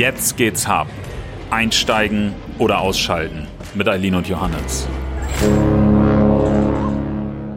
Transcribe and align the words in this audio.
Jetzt 0.00 0.38
geht's 0.38 0.66
hart. 0.66 0.88
Einsteigen 1.50 2.32
oder 2.58 2.80
ausschalten 2.80 3.46
mit 3.74 3.86
Eileen 3.86 4.14
und 4.14 4.26
Johannes. 4.26 4.88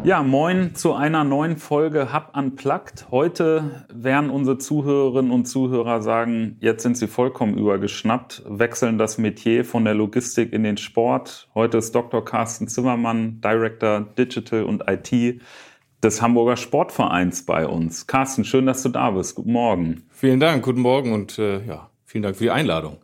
Ja, 0.03 0.21
moin 0.23 0.75
zu 0.75 0.93
einer 0.93 1.23
neuen 1.23 1.55
Folge 1.55 2.13
Hub 2.13 2.35
Unplugged. 2.35 3.07
Heute 3.11 3.85
werden 3.87 4.29
unsere 4.29 4.57
Zuhörerinnen 4.57 5.31
und 5.31 5.45
Zuhörer 5.45 6.01
sagen, 6.01 6.57
jetzt 6.59 6.83
sind 6.83 6.97
sie 6.97 7.07
vollkommen 7.07 7.57
übergeschnappt, 7.57 8.43
wechseln 8.45 8.97
das 8.97 9.17
Metier 9.17 9.63
von 9.63 9.85
der 9.85 9.93
Logistik 9.93 10.51
in 10.51 10.63
den 10.63 10.75
Sport. 10.75 11.47
Heute 11.55 11.77
ist 11.77 11.95
Dr. 11.95 12.25
Carsten 12.25 12.67
Zimmermann, 12.67 13.39
Director 13.39 14.01
Digital 14.17 14.65
und 14.65 14.83
IT 14.89 15.39
des 16.03 16.21
Hamburger 16.21 16.57
Sportvereins 16.57 17.45
bei 17.45 17.65
uns. 17.65 18.05
Carsten, 18.05 18.43
schön, 18.43 18.65
dass 18.65 18.83
du 18.83 18.89
da 18.89 19.11
bist. 19.11 19.35
Guten 19.35 19.53
Morgen. 19.53 20.03
Vielen 20.09 20.41
Dank, 20.41 20.65
guten 20.65 20.81
Morgen 20.81 21.13
und 21.13 21.39
äh, 21.39 21.65
ja, 21.65 21.89
vielen 22.13 22.21
Dank 22.23 22.35
für 22.35 22.43
die 22.43 22.51
Einladung. 22.51 22.97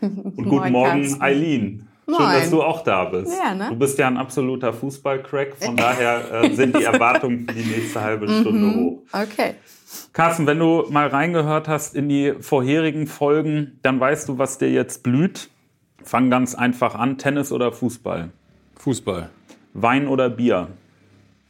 Und 0.00 0.34
guten 0.36 0.72
Morgen, 0.72 1.22
Eileen. 1.22 1.88
Schön, 2.04 2.14
Moin. 2.14 2.32
dass 2.32 2.50
du 2.50 2.62
auch 2.62 2.82
da 2.82 3.04
bist. 3.04 3.32
Ja, 3.32 3.54
ne? 3.54 3.68
Du 3.68 3.76
bist 3.76 3.96
ja 3.98 4.08
ein 4.08 4.16
absoluter 4.16 4.72
Fußballcrack, 4.72 5.56
von 5.56 5.76
daher 5.76 6.42
äh, 6.42 6.54
sind 6.54 6.76
die 6.76 6.82
Erwartungen 6.92 7.46
für 7.46 7.54
die 7.54 7.64
nächste 7.64 8.00
halbe 8.00 8.28
Stunde 8.28 8.76
hoch. 8.76 9.02
Okay. 9.12 9.54
Carsten, 10.12 10.46
wenn 10.48 10.58
du 10.58 10.84
mal 10.90 11.06
reingehört 11.06 11.68
hast 11.68 11.94
in 11.94 12.08
die 12.08 12.34
vorherigen 12.40 13.06
Folgen, 13.06 13.78
dann 13.82 14.00
weißt 14.00 14.28
du, 14.28 14.38
was 14.38 14.58
dir 14.58 14.70
jetzt 14.70 15.04
blüht. 15.04 15.48
Fang 16.02 16.28
ganz 16.28 16.54
einfach 16.56 16.96
an, 16.96 17.18
Tennis 17.18 17.52
oder 17.52 17.70
Fußball? 17.72 18.30
Fußball, 18.76 19.30
Wein 19.74 20.08
oder 20.08 20.28
Bier? 20.28 20.68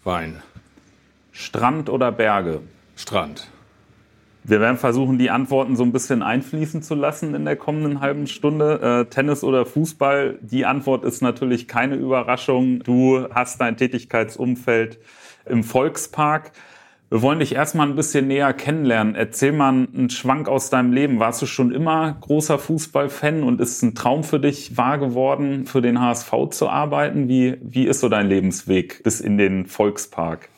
Wein, 0.05 0.43
Strand 1.33 1.88
oder 1.88 2.12
Berge? 2.12 2.60
Strand. 2.95 3.48
Wir 4.49 4.61
werden 4.61 4.77
versuchen, 4.77 5.19
die 5.19 5.31
Antworten 5.31 5.75
so 5.75 5.83
ein 5.83 5.91
bisschen 5.91 6.23
einfließen 6.23 6.81
zu 6.81 6.95
lassen 6.95 7.35
in 7.35 7.45
der 7.45 7.57
kommenden 7.57 8.01
halben 8.01 8.29
Stunde. 8.29 8.80
Äh, 8.80 9.11
Tennis 9.11 9.43
oder 9.43 9.66
Fußball? 9.66 10.38
Die 10.41 10.65
Antwort 10.65 11.05
ist 11.05 11.21
natürlich 11.21 11.66
keine 11.66 11.97
Überraschung. 11.97 12.79
Du 12.85 13.27
hast 13.35 13.61
dein 13.61 13.77
Tätigkeitsumfeld 13.77 15.01
im 15.47 15.65
Volkspark. 15.65 16.53
Wir 17.11 17.23
wollen 17.23 17.41
dich 17.41 17.57
erstmal 17.57 17.88
ein 17.88 17.97
bisschen 17.97 18.29
näher 18.29 18.53
kennenlernen. 18.53 19.16
Erzähl 19.16 19.51
mal 19.51 19.71
einen 19.71 20.11
Schwank 20.11 20.49
aus 20.49 20.71
deinem 20.71 20.93
Leben. 20.93 21.19
Warst 21.19 21.43
du 21.43 21.47
schon 21.47 21.73
immer 21.73 22.16
großer 22.21 22.60
Fußballfan 22.60 23.43
und 23.43 23.60
ist 23.60 23.79
es 23.79 23.83
ein 23.83 23.97
Traum 23.97 24.23
für 24.23 24.38
dich 24.38 24.77
wahr 24.77 24.99
geworden, 24.99 25.66
für 25.66 25.83
den 25.83 26.01
HSV 26.01 26.33
zu 26.51 26.69
arbeiten? 26.69 27.29
Wie, 27.29 27.57
wie 27.63 27.87
ist 27.88 27.99
so 27.99 28.09
dein 28.09 28.29
Lebensweg 28.29 29.03
bis 29.03 29.21
in 29.21 29.38
den 29.38 29.66
Volkspark? 29.66 30.51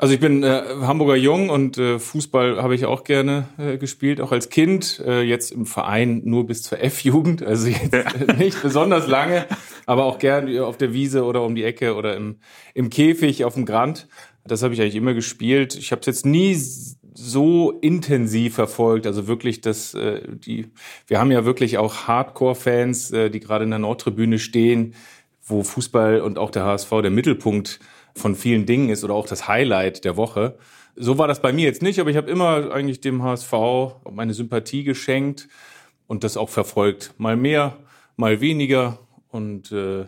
Also 0.00 0.14
ich 0.14 0.20
bin 0.20 0.44
äh, 0.44 0.62
Hamburger 0.82 1.16
Jung 1.16 1.50
und 1.50 1.76
äh, 1.76 1.98
Fußball 1.98 2.62
habe 2.62 2.76
ich 2.76 2.86
auch 2.86 3.02
gerne 3.02 3.48
äh, 3.58 3.78
gespielt, 3.78 4.20
auch 4.20 4.30
als 4.30 4.48
Kind. 4.48 5.02
Äh, 5.04 5.22
jetzt 5.22 5.50
im 5.50 5.66
Verein 5.66 6.22
nur 6.24 6.46
bis 6.46 6.62
zur 6.62 6.80
F-Jugend, 6.80 7.42
also 7.42 7.66
jetzt 7.66 7.92
äh, 7.92 8.32
nicht 8.38 8.62
besonders 8.62 9.08
lange, 9.08 9.46
aber 9.86 10.04
auch 10.04 10.20
gern 10.20 10.56
auf 10.60 10.76
der 10.76 10.92
Wiese 10.92 11.24
oder 11.24 11.42
um 11.42 11.56
die 11.56 11.64
Ecke 11.64 11.96
oder 11.96 12.14
im, 12.16 12.36
im 12.74 12.90
Käfig 12.90 13.44
auf 13.44 13.54
dem 13.54 13.66
Grand. 13.66 14.06
Das 14.44 14.62
habe 14.62 14.72
ich 14.72 14.80
eigentlich 14.80 14.94
immer 14.94 15.14
gespielt. 15.14 15.74
Ich 15.74 15.90
habe 15.90 15.98
es 15.98 16.06
jetzt 16.06 16.24
nie 16.24 16.54
so 16.54 17.72
intensiv 17.80 18.54
verfolgt, 18.54 19.04
also 19.04 19.26
wirklich 19.26 19.62
das, 19.62 19.94
äh, 19.94 20.20
die, 20.28 20.68
wir 21.08 21.18
haben 21.18 21.32
ja 21.32 21.44
wirklich 21.44 21.76
auch 21.76 22.06
Hardcore-Fans, 22.06 23.10
äh, 23.10 23.30
die 23.30 23.40
gerade 23.40 23.64
in 23.64 23.70
der 23.70 23.80
Nordtribüne 23.80 24.38
stehen, 24.38 24.94
wo 25.44 25.64
Fußball 25.64 26.20
und 26.20 26.38
auch 26.38 26.52
der 26.52 26.64
HSV 26.64 26.88
der 27.02 27.10
Mittelpunkt 27.10 27.80
von 28.18 28.34
vielen 28.34 28.66
Dingen 28.66 28.90
ist 28.90 29.04
oder 29.04 29.14
auch 29.14 29.26
das 29.26 29.48
Highlight 29.48 30.04
der 30.04 30.16
Woche. 30.16 30.58
So 30.96 31.16
war 31.18 31.28
das 31.28 31.40
bei 31.40 31.52
mir 31.52 31.64
jetzt 31.64 31.82
nicht, 31.82 31.98
aber 32.00 32.10
ich 32.10 32.16
habe 32.16 32.30
immer 32.30 32.70
eigentlich 32.72 33.00
dem 33.00 33.22
HSV 33.22 33.52
meine 34.10 34.34
Sympathie 34.34 34.84
geschenkt 34.84 35.48
und 36.06 36.24
das 36.24 36.36
auch 36.36 36.48
verfolgt. 36.48 37.14
Mal 37.18 37.36
mehr, 37.36 37.76
mal 38.16 38.40
weniger. 38.40 38.98
Und 39.28 39.70
äh, 39.72 40.06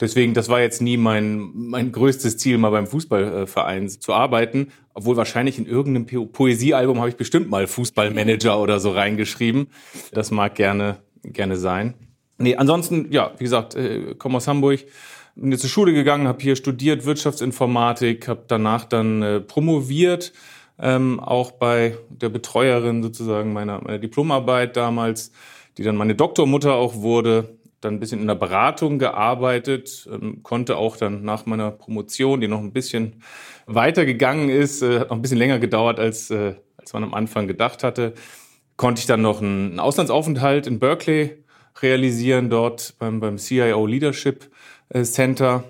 deswegen, 0.00 0.34
das 0.34 0.48
war 0.48 0.60
jetzt 0.60 0.82
nie 0.82 0.96
mein, 0.96 1.50
mein 1.54 1.92
größtes 1.92 2.38
Ziel, 2.38 2.58
mal 2.58 2.70
beim 2.70 2.86
Fußballverein 2.86 3.88
zu 3.88 4.12
arbeiten. 4.12 4.72
Obwohl 4.94 5.16
wahrscheinlich 5.16 5.58
in 5.58 5.66
irgendeinem 5.66 6.06
Po- 6.06 6.26
Poesiealbum 6.26 6.98
habe 6.98 7.08
ich 7.10 7.16
bestimmt 7.16 7.48
mal 7.48 7.66
Fußballmanager 7.66 8.58
oder 8.60 8.80
so 8.80 8.90
reingeschrieben. 8.90 9.68
Das 10.12 10.30
mag 10.30 10.54
gerne, 10.56 10.96
gerne 11.22 11.56
sein. 11.56 11.94
Nee, 12.38 12.56
ansonsten, 12.56 13.12
ja, 13.12 13.32
wie 13.38 13.44
gesagt, 13.44 13.74
äh, 13.76 14.14
komme 14.16 14.38
aus 14.38 14.48
Hamburg, 14.48 14.80
bin 15.34 15.52
jetzt 15.52 15.62
zur 15.62 15.70
Schule 15.70 15.92
gegangen, 15.92 16.28
habe 16.28 16.42
hier 16.42 16.56
studiert 16.56 17.04
Wirtschaftsinformatik, 17.04 18.28
habe 18.28 18.44
danach 18.46 18.84
dann 18.84 19.22
äh, 19.22 19.40
promoviert, 19.40 20.32
ähm, 20.78 21.20
auch 21.20 21.52
bei 21.52 21.96
der 22.08 22.28
Betreuerin 22.28 23.02
sozusagen 23.02 23.52
meiner, 23.52 23.80
meiner 23.82 23.98
Diplomarbeit 23.98 24.76
damals, 24.76 25.32
die 25.78 25.82
dann 25.82 25.96
meine 25.96 26.14
Doktormutter 26.14 26.74
auch 26.74 26.96
wurde, 26.96 27.56
dann 27.80 27.94
ein 27.94 28.00
bisschen 28.00 28.20
in 28.20 28.26
der 28.26 28.34
Beratung 28.34 28.98
gearbeitet, 28.98 30.08
ähm, 30.10 30.42
konnte 30.42 30.76
auch 30.76 30.96
dann 30.96 31.24
nach 31.24 31.46
meiner 31.46 31.70
Promotion, 31.70 32.40
die 32.40 32.48
noch 32.48 32.60
ein 32.60 32.72
bisschen 32.72 33.22
weiter 33.66 34.04
gegangen 34.04 34.48
ist, 34.48 34.82
äh, 34.82 35.00
hat 35.00 35.10
noch 35.10 35.16
ein 35.16 35.22
bisschen 35.22 35.38
länger 35.38 35.58
gedauert, 35.58 35.98
als, 35.98 36.30
äh, 36.30 36.54
als 36.76 36.92
man 36.92 37.04
am 37.04 37.14
Anfang 37.14 37.46
gedacht 37.46 37.82
hatte, 37.82 38.14
konnte 38.76 39.00
ich 39.00 39.06
dann 39.06 39.22
noch 39.22 39.40
einen, 39.40 39.70
einen 39.70 39.80
Auslandsaufenthalt 39.80 40.66
in 40.66 40.78
Berkeley 40.78 41.44
realisieren, 41.82 42.50
dort 42.50 42.94
beim, 42.98 43.20
beim 43.20 43.38
CIO 43.38 43.86
Leadership 43.86 44.50
Center 45.04 45.64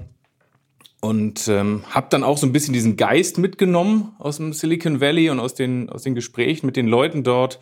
und 1.01 1.49
ähm, 1.49 1.83
habe 1.91 2.07
dann 2.11 2.25
auch 2.25 2.39
so 2.39 2.47
ein 2.47 2.53
bisschen 2.53 2.75
diesen 2.75 2.97
Geist 2.97 3.39
mitgenommen 3.39 4.15
aus 4.19 4.37
dem 4.37 4.53
Silicon 4.53 5.01
Valley 5.01 5.31
und 5.31 5.41
aus 5.41 5.55
den, 5.55 5.89
aus 5.89 6.03
den 6.03 6.15
Gesprächen 6.15 6.67
mit 6.67 6.77
den 6.77 6.87
Leuten 6.87 7.25
dort 7.25 7.59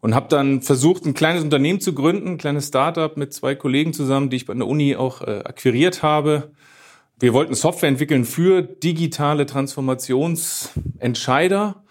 und 0.00 0.14
habe 0.14 0.28
dann 0.28 0.62
versucht, 0.62 1.04
ein 1.04 1.12
kleines 1.14 1.42
Unternehmen 1.42 1.80
zu 1.80 1.94
gründen, 1.94 2.28
ein 2.28 2.38
kleines 2.38 2.68
Startup 2.68 3.14
mit 3.16 3.34
zwei 3.34 3.54
Kollegen 3.54 3.92
zusammen, 3.92 4.30
die 4.30 4.36
ich 4.36 4.46
bei 4.46 4.54
der 4.54 4.66
Uni 4.66 4.96
auch 4.96 5.20
äh, 5.20 5.42
akquiriert 5.44 6.02
habe. 6.02 6.52
Wir 7.18 7.34
wollten 7.34 7.54
Software 7.54 7.90
entwickeln 7.90 8.24
für 8.24 8.62
digitale 8.62 9.44
Transformationsentscheider, 9.44 11.84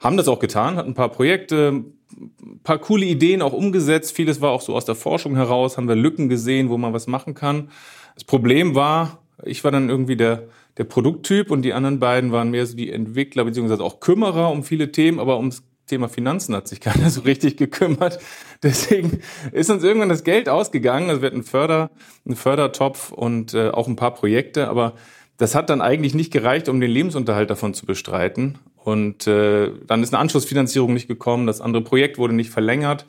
haben 0.00 0.16
das 0.16 0.28
auch 0.28 0.38
getan, 0.38 0.76
hatten 0.76 0.92
ein 0.92 0.94
paar 0.94 1.10
Projekte, 1.10 1.84
ein 2.16 2.60
paar 2.62 2.78
coole 2.78 3.04
Ideen 3.04 3.42
auch 3.42 3.52
umgesetzt. 3.52 4.16
Vieles 4.16 4.40
war 4.40 4.52
auch 4.52 4.62
so 4.62 4.74
aus 4.74 4.86
der 4.86 4.94
Forschung 4.94 5.36
heraus, 5.36 5.76
haben 5.76 5.88
wir 5.88 5.96
Lücken 5.96 6.30
gesehen, 6.30 6.70
wo 6.70 6.78
man 6.78 6.94
was 6.94 7.06
machen 7.06 7.34
kann. 7.34 7.68
Das 8.14 8.24
Problem 8.24 8.74
war, 8.74 9.18
ich 9.42 9.64
war 9.64 9.70
dann 9.70 9.88
irgendwie 9.88 10.16
der, 10.16 10.44
der 10.78 10.84
Produkttyp 10.84 11.50
und 11.50 11.62
die 11.62 11.72
anderen 11.72 11.98
beiden 11.98 12.32
waren 12.32 12.50
mehr 12.50 12.66
so 12.66 12.76
die 12.76 12.90
Entwickler 12.90 13.44
beziehungsweise 13.44 13.82
auch 13.82 14.00
Kümmerer 14.00 14.50
um 14.50 14.62
viele 14.62 14.92
Themen, 14.92 15.18
aber 15.18 15.36
ums 15.36 15.62
Thema 15.86 16.08
Finanzen 16.08 16.54
hat 16.54 16.68
sich 16.68 16.80
keiner 16.80 17.10
so 17.10 17.22
richtig 17.22 17.56
gekümmert. 17.56 18.18
Deswegen 18.62 19.20
ist 19.52 19.70
uns 19.70 19.84
irgendwann 19.84 20.08
das 20.08 20.24
Geld 20.24 20.48
ausgegangen. 20.48 21.10
Also 21.10 21.22
wir 21.22 21.26
hatten 21.26 21.36
einen, 21.36 21.44
Förder, 21.44 21.90
einen 22.24 22.36
Fördertopf 22.36 23.12
und 23.12 23.54
äh, 23.54 23.68
auch 23.70 23.86
ein 23.88 23.96
paar 23.96 24.14
Projekte, 24.14 24.68
aber 24.68 24.94
das 25.36 25.54
hat 25.54 25.68
dann 25.68 25.80
eigentlich 25.80 26.14
nicht 26.14 26.32
gereicht, 26.32 26.68
um 26.68 26.80
den 26.80 26.90
Lebensunterhalt 26.90 27.50
davon 27.50 27.74
zu 27.74 27.86
bestreiten. 27.86 28.58
Und 28.76 29.26
äh, 29.26 29.70
dann 29.86 30.02
ist 30.02 30.14
eine 30.14 30.20
Anschlussfinanzierung 30.20 30.92
nicht 30.92 31.08
gekommen, 31.08 31.46
das 31.46 31.60
andere 31.60 31.82
Projekt 31.82 32.18
wurde 32.18 32.34
nicht 32.34 32.50
verlängert. 32.50 33.06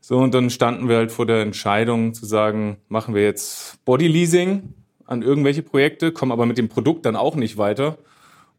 So, 0.00 0.18
und 0.18 0.32
dann 0.32 0.50
standen 0.50 0.88
wir 0.88 0.96
halt 0.96 1.12
vor 1.12 1.26
der 1.26 1.42
Entscheidung 1.42 2.14
zu 2.14 2.24
sagen, 2.24 2.78
machen 2.88 3.14
wir 3.14 3.22
jetzt 3.22 3.84
Bodyleasing 3.84 4.74
an 5.04 5.22
irgendwelche 5.22 5.62
Projekte, 5.62 6.12
kommen 6.12 6.32
aber 6.32 6.46
mit 6.46 6.58
dem 6.58 6.68
Produkt 6.68 7.06
dann 7.06 7.16
auch 7.16 7.34
nicht 7.34 7.56
weiter. 7.58 7.98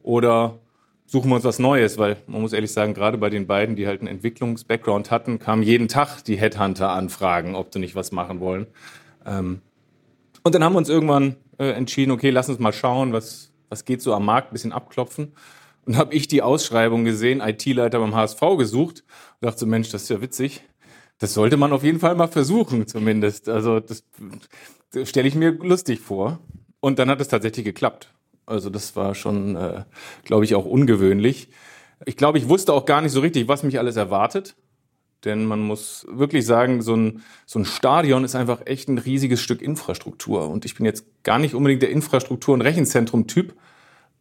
Oder 0.01 0.59
suchen 1.05 1.29
wir 1.29 1.35
uns 1.35 1.43
was 1.43 1.59
Neues, 1.59 1.97
weil 1.97 2.17
man 2.27 2.41
muss 2.41 2.53
ehrlich 2.53 2.71
sagen, 2.71 2.93
gerade 2.93 3.17
bei 3.17 3.29
den 3.29 3.47
beiden, 3.47 3.75
die 3.75 3.87
halt 3.87 4.01
einen 4.01 4.07
Entwicklungs-Background 4.07 5.11
hatten, 5.11 5.39
kamen 5.39 5.63
jeden 5.63 5.87
Tag 5.87 6.23
die 6.23 6.37
Headhunter-Anfragen, 6.37 7.55
ob 7.55 7.73
sie 7.73 7.79
nicht 7.79 7.95
was 7.95 8.11
machen 8.11 8.39
wollen. 8.39 8.67
Ähm, 9.25 9.61
und 10.43 10.55
dann 10.55 10.63
haben 10.63 10.73
wir 10.73 10.77
uns 10.77 10.89
irgendwann 10.89 11.35
äh, 11.57 11.71
entschieden, 11.71 12.11
okay, 12.11 12.29
lass 12.29 12.49
uns 12.49 12.59
mal 12.59 12.73
schauen, 12.73 13.11
was, 13.11 13.51
was 13.69 13.85
geht 13.85 14.01
so 14.01 14.13
am 14.13 14.25
Markt, 14.25 14.51
ein 14.51 14.53
bisschen 14.53 14.71
abklopfen. 14.71 15.33
Und 15.85 15.97
habe 15.97 16.13
ich 16.13 16.27
die 16.27 16.41
Ausschreibung 16.41 17.05
gesehen, 17.05 17.41
IT-Leiter 17.41 17.99
beim 17.99 18.15
HSV 18.15 18.39
gesucht 18.57 19.03
und 19.39 19.45
dachte 19.45 19.59
so, 19.59 19.65
Mensch, 19.65 19.89
das 19.89 20.03
ist 20.03 20.09
ja 20.09 20.21
witzig. 20.21 20.61
Das 21.19 21.33
sollte 21.33 21.57
man 21.57 21.73
auf 21.73 21.83
jeden 21.83 21.99
Fall 21.99 22.15
mal 22.15 22.27
versuchen, 22.27 22.87
zumindest. 22.87 23.49
Also 23.49 23.79
das, 23.79 24.03
das 24.91 25.09
stelle 25.09 25.27
ich 25.27 25.35
mir 25.35 25.51
lustig 25.51 25.99
vor. 25.99 26.39
Und 26.79 26.97
dann 26.97 27.09
hat 27.09 27.19
es 27.19 27.27
tatsächlich 27.27 27.65
geklappt. 27.65 28.13
Also 28.45 28.69
das 28.69 28.95
war 28.95 29.13
schon, 29.13 29.55
äh, 29.55 29.83
glaube 30.23 30.45
ich, 30.45 30.55
auch 30.55 30.65
ungewöhnlich. 30.65 31.49
Ich 32.05 32.15
glaube, 32.15 32.37
ich 32.37 32.47
wusste 32.47 32.73
auch 32.73 32.85
gar 32.85 33.01
nicht 33.01 33.11
so 33.11 33.19
richtig, 33.19 33.47
was 33.47 33.63
mich 33.63 33.77
alles 33.77 33.97
erwartet. 33.97 34.55
Denn 35.25 35.45
man 35.45 35.59
muss 35.59 36.07
wirklich 36.09 36.45
sagen, 36.45 36.81
so 36.81 36.95
ein, 36.95 37.21
so 37.45 37.59
ein 37.59 37.65
Stadion 37.65 38.23
ist 38.23 38.35
einfach 38.35 38.65
echt 38.65 38.87
ein 38.87 38.97
riesiges 38.97 39.41
Stück 39.41 39.61
Infrastruktur. 39.61 40.47
Und 40.47 40.63
ich 40.63 40.75
bin 40.75 40.85
jetzt 40.85 41.05
gar 41.23 41.39
nicht 41.39 41.53
unbedingt 41.53 41.81
der 41.81 41.91
Infrastruktur- 41.91 42.53
und 42.53 42.61
Rechenzentrum-Typ, 42.61 43.53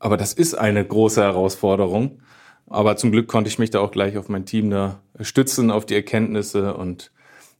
aber 0.00 0.16
das 0.16 0.32
ist 0.32 0.54
eine 0.54 0.84
große 0.84 1.22
Herausforderung. 1.22 2.20
Aber 2.66 2.96
zum 2.96 3.12
Glück 3.12 3.28
konnte 3.28 3.48
ich 3.48 3.58
mich 3.58 3.70
da 3.70 3.80
auch 3.80 3.92
gleich 3.92 4.18
auf 4.18 4.28
mein 4.28 4.44
Team 4.44 4.70
da 4.70 5.00
stützen, 5.20 5.70
auf 5.70 5.86
die 5.86 5.94
Erkenntnisse. 5.94 6.74
Und 6.74 7.10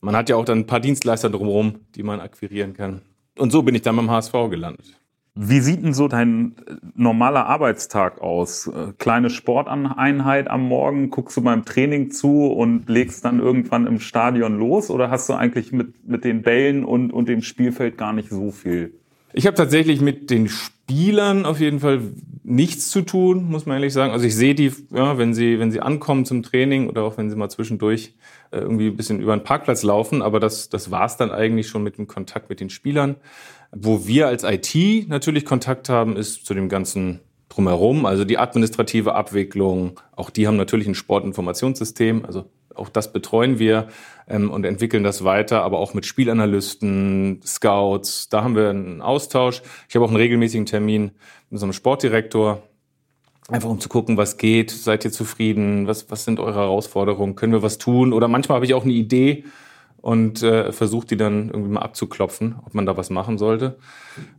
man 0.01 0.15
hat 0.15 0.29
ja 0.29 0.35
auch 0.35 0.45
dann 0.45 0.59
ein 0.59 0.67
paar 0.67 0.79
Dienstleister 0.79 1.29
drumherum, 1.29 1.79
die 1.95 2.03
man 2.03 2.19
akquirieren 2.19 2.73
kann. 2.73 3.01
Und 3.37 3.51
so 3.51 3.63
bin 3.63 3.75
ich 3.75 3.81
dann 3.81 3.95
beim 3.95 4.11
HSV 4.11 4.33
gelandet. 4.49 4.99
Wie 5.41 5.61
sieht 5.61 5.83
denn 5.83 5.93
so 5.93 6.09
dein 6.09 6.55
äh, 6.67 6.75
normaler 6.95 7.45
Arbeitstag 7.45 8.19
aus? 8.19 8.67
Äh, 8.67 8.93
kleine 8.97 9.29
Sporteinheit 9.29 10.49
am 10.49 10.63
Morgen, 10.63 11.11
guckst 11.11 11.37
du 11.37 11.41
beim 11.41 11.63
Training 11.63 12.11
zu 12.11 12.47
und 12.47 12.89
legst 12.89 13.23
dann 13.23 13.39
irgendwann 13.39 13.87
im 13.87 14.01
Stadion 14.01 14.59
los? 14.59 14.89
Oder 14.89 15.09
hast 15.09 15.29
du 15.29 15.33
eigentlich 15.33 15.71
mit, 15.71 16.05
mit 16.05 16.25
den 16.25 16.41
Bällen 16.41 16.83
und, 16.83 17.11
und 17.11 17.29
dem 17.29 17.41
Spielfeld 17.41 17.97
gar 17.97 18.11
nicht 18.11 18.29
so 18.29 18.51
viel? 18.51 18.99
Ich 19.33 19.45
habe 19.45 19.55
tatsächlich 19.55 20.01
mit 20.01 20.29
den 20.29 20.47
Spielern 20.47 21.45
auf 21.45 21.59
jeden 21.59 21.79
Fall 21.79 22.01
nichts 22.43 22.89
zu 22.89 23.01
tun, 23.01 23.49
muss 23.49 23.65
man 23.65 23.77
ehrlich 23.77 23.93
sagen. 23.93 24.11
Also 24.11 24.25
ich 24.25 24.35
sehe 24.35 24.55
die, 24.55 24.71
ja, 24.91 25.17
wenn 25.19 25.35
sie, 25.35 25.59
wenn 25.59 25.71
sie 25.71 25.81
ankommen 25.81 26.25
zum 26.25 26.41
Training 26.41 26.89
oder 26.89 27.03
auch 27.03 27.17
wenn 27.17 27.29
sie 27.29 27.35
mal 27.35 27.49
zwischendurch 27.49 28.15
äh, 28.51 28.57
irgendwie 28.57 28.87
ein 28.87 28.97
bisschen 28.97 29.19
über 29.21 29.37
den 29.37 29.43
Parkplatz 29.43 29.83
laufen, 29.83 30.23
aber 30.23 30.39
das, 30.39 30.69
das 30.69 30.89
war's 30.89 31.17
dann 31.17 31.31
eigentlich 31.31 31.67
schon 31.67 31.83
mit 31.83 31.97
dem 31.99 32.07
Kontakt 32.07 32.49
mit 32.49 32.59
den 32.59 32.71
Spielern. 32.71 33.17
Wo 33.71 34.07
wir 34.07 34.27
als 34.27 34.43
IT 34.43 35.09
natürlich 35.09 35.45
Kontakt 35.45 35.89
haben, 35.89 36.17
ist 36.17 36.45
zu 36.45 36.55
dem 36.55 36.69
ganzen 36.69 37.19
drumherum, 37.49 38.05
also 38.05 38.25
die 38.25 38.39
administrative 38.39 39.13
Abwicklung. 39.13 39.99
Auch 40.15 40.31
die 40.31 40.47
haben 40.47 40.57
natürlich 40.57 40.87
ein 40.87 40.95
Sportinformationssystem, 40.95 42.25
also 42.25 42.45
auch 42.75 42.89
das 42.89 43.11
betreuen 43.11 43.59
wir 43.59 43.87
ähm, 44.27 44.51
und 44.51 44.65
entwickeln 44.65 45.03
das 45.03 45.23
weiter, 45.23 45.63
aber 45.63 45.79
auch 45.79 45.93
mit 45.93 46.05
Spielanalysten, 46.05 47.41
Scouts. 47.45 48.29
Da 48.29 48.43
haben 48.43 48.55
wir 48.55 48.69
einen 48.69 49.01
Austausch. 49.01 49.61
Ich 49.87 49.95
habe 49.95 50.05
auch 50.05 50.09
einen 50.09 50.17
regelmäßigen 50.17 50.65
Termin 50.65 51.11
mit 51.49 51.61
einem 51.61 51.73
Sportdirektor, 51.73 52.63
einfach 53.49 53.69
um 53.69 53.79
zu 53.79 53.89
gucken, 53.89 54.17
was 54.17 54.37
geht. 54.37 54.71
Seid 54.71 55.05
ihr 55.05 55.11
zufrieden? 55.11 55.87
Was, 55.87 56.09
was 56.11 56.25
sind 56.25 56.39
eure 56.39 56.59
Herausforderungen? 56.59 57.35
Können 57.35 57.53
wir 57.53 57.63
was 57.63 57.77
tun? 57.77 58.13
Oder 58.13 58.27
manchmal 58.27 58.57
habe 58.57 58.65
ich 58.65 58.73
auch 58.73 58.83
eine 58.83 58.93
Idee, 58.93 59.45
und 60.01 60.43
äh, 60.43 60.71
versucht 60.71 61.11
die 61.11 61.17
dann 61.17 61.49
irgendwie 61.49 61.71
mal 61.71 61.81
abzuklopfen, 61.81 62.55
ob 62.65 62.73
man 62.73 62.85
da 62.85 62.95
was 62.95 63.09
machen 63.09 63.37
sollte. 63.37 63.77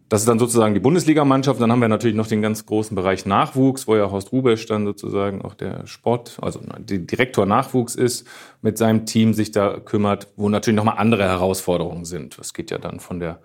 Das 0.08 0.22
ist 0.22 0.28
dann 0.28 0.38
sozusagen 0.38 0.74
die 0.74 0.80
Bundesligamannschaft. 0.80 1.60
Dann 1.60 1.70
haben 1.70 1.80
wir 1.80 1.88
natürlich 1.88 2.16
noch 2.16 2.26
den 2.26 2.42
ganz 2.42 2.66
großen 2.66 2.94
Bereich 2.94 3.26
Nachwuchs, 3.26 3.86
wo 3.86 3.94
ja 3.94 4.10
Horst 4.10 4.32
Rubesch 4.32 4.66
dann 4.66 4.84
sozusagen 4.84 5.42
auch 5.42 5.54
der 5.54 5.86
Sport, 5.86 6.38
also 6.40 6.60
der 6.78 6.98
Direktor 6.98 7.46
Nachwuchs 7.46 7.94
ist, 7.94 8.26
mit 8.62 8.78
seinem 8.78 9.06
Team 9.06 9.34
sich 9.34 9.52
da 9.52 9.78
kümmert, 9.78 10.28
wo 10.36 10.48
natürlich 10.48 10.76
nochmal 10.76 10.98
andere 10.98 11.24
Herausforderungen 11.24 12.04
sind. 12.04 12.38
Das 12.38 12.54
geht 12.54 12.70
ja 12.70 12.78
dann 12.78 12.98
von 12.98 13.20
der 13.20 13.40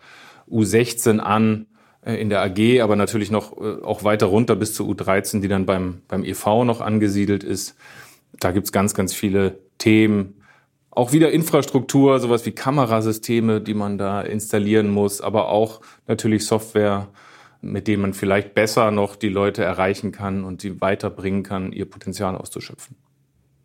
U16 0.50 1.19
an 1.19 1.68
äh, 2.01 2.15
in 2.15 2.29
der 2.29 2.41
AG, 2.41 2.81
aber 2.81 2.95
natürlich 2.95 3.29
noch 3.29 3.57
äh, 3.57 3.83
auch 3.83 4.03
weiter 4.03 4.27
runter 4.27 4.56
bis 4.56 4.73
zur 4.73 4.88
U13, 4.88 5.41
die 5.41 5.47
dann 5.47 5.65
beim, 5.65 6.01
beim 6.07 6.23
EV 6.23 6.63
noch 6.63 6.81
angesiedelt 6.81 7.44
ist. 7.44 7.75
Da 8.39 8.51
gibt's 8.51 8.71
ganz, 8.71 8.94
ganz 8.94 9.13
viele 9.13 9.59
Themen, 9.77 10.35
auch 10.95 11.12
wieder 11.12 11.31
Infrastruktur, 11.31 12.19
sowas 12.19 12.45
wie 12.45 12.51
Kamerasysteme, 12.51 13.62
die 13.62 13.74
man 13.74 13.97
da 13.97 14.21
installieren 14.21 14.89
muss, 14.89 15.21
aber 15.21 15.50
auch 15.50 15.81
natürlich 16.07 16.45
Software, 16.45 17.07
mit 17.62 17.88
denen 17.88 18.01
man 18.01 18.13
vielleicht 18.13 18.53
besser 18.53 18.92
noch 18.92 19.15
die 19.15 19.30
Leute 19.30 19.63
erreichen 19.63 20.12
kann 20.12 20.44
und 20.44 20.62
sie 20.62 20.81
weiterbringen 20.81 21.44
kann, 21.44 21.71
ihr 21.71 21.89
Potenzial 21.89 22.36
auszuschöpfen. 22.36 22.95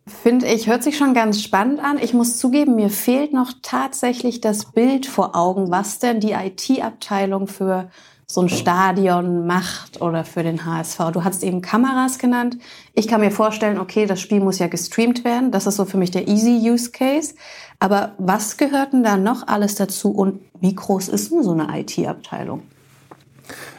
Finde 0.07 0.47
ich, 0.47 0.67
hört 0.67 0.83
sich 0.83 0.97
schon 0.97 1.13
ganz 1.13 1.41
spannend 1.41 1.79
an. 1.79 1.99
Ich 2.01 2.13
muss 2.13 2.37
zugeben, 2.37 2.75
mir 2.75 2.89
fehlt 2.89 3.33
noch 3.33 3.53
tatsächlich 3.61 4.41
das 4.41 4.71
Bild 4.71 5.05
vor 5.05 5.35
Augen, 5.35 5.69
was 5.69 5.99
denn 5.99 6.19
die 6.19 6.31
IT-Abteilung 6.31 7.47
für 7.47 7.89
so 8.31 8.39
ein 8.39 8.47
Stadion 8.47 9.45
macht 9.45 9.99
oder 9.99 10.23
für 10.23 10.41
den 10.41 10.65
HSV. 10.65 11.11
Du 11.11 11.25
hast 11.25 11.43
eben 11.43 11.61
Kameras 11.61 12.17
genannt. 12.17 12.57
Ich 12.93 13.09
kann 13.09 13.19
mir 13.19 13.29
vorstellen, 13.29 13.77
okay, 13.77 14.05
das 14.05 14.21
Spiel 14.21 14.39
muss 14.39 14.57
ja 14.57 14.67
gestreamt 14.67 15.25
werden. 15.25 15.51
Das 15.51 15.67
ist 15.67 15.75
so 15.75 15.83
für 15.83 15.97
mich 15.97 16.11
der 16.11 16.29
easy 16.29 16.71
Use 16.71 16.91
Case. 16.91 17.35
Aber 17.79 18.13
was 18.19 18.55
gehört 18.55 18.93
denn 18.93 19.03
da 19.03 19.17
noch 19.17 19.47
alles 19.47 19.75
dazu 19.75 20.11
und 20.11 20.39
wie 20.61 20.73
groß 20.73 21.09
ist 21.09 21.29
denn 21.29 21.43
so 21.43 21.51
eine 21.51 21.77
IT-Abteilung? 21.77 22.61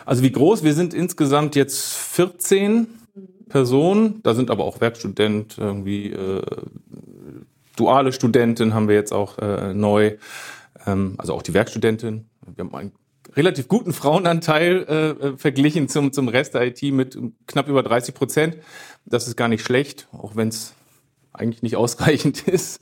Also 0.05 0.23
wie 0.23 0.33
groß? 0.33 0.63
Wir 0.63 0.75
sind 0.75 0.93
insgesamt 0.93 1.57
jetzt 1.57 1.95
14 1.95 2.89
Personen. 3.49 4.21
Da 4.23 4.35
sind 4.35 4.51
aber 4.51 4.65
auch 4.65 4.83
Werkstudent, 4.83 5.57
irgendwie 5.57 6.11
äh, 6.11 6.43
duale 7.77 8.13
Studentin 8.13 8.75
haben 8.75 8.87
wir 8.87 8.97
jetzt 8.97 9.15
auch 9.15 9.39
äh, 9.39 9.73
neu. 9.73 10.19
Ähm, 10.85 11.15
also 11.17 11.33
auch 11.33 11.43
die 11.43 11.55
Werkstudentin. 11.55 12.27
Wir 12.55 12.65
haben 12.67 12.75
ein 12.75 12.93
relativ 13.37 13.69
guten 13.69 13.93
Frauenanteil 13.93 14.87
äh, 14.89 15.11
äh, 15.11 15.37
verglichen 15.37 15.89
zum, 15.89 16.13
zum 16.13 16.29
Rest 16.29 16.55
der 16.55 16.67
IT 16.67 16.83
mit 16.83 17.19
knapp 17.47 17.69
über 17.69 17.83
30 17.83 18.15
Prozent. 18.15 18.59
Das 19.05 19.27
ist 19.27 19.37
gar 19.37 19.49
nicht 19.49 19.65
schlecht, 19.65 20.09
auch 20.13 20.37
wenn 20.37 20.49
es 20.49 20.75
eigentlich 21.33 21.63
nicht 21.63 21.77
ausreichend 21.83 22.47
ist. 22.49 22.81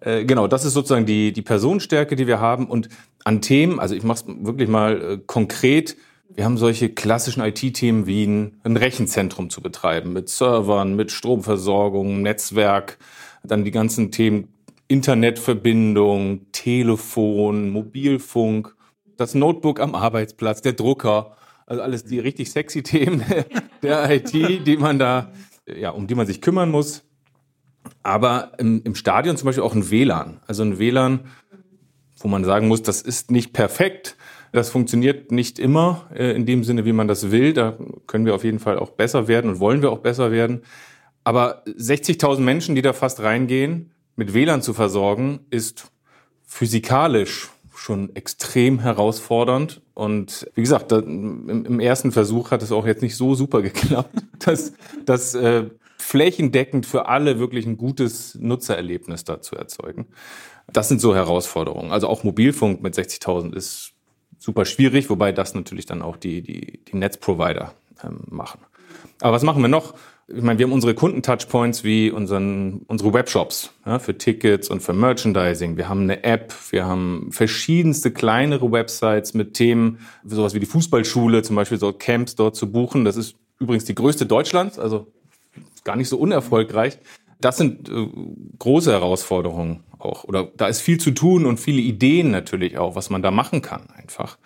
Äh, 0.00 0.24
genau, 0.24 0.46
das 0.46 0.64
ist 0.64 0.74
sozusagen 0.74 1.06
die, 1.06 1.32
die 1.32 1.42
Personenstärke, 1.42 2.16
die 2.16 2.26
wir 2.26 2.40
haben. 2.40 2.66
Und 2.66 2.88
an 3.24 3.40
Themen, 3.40 3.80
also 3.80 3.94
ich 3.94 4.04
mache 4.04 4.24
es 4.26 4.46
wirklich 4.46 4.68
mal 4.68 5.02
äh, 5.02 5.18
konkret, 5.26 5.96
wir 6.34 6.44
haben 6.44 6.58
solche 6.58 6.90
klassischen 6.90 7.42
IT-Themen 7.42 8.06
wie 8.06 8.24
ein, 8.24 8.60
ein 8.62 8.76
Rechenzentrum 8.76 9.50
zu 9.50 9.60
betreiben, 9.60 10.12
mit 10.12 10.28
Servern, 10.28 10.94
mit 10.94 11.10
Stromversorgung, 11.10 12.22
Netzwerk, 12.22 12.98
dann 13.42 13.64
die 13.64 13.70
ganzen 13.70 14.12
Themen 14.12 14.48
Internetverbindung, 14.88 16.46
Telefon, 16.52 17.70
Mobilfunk 17.70 18.76
das 19.18 19.34
Notebook 19.34 19.80
am 19.80 19.94
Arbeitsplatz, 19.94 20.62
der 20.62 20.72
Drucker, 20.72 21.36
also 21.66 21.82
alles 21.82 22.04
die 22.04 22.18
richtig 22.18 22.50
sexy 22.50 22.82
Themen 22.82 23.22
der 23.82 24.10
IT, 24.10 24.32
die 24.32 24.76
man 24.78 24.98
da, 24.98 25.32
ja, 25.66 25.90
um 25.90 26.06
die 26.06 26.14
man 26.14 26.26
sich 26.26 26.40
kümmern 26.40 26.70
muss. 26.70 27.04
Aber 28.02 28.52
im, 28.58 28.82
im 28.84 28.94
Stadion 28.94 29.36
zum 29.36 29.46
Beispiel 29.46 29.64
auch 29.64 29.74
ein 29.74 29.90
WLAN. 29.90 30.40
Also 30.46 30.62
ein 30.62 30.78
WLAN, 30.78 31.20
wo 32.18 32.28
man 32.28 32.44
sagen 32.44 32.68
muss, 32.68 32.82
das 32.82 33.02
ist 33.02 33.30
nicht 33.30 33.52
perfekt. 33.52 34.16
Das 34.52 34.70
funktioniert 34.70 35.30
nicht 35.30 35.58
immer 35.58 36.06
äh, 36.14 36.34
in 36.34 36.46
dem 36.46 36.64
Sinne, 36.64 36.84
wie 36.84 36.92
man 36.92 37.08
das 37.08 37.30
will. 37.30 37.52
Da 37.52 37.76
können 38.06 38.24
wir 38.24 38.34
auf 38.34 38.44
jeden 38.44 38.60
Fall 38.60 38.78
auch 38.78 38.90
besser 38.90 39.28
werden 39.28 39.50
und 39.50 39.60
wollen 39.60 39.82
wir 39.82 39.90
auch 39.90 39.98
besser 39.98 40.30
werden. 40.30 40.62
Aber 41.24 41.64
60.000 41.66 42.40
Menschen, 42.40 42.74
die 42.74 42.82
da 42.82 42.92
fast 42.92 43.20
reingehen, 43.20 43.90
mit 44.16 44.32
WLAN 44.32 44.62
zu 44.62 44.72
versorgen, 44.74 45.40
ist 45.50 45.90
physikalisch 46.46 47.50
schon 47.78 48.14
extrem 48.16 48.80
herausfordernd. 48.80 49.80
Und 49.94 50.50
wie 50.54 50.62
gesagt, 50.62 50.92
da, 50.92 50.98
im, 50.98 51.64
im, 51.64 51.80
ersten 51.80 52.12
Versuch 52.12 52.50
hat 52.50 52.62
es 52.62 52.72
auch 52.72 52.86
jetzt 52.86 53.02
nicht 53.02 53.16
so 53.16 53.34
super 53.34 53.62
geklappt, 53.62 54.14
dass 54.40 54.72
das 55.04 55.34
äh, 55.34 55.64
flächendeckend 55.96 56.86
für 56.86 57.06
alle 57.06 57.38
wirklich 57.38 57.66
ein 57.66 57.76
gutes 57.76 58.36
Nutzererlebnis 58.40 59.24
da 59.24 59.40
zu 59.40 59.56
erzeugen. 59.56 60.06
Das 60.72 60.88
sind 60.88 61.00
so 61.00 61.14
Herausforderungen. 61.14 61.92
Also 61.92 62.08
auch 62.08 62.24
Mobilfunk 62.24 62.82
mit 62.82 62.94
60.000 62.94 63.54
ist 63.54 63.92
super 64.38 64.64
schwierig, 64.64 65.08
wobei 65.08 65.32
das 65.32 65.54
natürlich 65.54 65.86
dann 65.86 66.02
auch 66.02 66.16
die, 66.16 66.42
die, 66.42 66.80
die 66.84 66.96
Netzprovider 66.96 67.74
ähm, 68.02 68.20
machen. 68.26 68.60
Aber 69.20 69.32
was 69.32 69.42
machen 69.42 69.62
wir 69.62 69.68
noch? 69.68 69.94
Ich 70.30 70.42
meine, 70.42 70.58
wir 70.58 70.66
haben 70.66 70.72
unsere 70.72 70.94
Kunden-Touchpoints 70.94 71.84
wie 71.84 72.10
unseren, 72.10 72.82
unsere 72.86 73.14
Webshops 73.14 73.70
ja, 73.86 73.98
für 73.98 74.18
Tickets 74.18 74.68
und 74.68 74.82
für 74.82 74.92
Merchandising. 74.92 75.78
Wir 75.78 75.88
haben 75.88 76.02
eine 76.02 76.22
App, 76.22 76.54
wir 76.70 76.84
haben 76.84 77.30
verschiedenste 77.32 78.10
kleinere 78.10 78.70
Websites 78.70 79.32
mit 79.32 79.54
Themen, 79.54 80.00
sowas 80.24 80.52
wie 80.52 80.60
die 80.60 80.66
Fußballschule, 80.66 81.42
zum 81.42 81.56
Beispiel 81.56 81.78
so 81.78 81.94
Camps 81.94 82.34
dort 82.34 82.56
zu 82.56 82.70
buchen. 82.70 83.06
Das 83.06 83.16
ist 83.16 83.36
übrigens 83.58 83.86
die 83.86 83.94
größte 83.94 84.26
Deutschlands, 84.26 84.78
also 84.78 85.06
gar 85.84 85.96
nicht 85.96 86.10
so 86.10 86.18
unerfolgreich. 86.18 86.98
Das 87.40 87.56
sind 87.56 87.88
äh, 87.88 88.08
große 88.58 88.92
Herausforderungen 88.92 89.84
auch. 89.98 90.24
Oder 90.24 90.48
da 90.56 90.66
ist 90.66 90.82
viel 90.82 90.98
zu 90.98 91.12
tun 91.12 91.46
und 91.46 91.58
viele 91.58 91.80
Ideen 91.80 92.30
natürlich 92.30 92.76
auch, 92.76 92.96
was 92.96 93.08
man 93.08 93.22
da 93.22 93.30
machen 93.30 93.62
kann 93.62 93.88
einfach. 93.96 94.36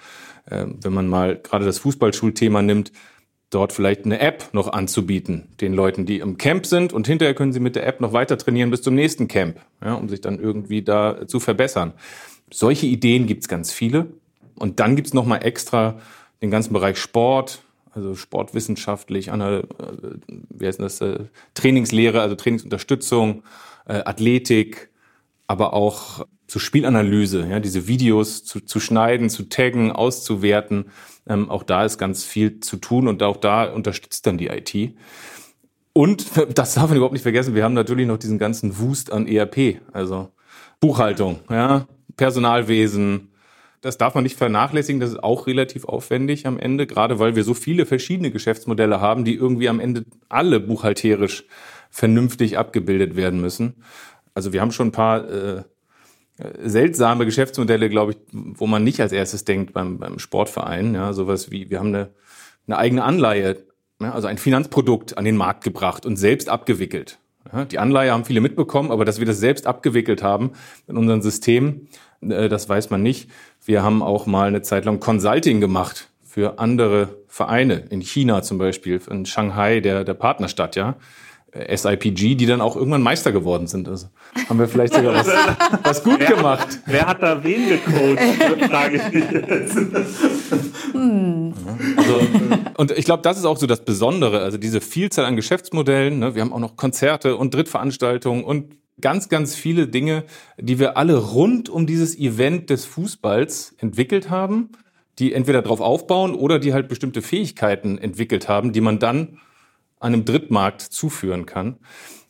Äh, 0.47 0.67
wenn 0.81 0.93
man 0.93 1.09
mal 1.09 1.37
gerade 1.37 1.65
das 1.65 1.79
Fußballschulthema 1.81 2.63
nimmt, 2.63 2.93
dort 3.53 3.73
vielleicht 3.73 4.05
eine 4.05 4.19
App 4.19 4.49
noch 4.53 4.73
anzubieten, 4.73 5.49
den 5.61 5.75
Leuten, 5.75 6.07
die 6.07 6.19
im 6.19 6.39
Camp 6.39 6.67
sind 6.67 6.93
und 6.93 7.07
hinterher 7.07 7.35
können 7.35 7.53
sie 7.53 7.61
mit 7.61 7.77
der 7.77 7.87
App 7.87 8.01
noch 8.01 8.13
weiter 8.13 8.39
trainieren 8.39 8.71
bis 8.71 8.83
zum 8.83 8.95
nächsten 8.95 9.29
Camp, 9.29 9.61
ja, 9.85 9.95
um 9.95 10.09
sich 10.09 10.21
dann 10.21 10.41
irgendwie 10.41 10.83
da 10.83 11.27
zu 11.27 11.39
verbessern. 11.39 11.93
Solche 12.51 12.87
Ideen 12.87 13.27
gibt's 13.27 13.49
ganz 13.49 13.73
viele. 13.73 14.07
Und 14.57 14.81
dann 14.81 14.97
gibt's 14.97 15.15
noch 15.15 15.27
mal 15.27 15.39
extra 15.39 15.99
den 16.41 16.51
ganzen 16.51 16.73
Bereich 16.73 16.99
Sport, 16.99 17.63
also 17.93 18.15
sportwissenschaftlich, 18.15 19.29
äh, 19.29 19.63
wie 20.51 20.67
heißt 20.67 20.81
das, 20.81 21.01
äh, 21.01 21.25
Trainingslehre, 21.55 22.21
also 22.21 22.35
Trainingsunterstützung, 22.35 23.43
äh, 23.87 24.03
Athletik, 24.05 24.91
aber 25.47 25.75
auch 25.75 26.27
zur 26.53 26.61
Spielanalyse, 26.61 27.47
ja, 27.49 27.61
diese 27.61 27.89
Videos 27.89 28.45
zu, 28.45 28.61
zu 28.61 28.79
schneiden, 28.79 29.31
zu 29.31 29.45
taggen, 29.49 29.91
auszuwerten. 29.91 30.91
Ähm, 31.27 31.49
auch 31.49 31.63
da 31.63 31.87
ist 31.87 31.97
ganz 31.97 32.25
viel 32.25 32.61
zu 32.61 32.77
tun 32.77 33.09
und 33.09 33.23
auch 33.23 33.39
da 33.39 33.73
unterstützt 33.73 34.27
dann 34.27 34.37
die 34.37 34.49
IT. 34.49 34.95
Und 35.95 36.27
das 36.55 36.75
darf 36.75 36.89
man 36.89 36.99
überhaupt 36.99 37.15
nicht 37.15 37.23
vergessen, 37.23 37.55
wir 37.55 37.65
haben 37.65 37.73
natürlich 37.73 38.07
noch 38.07 38.19
diesen 38.19 38.39
ganzen 38.39 38.79
Wust 38.79 39.11
an 39.13 39.27
ERP, 39.27 39.81
also 39.95 40.29
Buchhaltung, 40.79 41.41
ja, 41.49 41.87
Personalwesen. 42.19 43.31
Das 43.81 43.97
darf 43.97 44.15
man 44.15 44.23
nicht 44.23 44.37
vernachlässigen, 44.37 45.01
das 45.01 45.13
ist 45.13 45.25
auch 45.25 45.47
relativ 45.47 45.87
aufwendig 45.87 46.47
am 46.47 46.59
Ende, 46.59 46.87
gerade 46.87 47.19
weil 47.19 47.35
wir 47.35 47.45
so 47.45 47.55
viele 47.55 47.87
verschiedene 47.87 48.31
Geschäftsmodelle 48.31 49.01
haben, 49.01 49.25
die 49.25 49.37
irgendwie 49.37 49.71
am 49.71 49.81
Ende 49.81 50.05
alle 50.29 50.61
buchhalterisch 50.61 51.47
vernünftig 51.89 52.59
abgebildet 52.59 53.17
werden 53.17 53.41
müssen. 53.41 53.83
Also 54.35 54.53
wir 54.53 54.61
haben 54.61 54.73
schon 54.73 54.89
ein 54.89 54.93
paar 54.93 55.31
äh, 55.31 55.63
seltsame 56.63 57.25
Geschäftsmodelle, 57.25 57.89
glaube 57.89 58.13
ich, 58.13 58.19
wo 58.33 58.67
man 58.67 58.85
nicht 58.85 59.01
als 59.01 59.13
erstes 59.13 59.45
denkt 59.45 59.73
beim, 59.73 59.99
beim 59.99 60.19
Sportverein. 60.19 60.95
Ja, 60.95 61.13
sowas 61.13 61.51
wie, 61.51 61.71
wir 61.71 61.79
haben 61.79 61.89
eine, 61.89 62.11
eine 62.67 62.79
eigene 62.79 63.05
Anleihe, 63.05 63.65
ja, 64.01 64.13
also 64.13 64.29
ein 64.29 64.39
Finanzprodukt 64.39 65.19
an 65.19 65.25
den 65.25 65.37
Markt 65.37 65.65
gebracht 65.65 66.07
und 66.07 66.17
selbst 66.17 66.49
abgewickelt. 66.49 67.19
Ja, 67.53 67.65
die 67.65 67.79
Anleihe 67.79 68.13
haben 68.13 68.25
viele 68.25 68.41
mitbekommen, 68.41 68.91
aber 68.91 69.05
dass 69.05 69.19
wir 69.19 69.27
das 69.27 69.39
selbst 69.39 69.67
abgewickelt 69.67 70.23
haben 70.23 70.53
in 70.87 70.97
unserem 70.97 71.23
System, 71.23 71.89
äh, 72.21 72.49
das 72.49 72.69
weiß 72.69 72.91
man 72.91 73.03
nicht. 73.03 73.31
Wir 73.65 73.83
haben 73.83 74.03
auch 74.03 74.27
mal 74.27 74.49
eine 74.49 74.63
Zeit 74.63 74.85
lang 74.85 75.01
Consulting 75.01 75.61
gemacht 75.61 76.09
für 76.25 76.59
andere 76.59 77.19
Vereine, 77.29 77.85
in 77.91 78.01
China 78.01 78.43
zum 78.43 78.59
Beispiel, 78.59 79.01
in 79.11 79.27
Shanghai, 79.27 79.81
der, 79.81 80.05
der 80.05 80.15
Partnerstadt, 80.15 80.77
ja. 80.77 80.97
SIPG, 81.55 82.35
die 82.35 82.47
dann 82.47 82.63
auch 82.63 82.77
irgendwann 82.77 83.03
Meister 83.03 83.31
geworden 83.31 83.67
sind. 83.67 83.87
Also 83.87 84.07
haben 84.49 84.59
wir 84.59 84.69
vielleicht 84.69 84.95
sogar 84.95 85.15
was, 85.15 85.27
was 85.83 86.03
gut 86.03 86.21
wer, 86.21 86.37
gemacht. 86.37 86.81
Wer 86.87 87.07
hat 87.07 87.23
da 87.23 87.45
wen 87.45 87.69
gecoacht, 87.69 88.65
frage 88.71 88.97
ich 88.97 89.13
mich 89.13 89.31
jetzt. 89.31 89.77
Also, 91.97 92.21
und 92.79 92.93
ich 92.93 93.05
glaube, 93.05 93.23
das 93.23 93.37
ist 93.37 93.45
auch 93.45 93.59
so 93.59 93.67
das 93.67 93.85
Besondere, 93.85 94.41
also 94.41 94.57
diese 94.57 94.81
Vielzahl 94.81 95.27
an 95.27 95.37
Geschäftsmodellen. 95.37 96.19
Ne? 96.19 96.35
Wir 96.35 96.41
haben 96.41 96.55
auch 96.55 96.59
noch 96.59 96.77
Konzerte 96.77 97.37
und 97.37 97.53
Drittveranstaltungen 97.53 98.45
und 98.45 98.77
ganz, 99.03 99.29
ganz 99.29 99.55
viele 99.55 99.89
Dinge, 99.89 100.25
die 100.59 100.79
wir 100.79 100.97
alle 100.97 101.19
rund 101.19 101.69
um 101.69 101.87
dieses 101.87 102.19
Event 102.19 102.71
des 102.71 102.87
Fußballs 102.87 103.75
entwickelt 103.79 104.31
haben, 104.31 104.71
die 105.19 105.35
entweder 105.35 105.61
darauf 105.61 105.83
aufbauen 105.83 106.35
oder 106.35 106.59
die 106.59 106.73
halt 106.73 106.89
bestimmte 106.89 107.21
Fähigkeiten 107.21 107.99
entwickelt 107.99 108.49
haben, 108.49 108.73
die 108.73 108.81
man 108.81 108.99
dann 108.99 109.39
einem 110.03 110.25
Drittmarkt 110.25 110.83
zuführen 110.83 111.47
kann. 111.47 111.79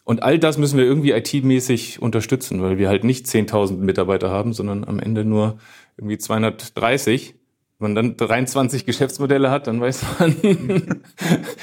Und 0.04 0.22
all 0.22 0.38
das 0.38 0.58
müssen 0.58 0.78
wir 0.78 0.84
irgendwie 0.84 1.12
IT-mäßig 1.12 2.02
unterstützen, 2.02 2.60
weil 2.62 2.78
wir 2.78 2.88
halt 2.88 3.04
nicht 3.04 3.26
10.000 3.26 3.76
Mitarbeiter 3.78 4.30
haben, 4.30 4.52
sondern 4.52 4.84
am 4.84 4.98
Ende 4.98 5.24
nur 5.24 5.58
irgendwie 5.96 6.18
230. 6.18 7.34
Wenn 7.78 7.94
man 7.94 8.16
dann 8.16 8.16
23 8.16 8.84
Geschäftsmodelle 8.84 9.50
hat, 9.50 9.66
dann 9.68 9.80
weiß 9.80 10.04
man, 10.18 10.36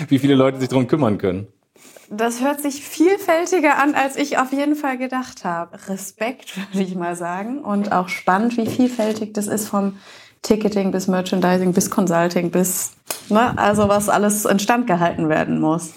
wie 0.08 0.20
viele 0.20 0.36
Leute 0.36 0.60
sich 0.60 0.70
darum 0.70 0.88
kümmern 0.88 1.18
können. 1.18 1.48
Das 2.12 2.42
hört 2.42 2.62
sich 2.62 2.84
vielfältiger 2.84 3.78
an, 3.78 3.94
als 3.94 4.16
ich 4.16 4.40
auf 4.40 4.52
jeden 4.52 4.76
Fall 4.76 4.98
gedacht 4.98 5.46
habe. 5.46 5.78
Respekt, 5.88 6.58
würde 6.74 6.88
ich 6.88 6.96
mal 6.96 7.16
sagen. 7.16 7.60
Und 7.60 7.92
auch 7.92 8.10
spannend, 8.10 8.58
wie 8.58 8.66
vielfältig 8.66 9.34
das 9.34 9.48
ist 9.48 9.68
vom 9.68 9.98
Ticketing 10.42 10.92
bis 10.92 11.08
Merchandising 11.08 11.74
bis 11.74 11.90
Consulting 11.90 12.52
bis, 12.52 12.92
ne, 13.30 13.58
also 13.58 13.90
was 13.90 14.10
alles 14.10 14.46
instand 14.46 14.88
gehalten 14.88 15.30
werden 15.30 15.60
muss. 15.60 15.94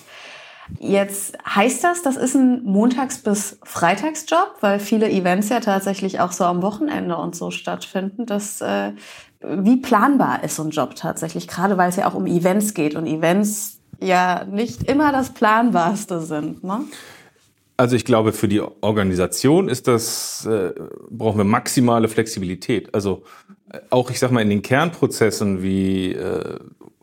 Jetzt 0.78 1.36
heißt 1.46 1.84
das, 1.84 2.02
das 2.02 2.16
ist 2.16 2.34
ein 2.34 2.64
Montags- 2.64 3.22
bis 3.22 3.58
Freitagsjob, 3.62 4.56
weil 4.60 4.78
viele 4.78 5.10
Events 5.10 5.48
ja 5.48 5.60
tatsächlich 5.60 6.20
auch 6.20 6.32
so 6.32 6.44
am 6.44 6.62
Wochenende 6.62 7.16
und 7.16 7.36
so 7.36 7.50
stattfinden. 7.50 8.26
Das, 8.26 8.60
äh, 8.60 8.92
wie 9.40 9.76
planbar 9.76 10.44
ist 10.44 10.56
so 10.56 10.62
ein 10.62 10.70
Job 10.70 10.94
tatsächlich, 10.94 11.48
gerade 11.48 11.76
weil 11.76 11.88
es 11.88 11.96
ja 11.96 12.08
auch 12.08 12.14
um 12.14 12.26
Events 12.26 12.74
geht 12.74 12.94
und 12.94 13.06
Events 13.06 13.80
ja 14.00 14.44
nicht 14.44 14.84
immer 14.84 15.12
das 15.12 15.30
Planbarste 15.30 16.20
sind. 16.20 16.64
Ne? 16.64 16.80
Also 17.82 17.96
ich 17.96 18.04
glaube, 18.04 18.32
für 18.32 18.46
die 18.46 18.60
Organisation 18.60 19.68
ist 19.68 19.88
das, 19.88 20.46
äh, 20.46 20.70
brauchen 21.10 21.38
wir 21.38 21.44
maximale 21.44 22.06
Flexibilität. 22.06 22.94
Also 22.94 23.24
äh, 23.72 23.80
auch, 23.90 24.08
ich 24.12 24.20
sag 24.20 24.30
mal, 24.30 24.40
in 24.40 24.50
den 24.50 24.62
Kernprozessen 24.62 25.64
wie, 25.64 26.12
äh, 26.12 26.60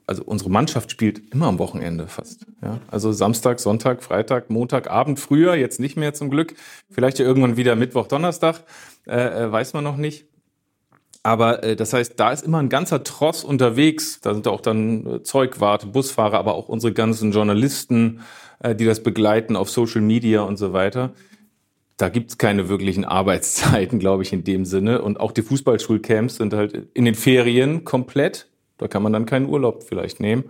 also 0.07 0.24
unsere 0.24 0.50
Mannschaft 0.50 0.89
spielt 0.89 1.33
immer 1.33 1.48
am 1.48 1.59
Wochenende 1.59 2.07
fast. 2.07 2.45
Ja? 2.63 2.79
Also 2.88 3.12
Samstag, 3.12 3.59
Sonntag, 3.59 4.01
Freitag, 4.01 4.50
Montag, 4.50 4.89
Abend, 4.89 5.19
früher, 5.19 5.55
jetzt 5.55 5.81
nicht 5.81 5.98
mehr 5.98 6.13
zum 6.13 6.29
Glück. 6.29 6.55
Vielleicht 6.89 7.19
ja 7.19 7.25
irgendwann 7.25 7.57
wieder 7.57 7.75
Mittwoch, 7.75 8.07
Donnerstag, 8.07 8.63
äh, 9.05 9.17
äh 9.17 9.51
weiß 9.51 9.74
man 9.74 9.83
noch 9.83 9.98
nicht. 9.98 10.28
Aber 11.23 11.63
äh, 11.63 11.75
das 11.75 11.93
heißt, 11.93 12.19
da 12.19 12.31
ist 12.31 12.45
immer 12.45 12.59
ein 12.59 12.69
ganzer 12.69 13.03
Tross 13.03 13.43
unterwegs. 13.43 14.21
Da 14.21 14.33
sind 14.33 14.47
auch 14.47 14.61
dann 14.61 15.05
äh, 15.05 15.23
Zeugwarte, 15.23 15.88
Busfahrer, 15.88 16.38
aber 16.38 16.55
auch 16.55 16.69
unsere 16.69 16.93
ganzen 16.93 17.31
Journalisten, 17.31 18.21
äh, 18.59 18.75
die 18.75 18.85
das 18.85 19.03
begleiten 19.03 19.55
auf 19.55 19.69
Social 19.69 20.01
Media 20.01 20.41
und 20.41 20.57
so 20.57 20.73
weiter. 20.73 21.13
Da 21.97 22.07
gibt's 22.07 22.38
keine 22.38 22.69
wirklichen 22.69 23.03
Arbeitszeiten, 23.03 23.99
glaube 23.99 24.23
ich, 24.23 24.31
in 24.31 24.45
dem 24.45 24.63
Sinne. 24.65 25.01
Und 25.01 25.19
auch 25.19 25.33
die 25.33 25.41
Fußballschulcamps 25.41 26.38
sind 26.38 26.53
halt 26.53 26.88
in 26.93 27.05
den 27.05 27.15
Ferien 27.15 27.83
komplett. 27.83 28.47
Da 28.77 28.88
kann 28.88 29.03
man 29.03 29.11
dann 29.11 29.25
keinen 29.25 29.47
Urlaub 29.47 29.83
vielleicht 29.83 30.21
nehmen. 30.21 30.45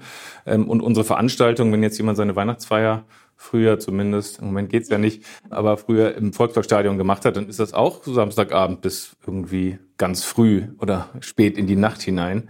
Ähm, 0.45 0.69
und 0.69 0.81
unsere 0.81 1.03
Veranstaltung, 1.03 1.71
wenn 1.71 1.81
jetzt 1.81 1.97
jemand 1.97 2.17
seine 2.17 2.35
Weihnachtsfeier 2.35 3.05
früher 3.35 3.79
zumindest, 3.79 4.39
im 4.39 4.47
Moment 4.47 4.69
geht's 4.69 4.89
ja 4.89 4.97
nicht, 4.97 5.23
aber 5.49 5.77
früher 5.77 6.13
im 6.15 6.33
Volksparkstadion 6.33 6.97
gemacht 6.97 7.25
hat, 7.25 7.37
dann 7.37 7.47
ist 7.47 7.59
das 7.59 7.73
auch 7.73 8.03
Samstagabend 8.03 8.81
bis 8.81 9.15
irgendwie 9.25 9.79
ganz 9.99 10.23
früh 10.23 10.63
oder 10.79 11.09
spät 11.19 11.59
in 11.59 11.67
die 11.67 11.75
Nacht 11.75 12.01
hinein. 12.01 12.49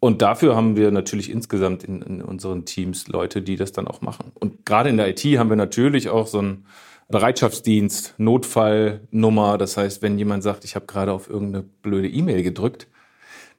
Und 0.00 0.22
dafür 0.22 0.56
haben 0.56 0.76
wir 0.76 0.90
natürlich 0.90 1.28
insgesamt 1.28 1.84
in, 1.84 2.00
in 2.00 2.22
unseren 2.22 2.64
Teams 2.64 3.08
Leute, 3.08 3.42
die 3.42 3.56
das 3.56 3.72
dann 3.72 3.86
auch 3.86 4.00
machen. 4.00 4.32
Und 4.34 4.64
gerade 4.64 4.88
in 4.88 4.96
der 4.96 5.08
IT 5.08 5.24
haben 5.38 5.50
wir 5.50 5.56
natürlich 5.56 6.08
auch 6.08 6.26
so 6.26 6.38
einen 6.38 6.66
Bereitschaftsdienst, 7.08 8.14
Notfallnummer. 8.18 9.58
Das 9.58 9.76
heißt, 9.76 10.00
wenn 10.00 10.16
jemand 10.16 10.42
sagt, 10.42 10.64
ich 10.64 10.76
habe 10.76 10.86
gerade 10.86 11.12
auf 11.12 11.28
irgendeine 11.28 11.64
blöde 11.64 12.08
E-Mail 12.08 12.42
gedrückt, 12.42 12.86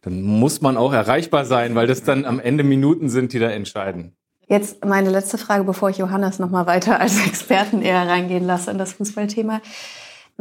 dann 0.01 0.21
muss 0.21 0.61
man 0.61 0.77
auch 0.77 0.93
erreichbar 0.93 1.43
sein, 1.43 1.75
weil 1.75 1.87
das 1.87 2.03
dann 2.03 2.23
am 2.23 2.39
Ende 2.39 2.63
Minuten 2.63 3.09
sind, 3.09 3.33
die 3.33 3.39
da 3.39 3.49
entscheiden. 3.49 4.15
Jetzt 4.47 4.83
meine 4.85 5.09
letzte 5.09 5.37
Frage, 5.37 5.63
bevor 5.63 5.89
ich 5.89 5.97
Johannes 5.97 6.39
noch 6.39 6.49
mal 6.49 6.65
weiter 6.65 6.99
als 7.01 7.23
Experten 7.25 7.81
eher 7.81 8.07
reingehen 8.07 8.45
lasse 8.45 8.71
in 8.71 8.77
das 8.77 8.93
Fußballthema. 8.93 9.61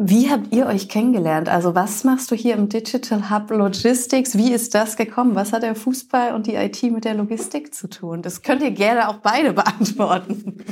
Wie 0.01 0.31
habt 0.31 0.55
ihr 0.55 0.67
euch 0.67 0.89
kennengelernt? 0.89 1.49
Also 1.49 1.75
was 1.75 2.05
machst 2.05 2.31
du 2.31 2.37
hier 2.37 2.55
im 2.55 2.69
Digital 2.69 3.31
Hub 3.31 3.51
Logistics? 3.51 4.39
Wie 4.39 4.53
ist 4.53 4.73
das 4.77 4.97
gekommen? 4.97 5.35
Was 5.35 5.53
hat 5.53 5.65
der 5.65 5.75
Fußball 5.75 6.37
und 6.37 6.47
die 6.47 6.55
IT 6.55 6.81
mit 6.85 7.05
der 7.05 7.15
Logistik 7.15 7.75
zu 7.75 7.91
tun? 7.91 8.23
Das 8.23 8.43
könnt 8.43 8.63
ihr 8.63 8.71
gerne 8.71 9.09
auch 9.09 9.17
beide 9.17 9.53
beantworten. 9.55 10.65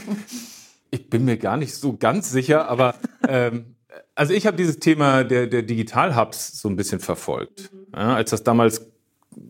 Ich 0.93 1.11
bin 1.11 1.25
mir 1.25 1.39
gar 1.39 1.57
nicht 1.57 1.75
so 1.75 1.97
ganz 1.97 2.31
sicher, 2.31 2.69
aber 2.69 2.95
ähm, 3.27 3.75
also 4.15 4.33
ich 4.33 4.47
habe 4.47 4.57
dieses 4.57 4.79
Thema 4.79 5.25
der, 5.25 5.49
der 5.49 5.63
Digital 5.63 6.15
Hubs 6.15 6.61
so 6.61 6.69
ein 6.69 6.77
bisschen 6.77 7.01
verfolgt. 7.01 7.73
Ja, 7.93 8.15
als 8.15 8.31
das 8.31 8.45
damals 8.45 8.93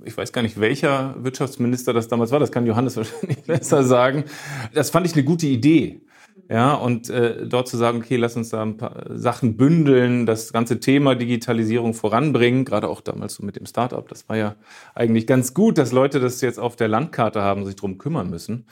ich 0.04 0.16
weiß 0.16 0.32
gar 0.32 0.42
nicht, 0.42 0.58
welcher 0.58 1.14
Wirtschaftsminister 1.22 1.92
das 1.92 2.08
damals 2.08 2.32
war, 2.32 2.40
das 2.40 2.50
kann 2.50 2.66
Johannes 2.66 2.96
wahrscheinlich 2.96 3.42
besser 3.42 3.84
sagen. 3.84 4.24
Das 4.72 4.88
fand 4.88 5.06
ich 5.06 5.12
eine 5.12 5.24
gute 5.24 5.46
Idee. 5.46 6.00
Ja, 6.48 6.74
und 6.74 7.10
äh, 7.10 7.44
dort 7.46 7.66
zu 7.66 7.76
sagen, 7.76 7.98
okay, 7.98 8.16
lass 8.16 8.36
uns 8.36 8.50
da 8.50 8.62
ein 8.62 8.76
paar 8.76 9.06
Sachen 9.08 9.56
bündeln, 9.56 10.26
das 10.26 10.52
ganze 10.52 10.78
Thema 10.78 11.16
Digitalisierung 11.16 11.92
voranbringen, 11.92 12.64
gerade 12.64 12.88
auch 12.88 13.00
damals 13.00 13.34
so 13.34 13.44
mit 13.44 13.56
dem 13.56 13.66
Startup. 13.66 14.06
Das 14.08 14.28
war 14.28 14.36
ja 14.36 14.54
eigentlich 14.94 15.26
ganz 15.26 15.54
gut, 15.54 15.76
dass 15.76 15.90
Leute 15.90 16.20
das 16.20 16.40
jetzt 16.42 16.60
auf 16.60 16.76
der 16.76 16.86
Landkarte 16.86 17.42
haben, 17.42 17.64
sich 17.64 17.74
drum 17.74 17.98
kümmern 17.98 18.30
müssen. 18.30 18.66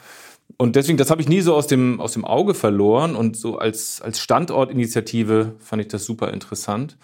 Und 0.57 0.77
deswegen, 0.77 0.97
das 0.97 1.11
habe 1.11 1.21
ich 1.21 1.27
nie 1.27 1.41
so 1.41 1.53
aus 1.53 1.67
dem, 1.67 1.99
aus 1.99 2.13
dem 2.13 2.23
Auge 2.23 2.53
verloren. 2.53 3.15
Und 3.15 3.35
so 3.35 3.57
als, 3.57 4.01
als 4.01 4.19
Standortinitiative 4.19 5.55
fand 5.59 5.81
ich 5.81 5.89
das 5.89 6.05
super 6.05 6.31
interessant. 6.31 6.97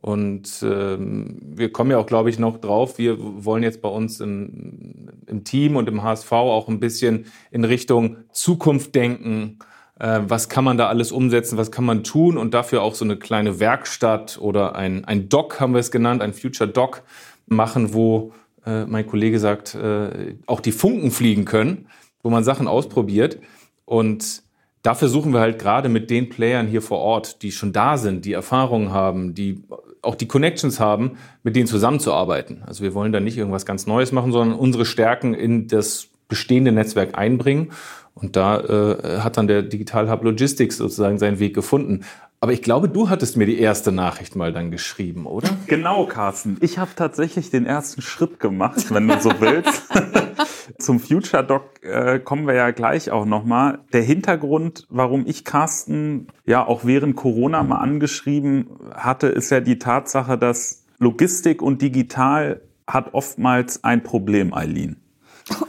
Und 0.00 0.62
ähm, 0.62 1.38
wir 1.42 1.72
kommen 1.72 1.90
ja 1.90 1.98
auch, 1.98 2.06
glaube 2.06 2.30
ich, 2.30 2.38
noch 2.38 2.58
drauf. 2.58 2.98
Wir 2.98 3.16
wollen 3.18 3.62
jetzt 3.62 3.80
bei 3.80 3.88
uns 3.88 4.20
im, 4.20 5.08
im 5.26 5.44
Team 5.44 5.76
und 5.76 5.88
im 5.88 6.02
HSV 6.02 6.32
auch 6.32 6.68
ein 6.68 6.80
bisschen 6.80 7.26
in 7.50 7.64
Richtung 7.64 8.16
Zukunft 8.32 8.94
denken. 8.94 9.58
Äh, 9.98 10.20
was 10.26 10.48
kann 10.48 10.64
man 10.64 10.76
da 10.76 10.88
alles 10.88 11.12
umsetzen? 11.12 11.56
Was 11.58 11.70
kann 11.70 11.84
man 11.84 12.04
tun? 12.04 12.36
Und 12.36 12.54
dafür 12.54 12.82
auch 12.82 12.94
so 12.94 13.04
eine 13.04 13.16
kleine 13.16 13.60
Werkstatt 13.60 14.38
oder 14.40 14.76
ein, 14.76 15.04
ein 15.04 15.28
Doc, 15.28 15.60
haben 15.60 15.72
wir 15.72 15.80
es 15.80 15.90
genannt, 15.90 16.22
ein 16.22 16.34
Future 16.34 16.68
Doc 16.68 17.02
machen, 17.46 17.94
wo 17.94 18.32
äh, 18.64 18.84
mein 18.84 19.06
Kollege 19.06 19.38
sagt, 19.38 19.74
äh, 19.74 20.34
auch 20.46 20.60
die 20.60 20.72
Funken 20.72 21.10
fliegen 21.10 21.44
können, 21.44 21.86
wo 22.22 22.30
man 22.30 22.44
Sachen 22.44 22.68
ausprobiert. 22.68 23.38
Und 23.84 24.42
da 24.82 24.94
versuchen 24.94 25.32
wir 25.32 25.40
halt 25.40 25.58
gerade 25.58 25.88
mit 25.88 26.10
den 26.10 26.28
Playern 26.28 26.66
hier 26.66 26.82
vor 26.82 26.98
Ort, 26.98 27.42
die 27.42 27.50
schon 27.50 27.72
da 27.72 27.96
sind, 27.96 28.24
die 28.24 28.32
Erfahrungen 28.32 28.92
haben, 28.92 29.34
die 29.34 29.62
auch 30.02 30.14
die 30.14 30.28
Connections 30.28 30.78
haben, 30.78 31.18
mit 31.42 31.56
denen 31.56 31.66
zusammenzuarbeiten. 31.66 32.62
Also 32.64 32.84
wir 32.84 32.94
wollen 32.94 33.12
da 33.12 33.18
nicht 33.18 33.36
irgendwas 33.36 33.66
ganz 33.66 33.86
Neues 33.86 34.12
machen, 34.12 34.30
sondern 34.30 34.56
unsere 34.56 34.84
Stärken 34.84 35.34
in 35.34 35.66
das 35.66 36.08
bestehende 36.28 36.70
Netzwerk 36.70 37.18
einbringen. 37.18 37.72
Und 38.18 38.34
da 38.34 38.60
äh, 38.60 39.20
hat 39.20 39.36
dann 39.36 39.46
der 39.46 39.62
Digital 39.62 40.10
Hub 40.10 40.24
Logistics 40.24 40.78
sozusagen 40.78 41.18
seinen 41.18 41.38
Weg 41.38 41.54
gefunden. 41.54 42.04
Aber 42.40 42.52
ich 42.52 42.62
glaube, 42.62 42.88
du 42.88 43.10
hattest 43.10 43.36
mir 43.36 43.46
die 43.46 43.58
erste 43.58 43.92
Nachricht 43.92 44.36
mal 44.36 44.52
dann 44.52 44.70
geschrieben, 44.70 45.26
oder? 45.26 45.50
Genau, 45.66 46.06
Carsten. 46.06 46.56
Ich 46.60 46.78
habe 46.78 46.90
tatsächlich 46.96 47.50
den 47.50 47.66
ersten 47.66 48.00
Schritt 48.00 48.40
gemacht, 48.40 48.92
wenn 48.92 49.06
du 49.08 49.20
so 49.20 49.32
willst. 49.38 49.82
Zum 50.78 50.98
Future 50.98 51.44
Doc 51.44 51.82
äh, 51.82 52.18
kommen 52.18 52.46
wir 52.46 52.54
ja 52.54 52.70
gleich 52.70 53.10
auch 53.10 53.26
nochmal. 53.26 53.80
Der 53.92 54.02
Hintergrund, 54.02 54.86
warum 54.88 55.26
ich 55.26 55.44
Carsten 55.44 56.28
ja 56.46 56.66
auch 56.66 56.84
während 56.84 57.16
Corona 57.16 57.62
mal 57.62 57.78
angeschrieben 57.78 58.68
hatte, 58.94 59.26
ist 59.28 59.50
ja 59.50 59.60
die 59.60 59.78
Tatsache, 59.78 60.38
dass 60.38 60.84
Logistik 60.98 61.60
und 61.60 61.82
digital 61.82 62.62
hat 62.86 63.12
oftmals 63.12 63.84
ein 63.84 64.02
Problem, 64.02 64.54
Eileen. 64.54 64.96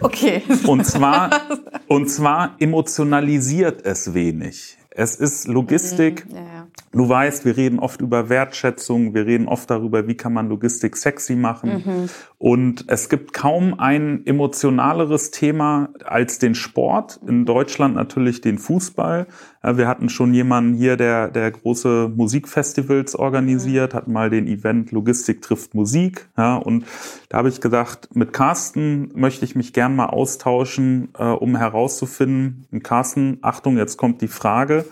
Okay. 0.02 0.42
Und 0.66 0.86
zwar, 0.86 1.42
und 1.88 2.10
zwar 2.10 2.56
emotionalisiert 2.60 3.86
es 3.86 4.14
wenig. 4.14 4.78
Es 4.90 5.16
ist 5.16 5.48
Logistik. 5.48 6.26
Mhm, 6.28 6.36
ja, 6.36 6.42
ja. 6.42 6.67
Du 6.98 7.08
weißt, 7.08 7.46
wir 7.46 7.56
reden 7.56 7.78
oft 7.80 8.02
über 8.02 8.28
Wertschätzung, 8.28 9.14
wir 9.14 9.28
reden 9.28 9.48
oft 9.48 9.70
darüber, 9.70 10.08
wie 10.08 10.16
kann 10.16 10.34
man 10.34 10.50
Logistik 10.50 10.98
sexy 10.98 11.36
machen. 11.36 11.84
Mhm. 11.86 12.10
Und 12.40 12.86
es 12.88 13.08
gibt 13.10 13.34
kaum 13.34 13.80
ein 13.80 14.26
emotionaleres 14.26 15.30
Thema 15.30 15.90
als 16.04 16.40
den 16.40 16.56
Sport. 16.56 17.20
In 17.28 17.46
Deutschland 17.46 17.96
natürlich 17.96 18.42
den 18.42 18.58
Fußball. 18.58 19.28
Wir 19.62 19.88
hatten 19.88 20.10
schon 20.10 20.34
jemanden 20.34 20.74
hier, 20.74 20.98
der, 20.98 21.30
der 21.30 21.52
große 21.52 22.12
Musikfestivals 22.16 23.16
organisiert, 23.16 23.94
hat 23.94 24.08
mal 24.08 24.32
den 24.32 24.48
Event 24.48 24.92
Logistik 24.92 25.44
trifft 25.44 25.76
Musik. 25.76 26.30
Ja, 26.36 26.56
und 26.56 26.86
da 27.30 27.38
habe 27.38 27.50
ich 27.50 27.62
gedacht, 27.62 28.10
mit 28.16 28.34
Carsten 28.34 29.12
möchte 29.14 29.46
ich 29.46 29.56
mich 29.56 29.72
gern 29.72 29.96
mal 29.96 30.08
austauschen, 30.08 31.10
äh, 31.18 31.24
um 31.26 31.56
herauszufinden. 31.58 32.66
Und 32.72 32.84
Carsten, 32.84 33.38
Achtung, 33.42 33.78
jetzt 33.78 33.98
kommt 33.98 34.22
die 34.22 34.28
Frage 34.28 34.86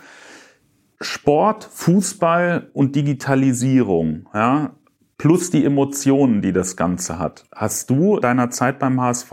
Sport, 1.00 1.68
Fußball 1.72 2.70
und 2.72 2.96
Digitalisierung, 2.96 4.26
ja, 4.32 4.72
plus 5.18 5.50
die 5.50 5.64
Emotionen, 5.64 6.42
die 6.42 6.52
das 6.52 6.76
Ganze 6.76 7.18
hat. 7.18 7.44
Hast 7.54 7.90
du 7.90 8.18
deiner 8.18 8.50
Zeit 8.50 8.78
beim 8.78 9.00
HSV 9.00 9.32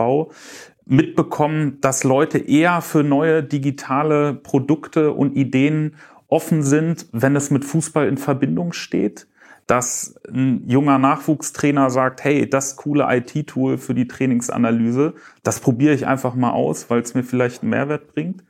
mitbekommen, 0.86 1.78
dass 1.80 2.04
Leute 2.04 2.38
eher 2.38 2.80
für 2.80 3.02
neue 3.02 3.42
digitale 3.42 4.34
Produkte 4.34 5.12
und 5.12 5.36
Ideen 5.36 5.96
offen 6.28 6.62
sind, 6.62 7.06
wenn 7.12 7.36
es 7.36 7.50
mit 7.50 7.64
Fußball 7.64 8.08
in 8.08 8.18
Verbindung 8.18 8.72
steht? 8.72 9.26
Dass 9.66 10.20
ein 10.30 10.68
junger 10.68 10.98
Nachwuchstrainer 10.98 11.88
sagt, 11.88 12.22
hey, 12.22 12.48
das 12.48 12.76
coole 12.76 13.06
IT-Tool 13.08 13.78
für 13.78 13.94
die 13.94 14.06
Trainingsanalyse, 14.06 15.14
das 15.42 15.60
probiere 15.60 15.94
ich 15.94 16.06
einfach 16.06 16.34
mal 16.34 16.50
aus, 16.50 16.90
weil 16.90 17.00
es 17.00 17.14
mir 17.14 17.22
vielleicht 17.22 17.62
einen 17.62 17.70
Mehrwert 17.70 18.12
bringt? 18.12 18.44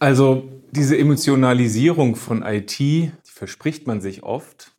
Also 0.00 0.48
diese 0.72 0.96
Emotionalisierung 0.96 2.16
von 2.16 2.42
IT, 2.42 2.78
die 2.78 3.12
verspricht 3.24 3.86
man 3.86 4.00
sich 4.00 4.22
oft. 4.22 4.72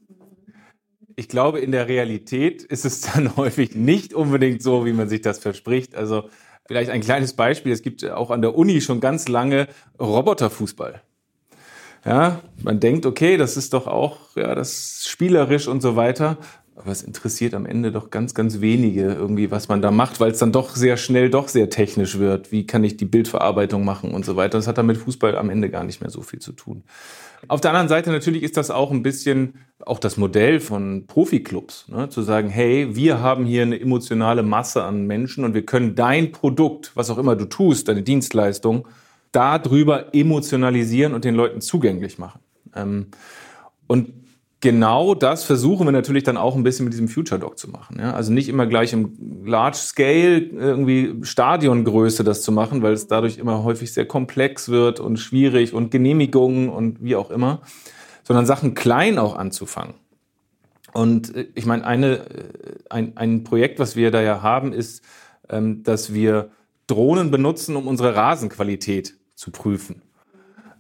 Ich 1.16 1.28
glaube, 1.28 1.60
in 1.60 1.72
der 1.72 1.88
Realität 1.88 2.64
ist 2.64 2.86
es 2.86 3.02
dann 3.14 3.36
häufig 3.36 3.76
nicht 3.76 4.14
unbedingt 4.14 4.62
so, 4.62 4.86
wie 4.86 4.94
man 4.94 5.10
sich 5.10 5.22
das 5.22 5.40
verspricht. 5.40 5.96
Also 5.96 6.30
vielleicht 6.68 6.92
ein 6.92 7.02
kleines 7.02 7.34
Beispiel. 7.34 7.72
Es 7.72 7.82
gibt 7.82 8.04
auch 8.10 8.32
an 8.32 8.42
der 8.42 8.56
Uni 8.56 8.82
schon 8.82 9.00
ganz 9.00 9.28
lange 9.28 9.68
Roboterfußball. 10.00 11.02
Ja, 12.06 12.42
man 12.64 12.80
denkt, 12.80 13.06
okay, 13.06 13.38
das 13.38 13.58
ist 13.58 13.74
doch 13.74 13.86
auch, 13.86 14.36
ja, 14.36 14.56
das 14.56 15.06
spielerisch 15.08 15.68
und 15.68 15.82
so 15.82 15.96
weiter. 15.96 16.38
Aber 16.76 16.92
es 16.92 17.04
interessiert 17.04 17.54
am 17.54 17.66
Ende 17.66 17.92
doch 17.92 18.10
ganz, 18.10 18.34
ganz 18.34 18.62
wenige 18.62 19.14
irgendwie, 19.14 19.52
was 19.52 19.68
man 19.68 19.82
da 19.82 19.92
macht, 19.92 20.20
weil 20.20 20.32
es 20.32 20.40
dann 20.40 20.52
doch 20.52 20.76
sehr 20.76 20.98
schnell 20.98 21.30
doch 21.30 21.48
sehr 21.48 21.70
technisch 21.70 22.18
wird. 22.18 22.52
Wie 22.52 22.66
kann 22.66 22.84
ich 22.84 22.98
die 22.98 23.06
Bildverarbeitung 23.06 23.84
machen 23.84 24.12
und 24.12 24.26
so 24.26 24.36
weiter. 24.36 24.58
Das 24.58 24.68
hat 24.68 24.78
dann 24.78 24.86
mit 24.86 24.98
Fußball 24.98 25.38
am 25.38 25.50
Ende 25.50 25.70
gar 25.70 25.84
nicht 25.84 26.02
mehr 26.02 26.10
so 26.10 26.22
viel 26.22 26.40
zu 26.40 26.54
tun. 26.54 26.84
Auf 27.48 27.60
der 27.60 27.72
anderen 27.72 27.90
Seite 27.90 28.12
natürlich 28.12 28.44
ist 28.44 28.56
das 28.56 28.72
auch 28.72 28.92
ein 28.92 29.04
bisschen 29.04 29.56
auch 29.86 30.00
das 30.00 30.18
Modell 30.18 30.60
von 30.60 31.08
Profiklubs, 31.08 31.88
ne? 31.90 32.08
zu 32.10 32.22
sagen, 32.22 32.50
hey, 32.50 32.96
wir 32.96 33.20
haben 33.20 33.46
hier 33.46 33.64
eine 33.64 33.80
emotionale 33.80 34.44
Masse 34.44 34.84
an 34.84 35.08
Menschen 35.08 35.44
und 35.44 35.54
wir 35.54 35.66
können 35.66 35.96
dein 35.96 36.32
Produkt, 36.32 36.92
was 36.96 37.10
auch 37.10 37.18
immer 37.18 37.36
du 37.36 37.46
tust, 37.46 37.88
deine 37.88 38.04
Dienstleistung, 38.04 38.88
darüber 39.32 40.14
emotionalisieren 40.14 41.14
und 41.14 41.26
den 41.26 41.36
Leuten 41.36 41.62
zugänglich 41.62 42.20
machen. 42.20 42.42
Ähm, 42.76 43.08
und 43.88 44.14
genau 44.62 45.16
das 45.16 45.44
versuchen 45.44 45.88
wir 45.88 45.92
natürlich 45.92 46.24
dann 46.24 46.38
auch 46.38 46.56
ein 46.56 46.64
bisschen 46.64 46.86
mit 46.86 46.94
diesem 46.94 47.08
Future 47.08 47.40
Doc 47.40 47.58
zu 47.58 47.70
machen. 47.70 47.98
Ja? 48.00 48.14
Also 48.14 48.32
nicht 48.32 48.48
immer 48.48 48.68
gleich 48.68 48.94
im 48.94 49.44
Large 49.46 49.78
Scale 49.78 50.38
irgendwie 50.38 51.16
Stadiongröße 51.24 52.24
das 52.24 52.44
zu 52.44 52.52
machen, 52.52 52.82
weil 52.82 52.94
es 52.94 53.08
dadurch 53.08 53.38
immer 53.38 53.64
häufig 53.64 53.92
sehr 53.92 54.06
komplex 54.06 54.70
wird 54.70 55.00
und 55.00 55.18
schwierig 55.18 55.74
und 55.74 55.92
Genehmigungen 55.92 56.70
und 56.70 57.04
wie 57.04 57.16
auch 57.16 57.32
immer, 57.32 57.62
sondern 58.24 58.46
Sachen 58.46 58.76
klein 58.76 59.18
auch 59.18 59.36
anzufangen. 59.36 59.96
Und 60.94 61.36
äh, 61.36 61.48
ich 61.56 61.66
meine, 61.66 61.86
eine, 61.86 62.18
äh, 62.18 62.24
ein, 62.90 63.18
ein 63.18 63.44
Projekt, 63.44 63.80
was 63.80 63.96
wir 63.96 64.12
da 64.12 64.22
ja 64.22 64.42
haben, 64.42 64.74
ist, 64.74 65.04
ähm, 65.50 65.84
dass 65.84 66.14
wir 66.14 66.52
Drohnen 66.88 67.32
benutzen, 67.32 67.76
um 67.76 67.88
unsere 67.88 68.16
Rasenqualität 68.16 69.16
zu 69.36 69.52
prüfen. 69.52 70.02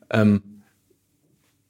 Ähm, 0.09 0.50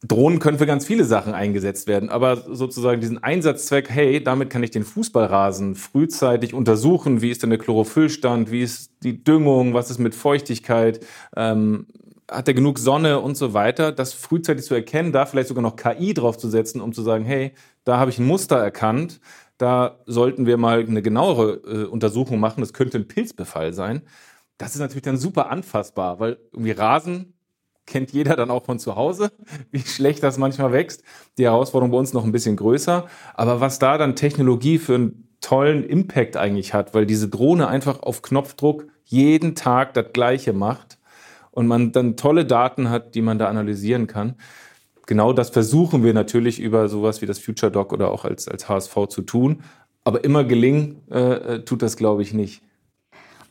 Drohnen 0.03 0.39
können 0.39 0.58
für 0.58 0.65
ganz 0.65 0.86
viele 0.86 1.05
Sachen 1.05 1.34
eingesetzt 1.34 1.88
werden, 1.88 2.10
aber 2.10 2.36
sozusagen 2.36 3.01
diesen 3.01 3.22
Einsatzzweck, 3.22 3.90
hey, 3.90 4.24
damit 4.24 4.50
kann 4.50 4.64
ich 4.64 4.72
den 4.72 4.83
Fußballrasen 4.83 5.75
frühzeitig 5.75 6.55
untersuchen, 6.55 7.22
wie 7.22 7.29
ist 7.29 7.44
denn 7.44 7.51
der 7.51 7.59
Chlorophyllstand, 7.59 8.51
wie 8.51 8.64
ist 8.64 8.92
die 9.03 9.24
Düngung, 9.24 9.75
was 9.75 9.92
ist 9.92 10.00
mit 10.00 10.16
Feuchtigkeit, 10.16 11.05
ähm, 11.35 11.85
hat 12.31 12.48
er 12.48 12.55
genug 12.55 12.79
Sonne 12.79 13.20
und 13.20 13.37
so 13.37 13.53
weiter, 13.53 13.92
das 13.92 14.14
frühzeitig 14.14 14.66
zu 14.66 14.74
erkennen, 14.74 15.11
da 15.11 15.27
vielleicht 15.27 15.50
sogar 15.50 15.61
noch 15.61 15.75
KI 15.75 16.16
draufzusetzen, 16.16 16.81
um 16.81 16.94
zu 16.94 17.03
sagen, 17.03 17.24
hey, 17.24 17.53
da 17.83 17.98
habe 17.98 18.09
ich 18.09 18.18
ein 18.18 18.25
Muster 18.25 18.57
erkannt, 18.57 19.20
da 19.59 20.00
sollten 20.07 20.48
wir 20.48 20.57
mal 20.57 20.79
eine 20.79 21.03
genauere 21.03 21.61
äh, 21.64 21.85
Untersuchung 21.85 22.40
machen, 22.40 22.61
das 22.61 22.74
könnte 22.74 22.98
ein 22.98 23.07
Pilzbefall 23.07 23.74
sein. 23.74 24.01
Das 24.57 24.74
ist 24.74 24.79
natürlich 24.79 25.03
dann 25.03 25.18
super 25.18 25.51
anfassbar, 25.51 26.20
weil 26.20 26.40
irgendwie 26.51 26.72
Rasen 26.72 27.33
kennt 27.92 28.12
jeder 28.12 28.36
dann 28.36 28.50
auch 28.50 28.66
von 28.66 28.80
zu 28.80 28.96
Hause, 28.96 29.32
wie 29.72 29.82
schlecht 29.82 30.24
das 30.24 30.38
manchmal 30.38 30.72
wächst. 30.72 31.04
Die 31.38 31.44
Herausforderung 31.44 31.92
bei 31.92 31.98
uns 31.98 32.14
noch 32.14 32.24
ein 32.24 32.32
bisschen 32.32 32.56
größer. 32.56 33.06
Aber 33.36 33.62
was 33.62 33.77
da 33.77 34.00
dann 34.00 34.16
Technologie 34.16 34.80
für 34.80 34.96
einen 34.96 35.27
tollen 35.42 35.84
Impact 35.84 36.38
eigentlich 36.38 36.74
hat, 36.74 36.94
weil 36.94 37.06
diese 37.06 37.27
Drohne 37.27 37.68
einfach 37.68 38.01
auf 38.01 38.22
Knopfdruck 38.22 38.88
jeden 39.04 39.56
Tag 39.56 39.94
das 39.94 40.14
Gleiche 40.14 40.54
macht 40.54 41.00
und 41.51 41.68
man 41.68 41.92
dann 41.92 42.16
tolle 42.16 42.46
Daten 42.46 42.90
hat, 42.90 43.14
die 43.16 43.22
man 43.22 43.38
da 43.38 43.48
analysieren 43.48 44.08
kann. 44.08 44.36
Genau 45.08 45.34
das 45.34 45.50
versuchen 45.50 46.04
wir 46.04 46.14
natürlich 46.14 46.60
über 46.60 46.88
sowas 46.88 47.22
wie 47.22 47.25
das 47.25 47.40
Future 47.40 47.72
Doc 47.72 47.92
oder 47.92 48.12
auch 48.12 48.24
als, 48.24 48.48
als 48.48 48.70
HSV 48.70 49.08
zu 49.10 49.24
tun. 49.24 49.64
Aber 50.04 50.24
immer 50.24 50.44
gelingen 50.44 51.01
äh, 51.12 51.56
äh 51.56 51.66
tut 51.66 51.82
das, 51.82 51.98
glaube 51.98 52.22
ich, 52.22 52.34
nicht. 52.34 52.62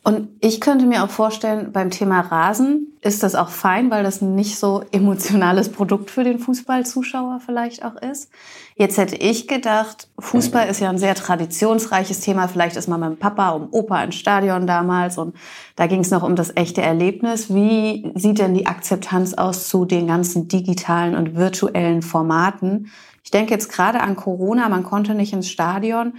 Und 0.03 0.29
ich 0.41 0.63
könnte 0.63 0.87
mir 0.87 1.05
auch 1.05 1.11
vorstellen, 1.11 1.73
beim 1.73 1.91
Thema 1.91 2.21
Rasen 2.21 2.97
ist 3.03 3.23
das 3.23 3.35
auch 3.35 3.51
fein, 3.51 3.91
weil 3.91 4.03
das 4.03 4.23
nicht 4.23 4.59
so 4.59 4.83
emotionales 4.93 5.71
Produkt 5.71 6.11
für 6.11 6.25
den 6.25 6.39
Fußballzuschauer 6.39 7.41
vielleicht 7.45 7.85
auch 7.85 7.97
ist. 7.97 8.31
Jetzt 8.77 8.97
hätte 8.97 9.17
ich 9.17 9.47
gedacht, 9.47 10.09
Fußball 10.19 10.69
ist 10.69 10.81
ja 10.81 10.89
ein 10.89 10.97
sehr 10.97 11.15
traditionsreiches 11.15 12.21
Thema. 12.21 12.49
Vielleicht 12.49 12.77
ist 12.77 12.89
man 12.89 13.01
mit 13.01 13.21
Papa 13.21 13.51
um 13.51 13.69
Opa 13.73 14.03
ins 14.03 14.15
Stadion 14.15 14.67
damals 14.67 15.19
und 15.19 15.37
da 15.77 15.87
ging 15.87 16.01
es 16.01 16.11
noch 16.11 16.23
um 16.23 16.35
das 16.35 16.57
echte 16.57 16.81
Erlebnis. 16.81 17.53
Wie 17.53 18.11
sieht 18.15 18.39
denn 18.39 18.55
die 18.55 18.67
Akzeptanz 18.67 19.35
aus 19.35 19.69
zu 19.69 19.85
den 19.85 20.07
ganzen 20.07 20.49
digitalen 20.49 21.15
und 21.15 21.37
virtuellen 21.37 22.01
Formaten? 22.01 22.91
Ich 23.23 23.31
denke 23.31 23.53
jetzt 23.53 23.71
gerade 23.71 24.01
an 24.01 24.17
Corona, 24.17 24.71
man 24.71 24.83
konnte 24.83 25.15
nicht 25.15 25.35
ins 25.35 25.51
Stadion. 25.51 26.15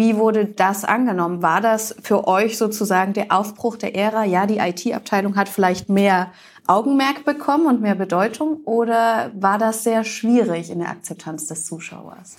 Wie 0.00 0.16
wurde 0.16 0.46
das 0.46 0.86
angenommen? 0.86 1.42
War 1.42 1.60
das 1.60 1.94
für 2.02 2.26
euch 2.26 2.56
sozusagen 2.56 3.12
der 3.12 3.26
Aufbruch 3.28 3.76
der 3.76 3.94
Ära? 3.94 4.24
Ja, 4.24 4.46
die 4.46 4.56
IT-Abteilung 4.56 5.36
hat 5.36 5.50
vielleicht 5.50 5.90
mehr 5.90 6.32
Augenmerk 6.66 7.26
bekommen 7.26 7.66
und 7.66 7.82
mehr 7.82 7.96
Bedeutung 7.96 8.62
oder 8.64 9.30
war 9.38 9.58
das 9.58 9.84
sehr 9.84 10.04
schwierig 10.04 10.70
in 10.70 10.78
der 10.78 10.88
Akzeptanz 10.88 11.48
des 11.48 11.66
Zuschauers? 11.66 12.38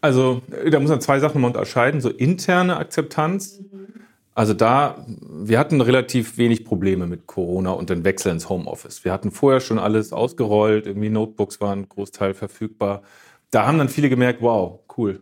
Also 0.00 0.40
da 0.70 0.80
muss 0.80 0.88
man 0.88 1.02
zwei 1.02 1.20
Sachen 1.20 1.42
mal 1.42 1.48
unterscheiden. 1.48 2.00
So 2.00 2.08
interne 2.08 2.78
Akzeptanz. 2.78 3.60
Also 4.34 4.54
da, 4.54 5.04
wir 5.06 5.58
hatten 5.58 5.82
relativ 5.82 6.38
wenig 6.38 6.64
Probleme 6.64 7.06
mit 7.06 7.26
Corona 7.26 7.72
und 7.72 7.90
den 7.90 8.04
Wechsel 8.04 8.32
ins 8.32 8.48
Homeoffice. 8.48 9.04
Wir 9.04 9.12
hatten 9.12 9.32
vorher 9.32 9.60
schon 9.60 9.78
alles 9.78 10.14
ausgerollt, 10.14 10.86
irgendwie 10.86 11.10
Notebooks 11.10 11.60
waren 11.60 11.90
Großteil 11.90 12.32
verfügbar. 12.32 13.02
Da 13.50 13.66
haben 13.66 13.76
dann 13.76 13.90
viele 13.90 14.08
gemerkt, 14.08 14.40
wow, 14.40 14.80
cool, 14.96 15.20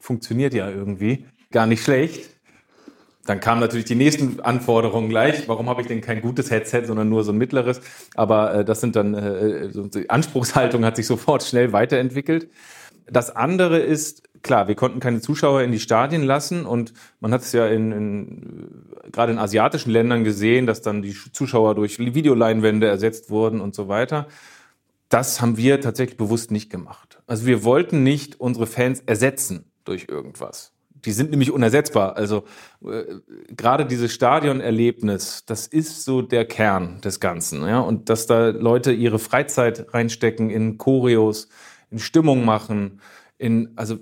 funktioniert 0.00 0.54
ja 0.54 0.68
irgendwie. 0.68 1.26
Gar 1.52 1.66
nicht 1.66 1.84
schlecht. 1.84 2.30
Dann 3.26 3.38
kamen 3.38 3.60
natürlich 3.60 3.84
die 3.84 3.94
nächsten 3.94 4.40
Anforderungen 4.40 5.08
gleich. 5.08 5.46
Warum 5.46 5.68
habe 5.68 5.82
ich 5.82 5.86
denn 5.86 6.00
kein 6.00 6.22
gutes 6.22 6.50
Headset, 6.50 6.86
sondern 6.86 7.08
nur 7.08 7.22
so 7.22 7.32
ein 7.32 7.38
mittleres? 7.38 7.80
Aber 8.14 8.54
äh, 8.54 8.64
das 8.64 8.80
sind 8.80 8.96
dann, 8.96 9.14
äh, 9.14 9.70
so, 9.70 9.86
die 9.86 10.08
Anspruchshaltung 10.10 10.84
hat 10.84 10.96
sich 10.96 11.06
sofort 11.06 11.44
schnell 11.44 11.72
weiterentwickelt. 11.72 12.50
Das 13.06 13.34
andere 13.34 13.78
ist, 13.78 14.22
klar, 14.42 14.68
wir 14.68 14.74
konnten 14.74 15.00
keine 15.00 15.20
Zuschauer 15.20 15.62
in 15.62 15.70
die 15.70 15.80
Stadien 15.80 16.22
lassen 16.22 16.64
und 16.64 16.92
man 17.20 17.32
hat 17.32 17.42
es 17.42 17.52
ja 17.52 17.66
in, 17.66 17.92
in 17.92 18.84
gerade 19.12 19.32
in 19.32 19.38
asiatischen 19.38 19.90
Ländern 19.90 20.24
gesehen, 20.24 20.66
dass 20.66 20.80
dann 20.80 21.02
die 21.02 21.14
Zuschauer 21.32 21.74
durch 21.74 21.98
Videoleinwände 21.98 22.86
ersetzt 22.86 23.30
wurden 23.30 23.60
und 23.60 23.74
so 23.74 23.88
weiter. 23.88 24.28
Das 25.08 25.40
haben 25.40 25.56
wir 25.56 25.80
tatsächlich 25.80 26.16
bewusst 26.16 26.52
nicht 26.52 26.70
gemacht. 26.70 27.20
Also 27.26 27.46
wir 27.46 27.64
wollten 27.64 28.02
nicht 28.02 28.40
unsere 28.40 28.66
Fans 28.66 29.02
ersetzen 29.06 29.69
durch 29.90 30.06
irgendwas. 30.08 30.72
Die 31.04 31.12
sind 31.12 31.30
nämlich 31.30 31.50
unersetzbar. 31.50 32.16
Also 32.16 32.44
äh, 32.84 33.04
gerade 33.56 33.86
dieses 33.86 34.12
Stadionerlebnis, 34.12 35.44
das 35.46 35.66
ist 35.66 36.04
so 36.04 36.22
der 36.22 36.44
Kern 36.44 37.00
des 37.00 37.20
Ganzen. 37.20 37.62
Ja? 37.66 37.80
Und 37.80 38.08
dass 38.08 38.26
da 38.26 38.48
Leute 38.48 38.92
ihre 38.92 39.18
Freizeit 39.18 39.92
reinstecken 39.92 40.50
in 40.50 40.78
Choreos, 40.78 41.48
in 41.90 41.98
Stimmung 41.98 42.44
machen, 42.44 43.00
in, 43.38 43.70
also 43.76 43.98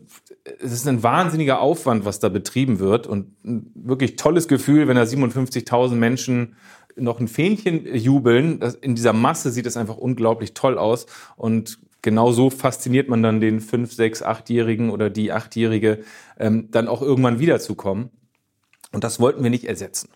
es 0.60 0.72
ist 0.72 0.88
ein 0.88 1.02
wahnsinniger 1.04 1.60
Aufwand, 1.60 2.04
was 2.04 2.18
da 2.18 2.28
betrieben 2.28 2.80
wird 2.80 3.06
und 3.06 3.44
ein 3.44 3.70
wirklich 3.74 4.16
tolles 4.16 4.48
Gefühl, 4.48 4.88
wenn 4.88 4.96
da 4.96 5.02
57.000 5.02 5.94
Menschen 5.94 6.56
noch 6.96 7.20
ein 7.20 7.28
Fähnchen 7.28 7.86
jubeln. 7.94 8.58
Das, 8.58 8.74
in 8.74 8.96
dieser 8.96 9.12
Masse 9.12 9.52
sieht 9.52 9.66
es 9.66 9.76
einfach 9.76 9.96
unglaublich 9.96 10.54
toll 10.54 10.76
aus 10.76 11.06
und 11.36 11.78
genau 12.02 12.32
so 12.32 12.50
fasziniert 12.50 13.08
man 13.08 13.22
dann 13.22 13.40
den 13.40 13.60
5, 13.60 13.92
6, 13.92 14.24
8-Jährigen 14.24 14.90
oder 14.90 15.10
die 15.10 15.32
8-Jährige, 15.32 16.00
ähm, 16.38 16.68
dann 16.70 16.88
auch 16.88 17.02
irgendwann 17.02 17.38
wiederzukommen. 17.38 18.10
Und 18.92 19.04
das 19.04 19.20
wollten 19.20 19.42
wir 19.42 19.50
nicht 19.50 19.64
ersetzen. 19.64 20.08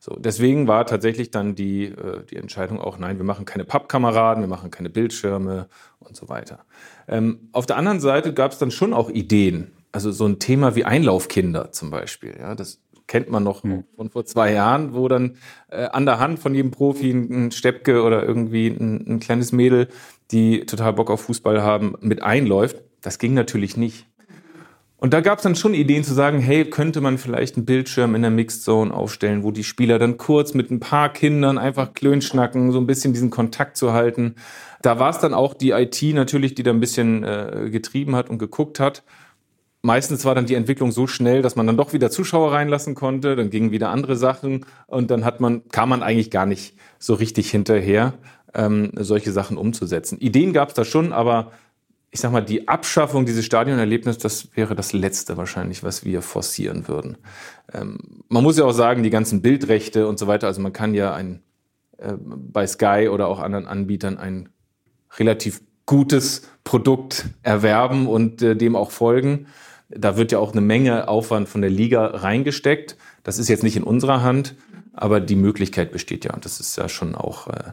So, 0.00 0.16
deswegen 0.16 0.68
war 0.68 0.86
tatsächlich 0.86 1.30
dann 1.30 1.54
die, 1.54 1.86
äh, 1.86 2.24
die 2.30 2.36
Entscheidung 2.36 2.80
auch, 2.80 2.98
nein, 2.98 3.18
wir 3.18 3.24
machen 3.24 3.44
keine 3.44 3.64
Pappkameraden, 3.64 4.42
wir 4.42 4.48
machen 4.48 4.70
keine 4.70 4.90
Bildschirme 4.90 5.68
und 5.98 6.16
so 6.16 6.28
weiter. 6.28 6.64
Ähm, 7.08 7.48
auf 7.52 7.66
der 7.66 7.76
anderen 7.76 8.00
Seite 8.00 8.32
gab 8.32 8.52
es 8.52 8.58
dann 8.58 8.70
schon 8.70 8.94
auch 8.94 9.10
Ideen. 9.10 9.72
Also 9.90 10.12
so 10.12 10.26
ein 10.26 10.38
Thema 10.38 10.76
wie 10.76 10.84
Einlaufkinder 10.84 11.72
zum 11.72 11.90
Beispiel. 11.90 12.36
Ja, 12.38 12.54
das 12.54 12.80
kennt 13.08 13.30
man 13.30 13.42
noch 13.42 13.64
mhm. 13.64 13.84
von 13.96 14.10
vor 14.10 14.24
zwei 14.24 14.52
Jahren, 14.52 14.94
wo 14.94 15.08
dann 15.08 15.36
äh, 15.70 15.86
an 15.86 16.06
der 16.06 16.20
Hand 16.20 16.38
von 16.38 16.54
jedem 16.54 16.70
Profi 16.70 17.10
ein 17.10 17.50
Steppke 17.50 18.02
oder 18.02 18.22
irgendwie 18.22 18.68
ein, 18.68 19.14
ein 19.14 19.18
kleines 19.18 19.50
Mädel, 19.50 19.88
die 20.30 20.66
total 20.66 20.92
Bock 20.94 21.10
auf 21.10 21.22
Fußball 21.22 21.62
haben, 21.62 21.94
mit 22.00 22.22
einläuft. 22.22 22.82
Das 23.00 23.18
ging 23.18 23.34
natürlich 23.34 23.76
nicht. 23.76 24.06
Und 25.00 25.14
da 25.14 25.20
gab 25.20 25.38
es 25.38 25.44
dann 25.44 25.54
schon 25.54 25.74
Ideen 25.74 26.02
zu 26.02 26.12
sagen, 26.12 26.40
hey, 26.40 26.64
könnte 26.64 27.00
man 27.00 27.18
vielleicht 27.18 27.56
einen 27.56 27.66
Bildschirm 27.66 28.16
in 28.16 28.22
der 28.22 28.32
Mixed 28.32 28.64
Zone 28.64 28.92
aufstellen, 28.92 29.44
wo 29.44 29.52
die 29.52 29.62
Spieler 29.62 30.00
dann 30.00 30.16
kurz 30.18 30.54
mit 30.54 30.72
ein 30.72 30.80
paar 30.80 31.12
Kindern 31.12 31.56
einfach 31.56 31.94
klönschnacken, 31.94 32.72
so 32.72 32.80
ein 32.80 32.86
bisschen 32.88 33.12
diesen 33.12 33.30
Kontakt 33.30 33.76
zu 33.76 33.92
halten. 33.92 34.34
Da 34.82 34.98
war 34.98 35.10
es 35.10 35.18
dann 35.18 35.34
auch 35.34 35.54
die 35.54 35.70
IT 35.70 36.02
natürlich, 36.02 36.56
die 36.56 36.64
da 36.64 36.72
ein 36.72 36.80
bisschen 36.80 37.22
äh, 37.22 37.68
getrieben 37.70 38.16
hat 38.16 38.28
und 38.28 38.38
geguckt 38.38 38.80
hat. 38.80 39.04
Meistens 39.82 40.24
war 40.24 40.34
dann 40.34 40.46
die 40.46 40.56
Entwicklung 40.56 40.90
so 40.90 41.06
schnell, 41.06 41.42
dass 41.42 41.54
man 41.54 41.68
dann 41.68 41.76
doch 41.76 41.92
wieder 41.92 42.10
Zuschauer 42.10 42.52
reinlassen 42.52 42.96
konnte, 42.96 43.36
dann 43.36 43.50
gingen 43.50 43.70
wieder 43.70 43.90
andere 43.90 44.16
Sachen 44.16 44.66
und 44.88 45.12
dann 45.12 45.24
hat 45.24 45.38
man, 45.38 45.68
kam 45.68 45.90
man 45.90 46.02
eigentlich 46.02 46.32
gar 46.32 46.46
nicht 46.46 46.74
so 46.98 47.14
richtig 47.14 47.52
hinterher, 47.52 48.14
ähm, 48.54 48.92
solche 48.96 49.32
Sachen 49.32 49.56
umzusetzen. 49.56 50.18
Ideen 50.18 50.52
gab 50.52 50.68
es 50.68 50.74
da 50.74 50.84
schon, 50.84 51.12
aber 51.12 51.52
ich 52.10 52.20
sag 52.20 52.32
mal, 52.32 52.40
die 52.40 52.68
Abschaffung 52.68 53.26
dieses 53.26 53.44
Stadionerlebnisses, 53.44 54.22
das 54.22 54.56
wäre 54.56 54.74
das 54.74 54.92
Letzte 54.92 55.36
wahrscheinlich, 55.36 55.82
was 55.82 56.04
wir 56.04 56.22
forcieren 56.22 56.88
würden. 56.88 57.18
Ähm, 57.72 57.98
man 58.28 58.42
muss 58.42 58.56
ja 58.56 58.64
auch 58.64 58.72
sagen, 58.72 59.02
die 59.02 59.10
ganzen 59.10 59.42
Bildrechte 59.42 60.08
und 60.08 60.18
so 60.18 60.26
weiter, 60.26 60.46
also 60.46 60.60
man 60.60 60.72
kann 60.72 60.94
ja 60.94 61.12
ein, 61.12 61.42
äh, 61.98 62.14
bei 62.18 62.66
Sky 62.66 63.08
oder 63.12 63.28
auch 63.28 63.40
anderen 63.40 63.66
Anbietern 63.66 64.16
ein 64.16 64.48
relativ 65.18 65.60
gutes 65.84 66.42
Produkt 66.64 67.26
erwerben 67.42 68.06
und 68.06 68.42
äh, 68.42 68.56
dem 68.56 68.76
auch 68.76 68.90
folgen. 68.90 69.46
Da 69.90 70.16
wird 70.16 70.32
ja 70.32 70.38
auch 70.38 70.52
eine 70.52 70.60
Menge 70.60 71.08
Aufwand 71.08 71.48
von 71.48 71.62
der 71.62 71.70
Liga 71.70 72.06
reingesteckt. 72.06 72.96
Das 73.22 73.38
ist 73.38 73.48
jetzt 73.48 73.62
nicht 73.62 73.76
in 73.76 73.82
unserer 73.82 74.22
Hand, 74.22 74.54
aber 74.92 75.20
die 75.20 75.36
Möglichkeit 75.36 75.92
besteht 75.92 76.24
ja. 76.24 76.34
Und 76.34 76.44
das 76.44 76.60
ist 76.60 76.76
ja 76.76 76.88
schon 76.88 77.14
auch, 77.14 77.48
äh, 77.48 77.72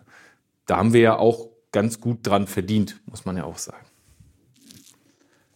da 0.66 0.78
haben 0.78 0.94
wir 0.94 1.02
ja 1.02 1.18
auch 1.18 1.50
ganz 1.72 2.00
gut 2.00 2.20
dran 2.24 2.48
verdient, 2.48 3.02
muss 3.06 3.26
man 3.26 3.38
ja 3.38 3.44
auch 3.44 3.58
sagen. 3.58 3.86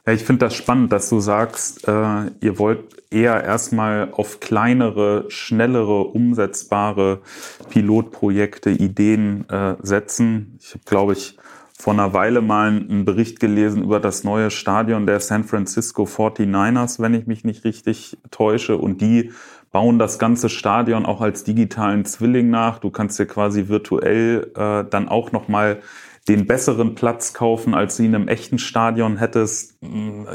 Ja, 0.05 0.13
ich 0.13 0.23
finde 0.23 0.45
das 0.45 0.55
spannend, 0.55 0.91
dass 0.91 1.09
du 1.09 1.19
sagst, 1.19 1.87
äh, 1.87 2.31
ihr 2.41 2.57
wollt 2.57 3.03
eher 3.11 3.43
erstmal 3.43 4.11
auf 4.11 4.39
kleinere, 4.39 5.25
schnellere, 5.29 6.03
umsetzbare 6.05 7.21
Pilotprojekte, 7.69 8.71
Ideen 8.71 9.47
äh, 9.49 9.75
setzen. 9.81 10.57
Ich 10.61 10.71
habe, 10.71 10.83
glaube 10.85 11.13
ich, 11.13 11.37
vor 11.77 11.93
einer 11.93 12.13
Weile 12.13 12.41
mal 12.41 12.67
einen 12.67 13.05
Bericht 13.05 13.39
gelesen 13.39 13.83
über 13.83 13.99
das 13.99 14.23
neue 14.23 14.51
Stadion 14.51 15.05
der 15.05 15.21
San 15.21 15.45
Francisco 15.45 16.03
49ers, 16.03 16.99
wenn 16.99 17.13
ich 17.13 17.25
mich 17.25 17.45
nicht 17.45 17.63
richtig 17.63 18.17
täusche. 18.31 18.77
Und 18.77 18.99
die 19.01 19.31
bauen 19.71 19.99
das 19.99 20.19
ganze 20.19 20.49
Stadion 20.49 21.05
auch 21.05 21.21
als 21.21 21.43
digitalen 21.43 22.05
Zwilling 22.05 22.49
nach. 22.49 22.79
Du 22.79 22.89
kannst 22.89 23.19
dir 23.19 23.25
quasi 23.25 23.67
virtuell 23.67 24.51
äh, 24.55 24.83
dann 24.89 25.09
auch 25.09 25.31
nochmal 25.31 25.81
den 26.27 26.45
besseren 26.45 26.93
Platz 26.93 27.33
kaufen, 27.33 27.73
als 27.73 27.97
du 27.97 28.03
ihn 28.03 28.13
im 28.13 28.27
echten 28.27 28.59
Stadion 28.59 29.17
hättest. 29.17 29.79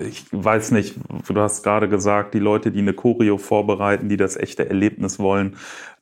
Ich 0.03 0.25
weiß 0.33 0.73
nicht, 0.73 0.97
du 1.29 1.41
hast 1.41 1.63
gerade 1.63 1.89
gesagt, 1.89 2.35
die 2.35 2.41
Leute, 2.41 2.73
die 2.73 2.81
eine 2.81 2.95
Choreo 2.95 3.39
vorbereiten, 3.39 4.09
die 4.09 4.17
das 4.17 4.37
echte 4.37 4.69
Erlebnis 4.69 5.21
wollen, 5.21 5.57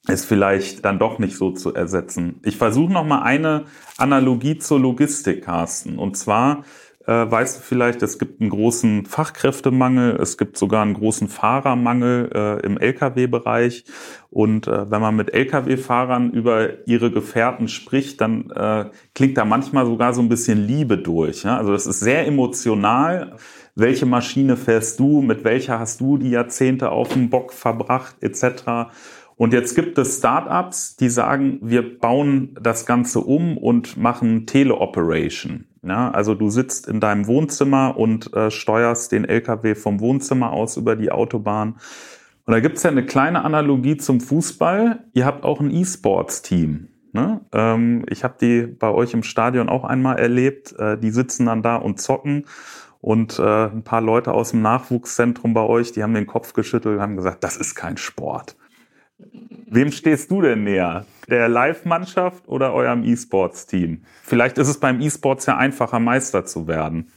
ist 0.08 0.24
vielleicht 0.24 0.84
dann 0.84 0.98
doch 0.98 1.18
nicht 1.18 1.36
so 1.36 1.50
zu 1.52 1.74
ersetzen. 1.74 2.40
Ich 2.42 2.56
versuche 2.56 2.92
noch 2.92 3.04
mal 3.04 3.22
eine 3.22 3.64
Analogie 3.98 4.58
zur 4.58 4.80
Logistik, 4.80 5.44
Carsten. 5.44 5.98
Und 5.98 6.16
zwar 6.16 6.64
äh, 7.06 7.30
weißt 7.30 7.58
du 7.58 7.62
vielleicht, 7.62 8.02
es 8.02 8.18
gibt 8.18 8.40
einen 8.40 8.50
großen 8.50 9.06
Fachkräftemangel, 9.06 10.16
es 10.20 10.38
gibt 10.38 10.56
sogar 10.56 10.82
einen 10.82 10.94
großen 10.94 11.28
Fahrermangel 11.28 12.30
äh, 12.34 12.66
im 12.66 12.78
Lkw-Bereich. 12.78 13.84
Und 14.30 14.66
äh, 14.66 14.90
wenn 14.90 15.00
man 15.00 15.16
mit 15.16 15.34
Lkw-Fahrern 15.34 16.30
über 16.30 16.86
ihre 16.86 17.10
Gefährten 17.10 17.68
spricht, 17.68 18.20
dann 18.20 18.50
äh, 18.50 18.86
klingt 19.14 19.36
da 19.36 19.44
manchmal 19.44 19.86
sogar 19.86 20.14
so 20.14 20.22
ein 20.22 20.28
bisschen 20.28 20.66
Liebe 20.66 20.98
durch. 20.98 21.42
Ja? 21.44 21.56
Also 21.56 21.72
das 21.72 21.86
ist 21.86 22.00
sehr 22.00 22.26
emotional. 22.26 23.36
Welche 23.74 24.06
Maschine 24.06 24.56
fährst 24.56 25.00
du? 25.00 25.22
Mit 25.22 25.44
welcher 25.44 25.78
hast 25.78 26.00
du 26.00 26.18
die 26.18 26.30
Jahrzehnte 26.30 26.90
auf 26.90 27.08
dem 27.08 27.30
Bock 27.30 27.52
verbracht, 27.52 28.16
etc. 28.20 28.92
Und 29.42 29.52
jetzt 29.52 29.74
gibt 29.74 29.98
es 29.98 30.18
Startups, 30.18 30.94
die 30.94 31.08
sagen, 31.08 31.58
wir 31.62 31.98
bauen 31.98 32.56
das 32.62 32.86
Ganze 32.86 33.18
um 33.18 33.58
und 33.58 33.96
machen 33.96 34.46
Teleoperation. 34.46 35.64
Ja, 35.82 36.12
also 36.12 36.36
du 36.36 36.48
sitzt 36.48 36.86
in 36.86 37.00
deinem 37.00 37.26
Wohnzimmer 37.26 37.96
und 37.96 38.32
äh, 38.34 38.52
steuerst 38.52 39.10
den 39.10 39.24
LKW 39.24 39.74
vom 39.74 39.98
Wohnzimmer 39.98 40.52
aus 40.52 40.76
über 40.76 40.94
die 40.94 41.10
Autobahn. 41.10 41.72
Und 42.44 42.52
da 42.52 42.60
gibt's 42.60 42.84
ja 42.84 42.92
eine 42.92 43.04
kleine 43.04 43.44
Analogie 43.44 43.96
zum 43.96 44.20
Fußball. 44.20 45.06
Ihr 45.12 45.26
habt 45.26 45.42
auch 45.42 45.60
ein 45.60 45.72
E-Sports-Team. 45.72 46.86
Ne? 47.10 47.40
Ähm, 47.50 48.04
ich 48.08 48.22
habe 48.22 48.36
die 48.40 48.68
bei 48.68 48.92
euch 48.92 49.12
im 49.12 49.24
Stadion 49.24 49.68
auch 49.68 49.82
einmal 49.82 50.20
erlebt. 50.20 50.72
Äh, 50.78 50.98
die 50.98 51.10
sitzen 51.10 51.46
dann 51.46 51.62
da 51.62 51.74
und 51.74 52.00
zocken. 52.00 52.44
Und 53.00 53.40
äh, 53.40 53.64
ein 53.66 53.82
paar 53.82 54.02
Leute 54.02 54.34
aus 54.34 54.52
dem 54.52 54.62
Nachwuchszentrum 54.62 55.52
bei 55.52 55.62
euch, 55.62 55.90
die 55.90 56.04
haben 56.04 56.14
den 56.14 56.28
Kopf 56.28 56.52
geschüttelt 56.52 56.94
und 56.94 57.02
haben 57.02 57.16
gesagt, 57.16 57.42
das 57.42 57.56
ist 57.56 57.74
kein 57.74 57.96
Sport. 57.96 58.54
Wem 59.74 59.90
stehst 59.90 60.30
du 60.30 60.42
denn 60.42 60.64
näher? 60.64 61.06
Der 61.30 61.48
Live-Mannschaft 61.48 62.46
oder 62.46 62.74
eurem 62.74 63.04
E-Sports-Team? 63.04 64.02
Vielleicht 64.22 64.58
ist 64.58 64.68
es 64.68 64.78
beim 64.78 65.00
E-Sports 65.00 65.46
ja 65.46 65.56
einfacher, 65.56 65.98
Meister 65.98 66.44
zu 66.44 66.68
werden. 66.68 67.10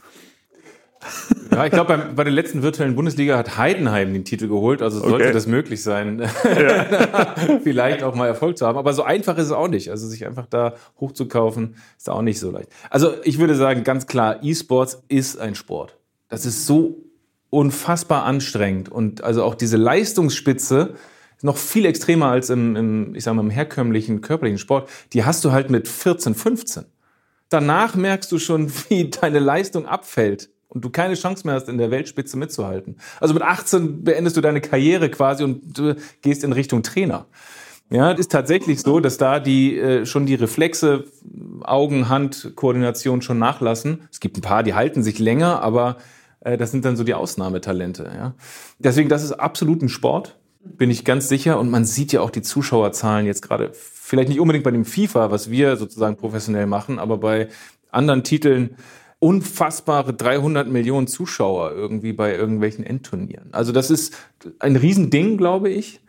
Ja, 1.52 1.64
ich 1.64 1.70
glaube, 1.70 2.10
bei 2.16 2.24
der 2.24 2.32
letzten 2.32 2.62
virtuellen 2.62 2.96
Bundesliga 2.96 3.38
hat 3.38 3.56
Heidenheim 3.56 4.12
den 4.12 4.24
Titel 4.24 4.48
geholt, 4.48 4.82
also 4.82 4.98
sollte 4.98 5.26
okay. 5.26 5.32
das 5.32 5.46
möglich 5.46 5.82
sein, 5.82 6.18
ja. 6.44 7.34
vielleicht 7.62 8.02
auch 8.02 8.14
mal 8.14 8.26
Erfolg 8.26 8.58
zu 8.58 8.66
haben. 8.66 8.76
Aber 8.76 8.92
so 8.92 9.04
einfach 9.04 9.38
ist 9.38 9.46
es 9.46 9.52
auch 9.52 9.68
nicht. 9.68 9.90
Also 9.90 10.08
sich 10.08 10.26
einfach 10.26 10.46
da 10.46 10.74
hochzukaufen, 11.00 11.76
ist 11.96 12.10
auch 12.10 12.20
nicht 12.20 12.40
so 12.40 12.50
leicht. 12.50 12.68
Also 12.90 13.14
ich 13.22 13.38
würde 13.38 13.54
sagen, 13.54 13.84
ganz 13.84 14.06
klar, 14.06 14.42
E-Sports 14.42 15.04
ist 15.08 15.38
ein 15.38 15.54
Sport. 15.54 15.96
Das 16.28 16.44
ist 16.44 16.66
so 16.66 17.04
unfassbar 17.48 18.24
anstrengend. 18.24 18.90
Und 18.90 19.22
also 19.22 19.44
auch 19.44 19.54
diese 19.54 19.76
Leistungsspitze, 19.76 20.96
noch 21.42 21.56
viel 21.56 21.84
extremer 21.86 22.26
als 22.26 22.50
im, 22.50 22.76
im, 22.76 23.14
ich 23.14 23.24
sag 23.24 23.34
mal, 23.34 23.42
im 23.42 23.50
herkömmlichen 23.50 24.20
körperlichen 24.20 24.58
Sport. 24.58 24.88
Die 25.12 25.24
hast 25.24 25.44
du 25.44 25.52
halt 25.52 25.70
mit 25.70 25.88
14, 25.88 26.34
15. 26.34 26.84
Danach 27.48 27.94
merkst 27.94 28.30
du 28.32 28.38
schon, 28.38 28.70
wie 28.88 29.10
deine 29.10 29.38
Leistung 29.38 29.86
abfällt 29.86 30.50
und 30.68 30.84
du 30.84 30.90
keine 30.90 31.14
Chance 31.14 31.46
mehr 31.46 31.54
hast, 31.54 31.68
in 31.68 31.78
der 31.78 31.90
Weltspitze 31.90 32.36
mitzuhalten. 32.36 32.96
Also 33.20 33.34
mit 33.34 33.42
18 33.42 34.04
beendest 34.04 34.36
du 34.36 34.40
deine 34.40 34.60
Karriere 34.60 35.10
quasi 35.10 35.44
und 35.44 35.80
gehst 36.22 36.44
in 36.44 36.52
Richtung 36.52 36.82
Trainer. 36.82 37.26
Ja, 37.88 38.10
es 38.10 38.18
ist 38.18 38.32
tatsächlich 38.32 38.80
so, 38.80 38.98
dass 38.98 39.16
da 39.16 39.38
die 39.38 39.78
äh, 39.78 40.06
schon 40.06 40.26
die 40.26 40.34
Reflexe, 40.34 41.04
Augen-Hand-Koordination 41.62 43.22
schon 43.22 43.38
nachlassen. 43.38 44.08
Es 44.10 44.18
gibt 44.18 44.38
ein 44.38 44.40
paar, 44.40 44.64
die 44.64 44.74
halten 44.74 45.04
sich 45.04 45.20
länger, 45.20 45.62
aber 45.62 45.98
äh, 46.40 46.56
das 46.56 46.72
sind 46.72 46.84
dann 46.84 46.96
so 46.96 47.04
die 47.04 47.14
Ausnahmetalente. 47.14 48.10
Ja. 48.12 48.34
Deswegen, 48.80 49.08
das 49.08 49.22
ist 49.22 49.32
absolut 49.32 49.82
ein 49.82 49.88
Sport 49.88 50.36
bin 50.76 50.90
ich 50.90 51.04
ganz 51.04 51.28
sicher. 51.28 51.58
Und 51.58 51.70
man 51.70 51.84
sieht 51.84 52.12
ja 52.12 52.20
auch 52.20 52.30
die 52.30 52.42
Zuschauerzahlen 52.42 53.26
jetzt 53.26 53.42
gerade, 53.42 53.70
vielleicht 53.72 54.28
nicht 54.28 54.40
unbedingt 54.40 54.64
bei 54.64 54.70
dem 54.70 54.84
FIFA, 54.84 55.30
was 55.30 55.50
wir 55.50 55.76
sozusagen 55.76 56.16
professionell 56.16 56.66
machen, 56.66 56.98
aber 56.98 57.18
bei 57.18 57.48
anderen 57.90 58.24
Titeln 58.24 58.76
unfassbare 59.18 60.12
300 60.12 60.68
Millionen 60.68 61.06
Zuschauer 61.06 61.72
irgendwie 61.72 62.12
bei 62.12 62.34
irgendwelchen 62.34 62.84
Endturnieren. 62.84 63.48
Also 63.52 63.72
das 63.72 63.90
ist 63.90 64.14
ein 64.58 64.76
Riesending, 64.76 65.38
glaube 65.38 65.70
ich. 65.70 66.00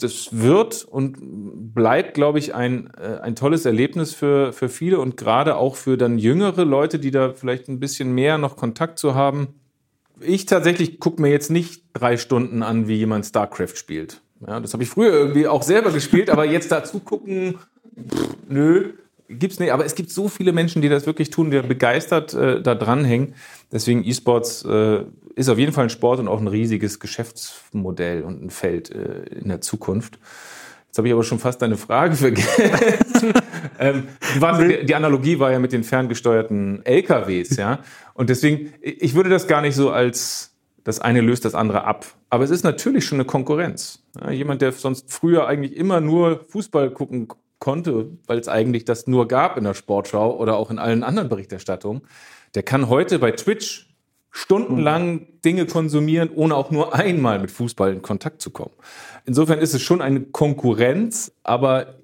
Das 0.00 0.28
wird 0.32 0.84
und 0.84 1.74
bleibt, 1.74 2.14
glaube 2.14 2.38
ich, 2.38 2.54
ein, 2.54 2.90
äh, 3.00 3.18
ein 3.20 3.34
tolles 3.34 3.64
Erlebnis 3.64 4.14
für, 4.14 4.52
für 4.52 4.68
viele 4.68 5.00
und 5.00 5.16
gerade 5.16 5.56
auch 5.56 5.74
für 5.74 5.96
dann 5.96 6.18
jüngere 6.18 6.64
Leute, 6.64 6.98
die 6.98 7.10
da 7.10 7.32
vielleicht 7.32 7.68
ein 7.68 7.80
bisschen 7.80 8.12
mehr 8.12 8.38
noch 8.38 8.56
Kontakt 8.56 8.98
zu 8.98 9.14
haben 9.14 9.54
ich 10.20 10.46
tatsächlich 10.46 11.00
gucke 11.00 11.20
mir 11.20 11.30
jetzt 11.30 11.50
nicht 11.50 11.84
drei 11.92 12.16
Stunden 12.16 12.62
an, 12.62 12.88
wie 12.88 12.96
jemand 12.96 13.26
StarCraft 13.26 13.76
spielt. 13.76 14.20
Ja, 14.46 14.60
das 14.60 14.72
habe 14.72 14.82
ich 14.82 14.88
früher 14.88 15.12
irgendwie 15.12 15.48
auch 15.48 15.62
selber 15.62 15.90
gespielt, 15.90 16.30
aber 16.30 16.44
jetzt 16.44 16.70
dazu 16.70 17.00
gucken, 17.00 17.58
pff, 17.96 18.36
nö, 18.48 18.92
gibt's 19.28 19.58
nicht. 19.58 19.72
Aber 19.72 19.84
es 19.84 19.94
gibt 19.94 20.10
so 20.10 20.28
viele 20.28 20.52
Menschen, 20.52 20.82
die 20.82 20.88
das 20.88 21.06
wirklich 21.06 21.30
tun, 21.30 21.50
die 21.50 21.60
begeistert 21.60 22.34
äh, 22.34 22.62
da 22.62 22.74
dranhängen. 22.74 23.34
Deswegen 23.72 24.04
E-Sports 24.04 24.64
äh, 24.64 25.04
ist 25.34 25.48
auf 25.48 25.58
jeden 25.58 25.72
Fall 25.72 25.84
ein 25.84 25.90
Sport 25.90 26.20
und 26.20 26.28
auch 26.28 26.40
ein 26.40 26.48
riesiges 26.48 27.00
Geschäftsmodell 27.00 28.22
und 28.22 28.42
ein 28.42 28.50
Feld 28.50 28.90
äh, 28.90 29.22
in 29.40 29.48
der 29.48 29.60
Zukunft. 29.60 30.18
Jetzt 30.98 31.02
habe 31.02 31.08
ich 31.10 31.14
aber 31.14 31.22
schon 31.22 31.38
fast 31.38 31.62
deine 31.62 31.76
Frage 31.76 32.16
vergessen. 32.16 33.32
ähm, 33.78 34.08
warst, 34.40 34.60
die 34.82 34.94
Analogie 34.96 35.38
war 35.38 35.52
ja 35.52 35.60
mit 35.60 35.70
den 35.70 35.84
ferngesteuerten 35.84 36.84
LKWs, 36.84 37.56
ja. 37.56 37.78
Und 38.14 38.30
deswegen, 38.30 38.72
ich 38.82 39.14
würde 39.14 39.30
das 39.30 39.46
gar 39.46 39.62
nicht 39.62 39.76
so 39.76 39.92
als 39.92 40.56
das 40.82 40.98
eine 40.98 41.20
löst 41.20 41.44
das 41.44 41.54
andere 41.54 41.84
ab. 41.84 42.06
Aber 42.30 42.42
es 42.42 42.50
ist 42.50 42.64
natürlich 42.64 43.04
schon 43.04 43.18
eine 43.18 43.26
Konkurrenz. 43.26 44.02
Ja, 44.20 44.32
jemand, 44.32 44.60
der 44.60 44.72
sonst 44.72 45.12
früher 45.12 45.46
eigentlich 45.46 45.76
immer 45.76 46.00
nur 46.00 46.44
Fußball 46.48 46.90
gucken 46.90 47.28
konnte, 47.60 48.08
weil 48.26 48.40
es 48.40 48.48
eigentlich 48.48 48.84
das 48.84 49.06
nur 49.06 49.28
gab 49.28 49.56
in 49.56 49.62
der 49.62 49.74
Sportschau 49.74 50.36
oder 50.36 50.56
auch 50.56 50.72
in 50.72 50.80
allen 50.80 51.04
anderen 51.04 51.28
Berichterstattungen, 51.28 52.02
der 52.56 52.64
kann 52.64 52.88
heute 52.88 53.20
bei 53.20 53.30
Twitch 53.30 53.87
stundenlang 54.30 55.26
Dinge 55.44 55.66
konsumieren, 55.66 56.30
ohne 56.34 56.54
auch 56.54 56.70
nur 56.70 56.94
einmal 56.94 57.38
mit 57.38 57.50
Fußball 57.50 57.92
in 57.92 58.02
Kontakt 58.02 58.42
zu 58.42 58.50
kommen. 58.50 58.74
Insofern 59.24 59.58
ist 59.58 59.74
es 59.74 59.82
schon 59.82 60.00
eine 60.00 60.20
Konkurrenz, 60.20 61.32
aber 61.42 61.94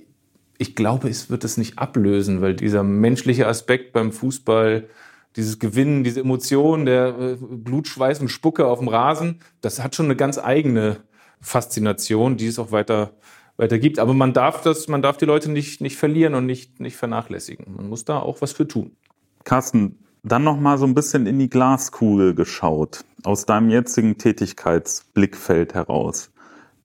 ich 0.59 0.75
glaube, 0.75 1.09
es 1.09 1.31
wird 1.31 1.45
es 1.45 1.57
nicht 1.57 1.79
ablösen, 1.79 2.41
weil 2.41 2.55
dieser 2.55 2.83
menschliche 2.83 3.47
Aspekt 3.47 3.93
beim 3.93 4.13
Fußball, 4.13 4.89
dieses 5.37 5.59
Gewinnen, 5.59 6.05
diese 6.05 6.21
Emotion, 6.21 6.87
der 6.87 7.19
äh, 7.19 7.37
Blut, 7.41 7.89
Schweiß 7.89 8.21
und 8.21 8.29
Spucke 8.29 8.67
auf 8.67 8.79
dem 8.79 8.89
Rasen, 8.89 9.41
das 9.61 9.83
hat 9.83 9.95
schon 9.95 10.07
eine 10.07 10.17
ganz 10.17 10.39
eigene 10.39 10.99
Faszination, 11.41 12.37
die 12.37 12.47
es 12.47 12.59
auch 12.59 12.73
weiter 12.73 13.13
weiter 13.57 13.79
gibt. 13.79 13.99
Aber 13.99 14.15
man 14.15 14.33
darf 14.33 14.63
das, 14.63 14.89
man 14.89 15.03
darf 15.03 15.17
die 15.17 15.25
Leute 15.25 15.51
nicht, 15.51 15.81
nicht 15.81 15.97
verlieren 15.97 16.35
und 16.35 16.47
nicht, 16.47 16.81
nicht 16.81 16.97
vernachlässigen. 16.97 17.75
Man 17.77 17.89
muss 17.89 18.05
da 18.05 18.19
auch 18.19 18.41
was 18.41 18.53
für 18.53 18.67
tun. 18.67 18.97
Carsten, 19.45 19.99
dann 20.25 20.43
noch 20.43 20.59
mal 20.59 20.79
so 20.79 20.87
ein 20.87 20.95
bisschen 20.95 21.27
in 21.27 21.39
die 21.39 21.51
Glaskugel 21.51 22.35
geschaut, 22.35 23.05
aus 23.23 23.45
deinem 23.45 23.69
jetzigen 23.69 24.17
Tätigkeitsblickfeld 24.17 25.75
heraus. 25.75 26.31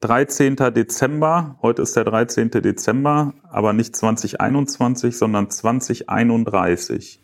13. 0.02 0.56
Dezember, 0.56 1.58
heute 1.62 1.82
ist 1.82 1.96
der 1.96 2.04
13. 2.04 2.52
Dezember, 2.52 3.34
aber 3.50 3.74
nicht 3.74 3.96
2021, 3.96 5.18
sondern 5.18 5.50
2031. 5.50 7.22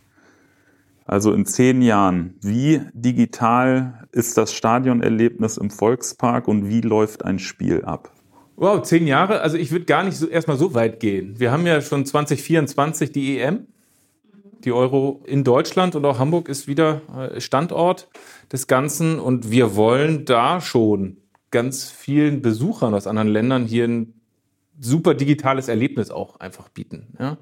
Also 1.06 1.34
in 1.34 1.46
zehn 1.46 1.82
Jahren. 1.82 2.36
Wie 2.42 2.82
digital 2.94 4.08
ist 4.12 4.38
das 4.38 4.54
Stadionerlebnis 4.54 5.58
im 5.58 5.70
Volkspark 5.70 6.48
und 6.48 6.68
wie 6.68 6.82
läuft 6.82 7.24
ein 7.24 7.40
Spiel 7.40 7.86
ab? 7.86 8.12
Wow, 8.56 8.82
zehn 8.82 9.06
Jahre? 9.06 9.42
Also 9.42 9.58
ich 9.58 9.72
würde 9.72 9.86
gar 9.86 10.04
nicht 10.04 10.18
so, 10.18 10.28
erstmal 10.28 10.58
so 10.58 10.74
weit 10.74 11.00
gehen. 11.00 11.40
Wir 11.40 11.52
haben 11.52 11.68
ja 11.68 11.82
schon 11.82 12.06
2024 12.06 13.12
die 13.12 13.40
EM 13.40 13.68
die 14.66 14.72
Euro 14.72 15.24
in 15.26 15.44
Deutschland 15.44 15.96
und 15.96 16.06
auch 16.06 16.20
Hamburg 16.20 16.50
ist 16.50 16.68
wieder 16.68 17.02
äh, 17.16 17.40
Standort 17.40 18.10
des 18.52 18.68
Ganzen 18.68 19.20
und 19.20 19.52
wir 19.52 19.76
wollen 19.76 20.26
da 20.26 20.60
schon 20.60 21.18
ganz 21.52 21.90
vielen 21.90 22.42
Besuchern 22.42 22.94
aus 22.94 23.08
anderen 23.08 23.30
Ländern 23.30 23.66
hier 23.66 23.88
ein 23.88 24.20
super 24.80 25.14
digitales 25.14 25.68
Erlebnis 25.68 26.12
auch 26.12 26.40
einfach 26.40 26.70
bieten. 26.70 27.16
Ja? 27.20 27.38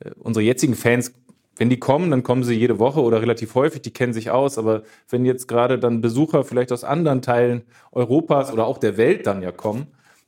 Äh, 0.00 0.10
unsere 0.18 0.44
jetzigen 0.44 0.74
Fans, 0.74 1.12
wenn 1.56 1.70
die 1.70 1.78
kommen, 1.78 2.10
dann 2.10 2.22
kommen 2.22 2.44
sie 2.44 2.54
jede 2.54 2.78
Woche 2.78 3.00
oder 3.00 3.22
relativ 3.22 3.54
häufig, 3.54 3.80
die 3.80 3.92
kennen 3.92 4.12
sich 4.12 4.30
aus, 4.30 4.58
aber 4.58 4.82
wenn 5.08 5.24
jetzt 5.24 5.48
gerade 5.48 5.78
dann 5.78 6.02
Besucher 6.02 6.44
vielleicht 6.44 6.70
aus 6.70 6.84
anderen 6.84 7.22
Teilen 7.22 7.62
Europas 7.92 8.52
oder 8.52 8.66
auch 8.66 8.78
der 8.78 8.98
Welt 8.98 9.26
dann 9.26 9.42
ja 9.42 9.52
kommen, 9.52 9.86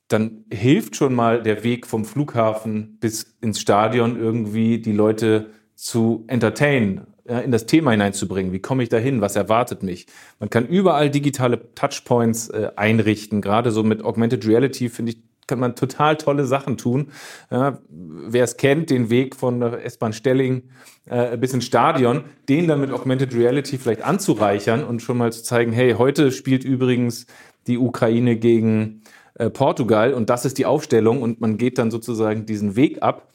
dann 0.08 0.44
hilft 0.50 0.96
schon 0.96 1.14
mal 1.14 1.42
der 1.42 1.62
Weg 1.64 1.87
vom 1.87 2.06
Flughafen 2.06 2.96
bis 2.98 3.37
ins 3.42 3.61
Stadion 3.61 4.18
irgendwie 4.18 4.80
die 4.80 4.92
Leute 4.92 5.50
zu 5.78 6.24
entertainen, 6.26 7.06
in 7.24 7.52
das 7.52 7.66
Thema 7.66 7.92
hineinzubringen. 7.92 8.52
Wie 8.52 8.58
komme 8.58 8.82
ich 8.82 8.88
da 8.88 8.96
hin? 8.96 9.20
Was 9.20 9.36
erwartet 9.36 9.82
mich? 9.82 10.06
Man 10.40 10.50
kann 10.50 10.66
überall 10.66 11.08
digitale 11.08 11.74
Touchpoints 11.74 12.48
äh, 12.48 12.70
einrichten. 12.74 13.42
Gerade 13.42 13.70
so 13.70 13.82
mit 13.82 14.02
Augmented 14.02 14.46
Reality 14.46 14.88
finde 14.88 15.12
ich, 15.12 15.18
kann 15.46 15.60
man 15.60 15.76
total 15.76 16.16
tolle 16.16 16.46
Sachen 16.46 16.78
tun. 16.78 17.10
Ja, 17.50 17.78
Wer 17.90 18.44
es 18.44 18.56
kennt, 18.56 18.90
den 18.90 19.08
Weg 19.08 19.36
von 19.36 19.62
S-Bahn 19.62 20.12
Stelling 20.12 20.64
äh, 21.06 21.36
bis 21.36 21.54
ins 21.54 21.64
Stadion, 21.64 22.24
den 22.48 22.66
dann 22.66 22.80
mit 22.80 22.90
Augmented 22.90 23.34
Reality 23.34 23.78
vielleicht 23.78 24.02
anzureichern 24.02 24.82
und 24.82 25.00
schon 25.00 25.16
mal 25.16 25.32
zu 25.32 25.44
zeigen, 25.44 25.72
hey, 25.72 25.94
heute 25.94 26.32
spielt 26.32 26.64
übrigens 26.64 27.26
die 27.66 27.78
Ukraine 27.78 28.36
gegen 28.36 29.02
äh, 29.34 29.48
Portugal 29.50 30.12
und 30.12 30.28
das 30.28 30.44
ist 30.44 30.58
die 30.58 30.66
Aufstellung 30.66 31.22
und 31.22 31.40
man 31.40 31.56
geht 31.56 31.78
dann 31.78 31.90
sozusagen 31.90 32.46
diesen 32.46 32.74
Weg 32.74 33.02
ab 33.02 33.28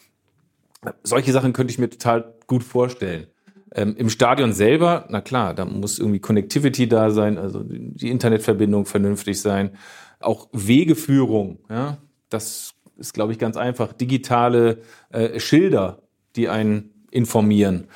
solche 1.04 1.32
Sachen 1.32 1.54
könnte 1.54 1.72
ich 1.72 1.80
mir 1.80 1.90
total 1.90 2.34
gut 2.48 2.64
vorstellen. 2.64 3.28
Ähm, 3.76 3.96
Im 3.98 4.10
Stadion 4.10 4.54
selber, 4.54 5.06
na 5.10 5.22
klar, 5.22 5.54
da 5.54 5.66
muss 5.66 5.98
irgendwie 6.00 6.20
Connectivity 6.20 6.88
da 6.88 7.10
sein, 7.10 7.38
also 7.38 7.62
die 7.64 8.10
Internetverbindung 8.10 8.86
vernünftig 8.86 9.42
sein. 9.42 9.72
Auch 10.20 10.48
Wegeführung, 10.52 11.60
ja, 11.70 11.98
das 12.30 12.76
ist, 12.98 13.14
glaube 13.14 13.32
ich, 13.32 13.40
ganz 13.40 13.58
einfach. 13.58 13.94
Digitale 13.94 14.80
äh, 15.10 15.40
Schilder, 15.40 16.04
die 16.36 16.50
einen 16.50 17.06
informieren. 17.12 17.88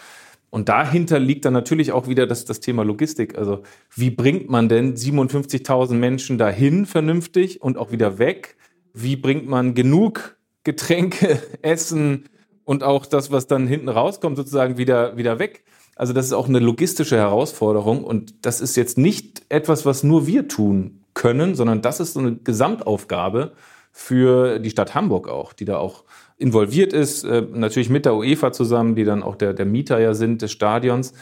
Und 0.49 0.69
dahinter 0.69 1.19
liegt 1.19 1.45
dann 1.45 1.53
natürlich 1.53 1.91
auch 1.91 2.07
wieder 2.07 2.25
das, 2.25 2.45
das 2.45 2.59
Thema 2.59 2.83
Logistik. 2.83 3.37
Also 3.37 3.63
wie 3.93 4.09
bringt 4.09 4.49
man 4.49 4.69
denn 4.69 4.95
57.000 4.95 5.93
Menschen 5.93 6.37
dahin 6.37 6.85
vernünftig 6.85 7.61
und 7.61 7.77
auch 7.77 7.91
wieder 7.91 8.17
weg? 8.17 8.55
Wie 8.93 9.15
bringt 9.15 9.47
man 9.47 9.75
genug 9.75 10.37
Getränke, 10.63 11.41
Essen, 11.61 12.25
und 12.67 12.83
auch 12.83 13.05
das, 13.05 13.31
was 13.31 13.47
dann 13.47 13.65
hinten 13.65 13.87
rauskommt, 13.87 14.35
sozusagen 14.35 14.77
wieder, 14.77 15.15
wieder 15.15 15.39
weg. 15.39 15.63
Also 15.95 16.11
das 16.11 16.25
ist 16.25 16.33
auch 16.33 16.49
eine 16.49 16.59
logistische 16.59 17.15
Herausforderung 17.15 18.03
und 18.03 18.45
das 18.45 18.59
ist 18.59 18.75
jetzt 18.75 18.97
nicht 18.97 19.41
etwas, 19.47 19.85
was 19.85 20.03
nur 20.03 20.27
wir 20.27 20.49
tun 20.49 20.99
können, 21.13 21.55
sondern 21.55 21.81
das 21.81 22.01
ist 22.01 22.13
so 22.13 22.19
eine 22.19 22.35
Gesamtaufgabe 22.35 23.53
für 23.93 24.59
die 24.59 24.69
Stadt 24.69 24.95
Hamburg 24.95 25.29
auch, 25.29 25.53
die 25.53 25.63
da 25.63 25.77
auch 25.77 26.03
involviert 26.37 26.91
ist, 26.91 27.23
äh, 27.23 27.41
natürlich 27.53 27.89
mit 27.89 28.03
der 28.03 28.15
UEFA 28.15 28.51
zusammen, 28.51 28.95
die 28.95 29.05
dann 29.05 29.23
auch 29.23 29.37
der, 29.37 29.53
der 29.53 29.65
Mieter 29.65 29.99
ja 29.99 30.13
sind 30.13 30.41
des 30.41 30.51
Stadions 30.51 31.13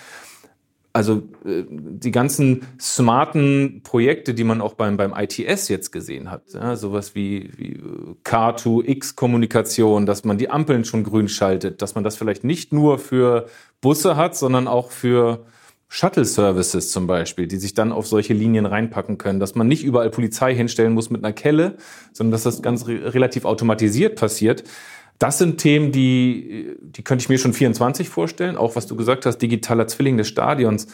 also 0.95 1.23
äh, 1.43 1.65
die 1.69 2.11
ganzen 2.11 2.65
smarten 2.79 3.81
Projekte, 3.83 4.33
die 4.33 4.45
man 4.45 4.61
auch 4.61 4.75
beim, 4.75 4.95
beim 4.95 5.13
ITS 5.13 5.67
jetzt 5.67 5.91
gesehen 5.91 6.31
hat, 6.31 6.53
ja, 6.53 6.77
sowas 6.77 7.15
wie, 7.15 7.51
wie 7.57 7.73
äh, 7.73 8.15
Car2X-Kommunikation, 8.23 10.05
dass 10.05 10.23
man 10.23 10.37
die 10.37 10.49
Ampeln 10.49 10.85
schon 10.85 11.03
grün 11.03 11.27
schaltet, 11.27 11.81
dass 11.81 11.95
man 11.95 12.05
das 12.05 12.15
vielleicht 12.15 12.45
nicht 12.45 12.71
nur 12.71 12.97
für 12.97 13.47
Busse 13.81 14.15
hat, 14.15 14.37
sondern 14.37 14.69
auch 14.69 14.89
für 14.89 15.45
Shuttle-Services 15.89 16.91
zum 16.91 17.07
Beispiel, 17.07 17.47
die 17.47 17.57
sich 17.57 17.73
dann 17.73 17.91
auf 17.91 18.07
solche 18.07 18.33
Linien 18.33 18.65
reinpacken 18.65 19.17
können, 19.17 19.41
dass 19.41 19.53
man 19.53 19.67
nicht 19.67 19.83
überall 19.83 20.09
Polizei 20.09 20.55
hinstellen 20.55 20.93
muss 20.93 21.09
mit 21.09 21.23
einer 21.23 21.33
Kelle, 21.33 21.75
sondern 22.13 22.31
dass 22.31 22.43
das 22.43 22.61
ganz 22.61 22.87
re 22.87 23.13
relativ 23.13 23.43
automatisiert 23.43 24.15
passiert. 24.15 24.63
Das 25.19 25.37
sind 25.37 25.59
Themen, 25.59 25.91
die, 25.91 26.75
die 26.81 27.03
könnte 27.03 27.23
ich 27.23 27.29
mir 27.29 27.37
schon 27.37 27.53
24 27.53 28.09
vorstellen. 28.09 28.57
Auch 28.57 28.75
was 28.75 28.87
du 28.87 28.95
gesagt 28.95 29.25
hast, 29.25 29.37
digitaler 29.37 29.87
Zwilling 29.87 30.17
des 30.17 30.27
Stadions. 30.27 30.87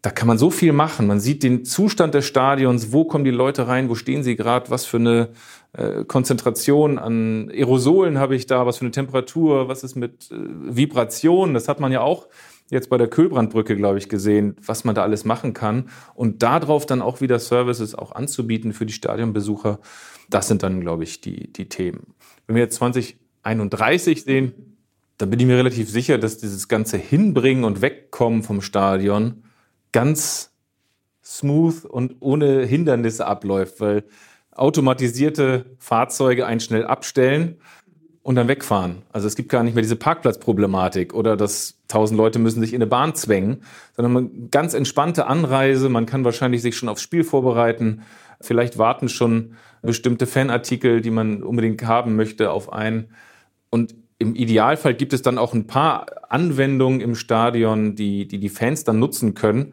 Da 0.00 0.10
kann 0.10 0.26
man 0.26 0.38
so 0.38 0.50
viel 0.50 0.72
machen. 0.72 1.06
Man 1.06 1.20
sieht 1.20 1.42
den 1.42 1.64
Zustand 1.64 2.14
des 2.14 2.26
Stadions, 2.26 2.92
wo 2.92 3.04
kommen 3.04 3.24
die 3.24 3.30
Leute 3.30 3.68
rein, 3.68 3.88
wo 3.88 3.94
stehen 3.94 4.24
sie 4.24 4.34
gerade, 4.34 4.70
was 4.70 4.84
für 4.84 4.96
eine 4.96 5.28
äh, 5.74 6.04
Konzentration 6.04 6.98
an 6.98 7.50
Aerosolen 7.50 8.18
habe 8.18 8.34
ich 8.34 8.46
da, 8.46 8.66
was 8.66 8.78
für 8.78 8.84
eine 8.84 8.90
Temperatur, 8.90 9.68
was 9.68 9.84
ist 9.84 9.94
mit 9.94 10.30
äh, 10.32 10.36
Vibration. 10.38 11.54
Das 11.54 11.68
hat 11.68 11.78
man 11.78 11.92
ja 11.92 12.00
auch 12.00 12.26
jetzt 12.70 12.88
bei 12.88 12.98
der 12.98 13.08
Kühlbrandbrücke, 13.08 13.76
glaube 13.76 13.98
ich, 13.98 14.08
gesehen, 14.08 14.56
was 14.64 14.84
man 14.84 14.94
da 14.94 15.02
alles 15.02 15.24
machen 15.24 15.52
kann. 15.52 15.90
Und 16.14 16.42
darauf 16.42 16.86
dann 16.86 17.02
auch 17.02 17.20
wieder 17.20 17.38
Services 17.38 17.94
auch 17.94 18.12
anzubieten 18.12 18.72
für 18.72 18.86
die 18.86 18.94
Stadionbesucher. 18.94 19.78
Das 20.30 20.48
sind 20.48 20.62
dann, 20.62 20.80
glaube 20.80 21.04
ich, 21.04 21.20
die, 21.20 21.52
die 21.52 21.68
Themen. 21.68 22.14
Wenn 22.46 22.56
wir 22.56 22.62
jetzt 22.62 22.76
20 22.76 23.21
31 23.42 24.24
sehen, 24.24 24.76
dann 25.18 25.30
bin 25.30 25.40
ich 25.40 25.46
mir 25.46 25.56
relativ 25.56 25.90
sicher, 25.90 26.18
dass 26.18 26.38
dieses 26.38 26.68
ganze 26.68 26.96
Hinbringen 26.96 27.64
und 27.64 27.82
Wegkommen 27.82 28.42
vom 28.42 28.60
Stadion 28.60 29.44
ganz 29.92 30.52
smooth 31.24 31.84
und 31.84 32.16
ohne 32.20 32.64
Hindernisse 32.64 33.26
abläuft, 33.26 33.80
weil 33.80 34.04
automatisierte 34.50 35.66
Fahrzeuge 35.78 36.46
einen 36.46 36.60
schnell 36.60 36.84
abstellen 36.84 37.58
und 38.22 38.36
dann 38.36 38.48
wegfahren. 38.48 39.02
Also 39.12 39.26
es 39.26 39.34
gibt 39.34 39.48
gar 39.48 39.62
nicht 39.62 39.74
mehr 39.74 39.82
diese 39.82 39.96
Parkplatzproblematik 39.96 41.14
oder 41.14 41.36
dass 41.36 41.78
tausend 41.88 42.18
Leute 42.18 42.38
müssen 42.38 42.60
sich 42.60 42.72
in 42.72 42.82
eine 42.82 42.88
Bahn 42.88 43.14
zwängen, 43.14 43.62
sondern 43.96 44.12
man 44.12 44.50
ganz 44.50 44.74
entspannte 44.74 45.26
Anreise. 45.26 45.88
Man 45.88 46.06
kann 46.06 46.24
wahrscheinlich 46.24 46.62
sich 46.62 46.76
schon 46.76 46.88
aufs 46.88 47.02
Spiel 47.02 47.24
vorbereiten. 47.24 48.02
Vielleicht 48.40 48.78
warten 48.78 49.08
schon 49.08 49.54
bestimmte 49.82 50.26
Fanartikel, 50.26 51.00
die 51.00 51.10
man 51.10 51.42
unbedingt 51.42 51.84
haben 51.84 52.14
möchte, 52.14 52.50
auf 52.50 52.72
einen. 52.72 53.08
Und 53.72 53.94
im 54.18 54.34
Idealfall 54.36 54.94
gibt 54.94 55.14
es 55.14 55.22
dann 55.22 55.38
auch 55.38 55.54
ein 55.54 55.66
paar 55.66 56.06
Anwendungen 56.30 57.00
im 57.00 57.14
Stadion, 57.14 57.96
die 57.96 58.28
die, 58.28 58.38
die 58.38 58.48
Fans 58.50 58.84
dann 58.84 58.98
nutzen 58.98 59.34
können. 59.34 59.72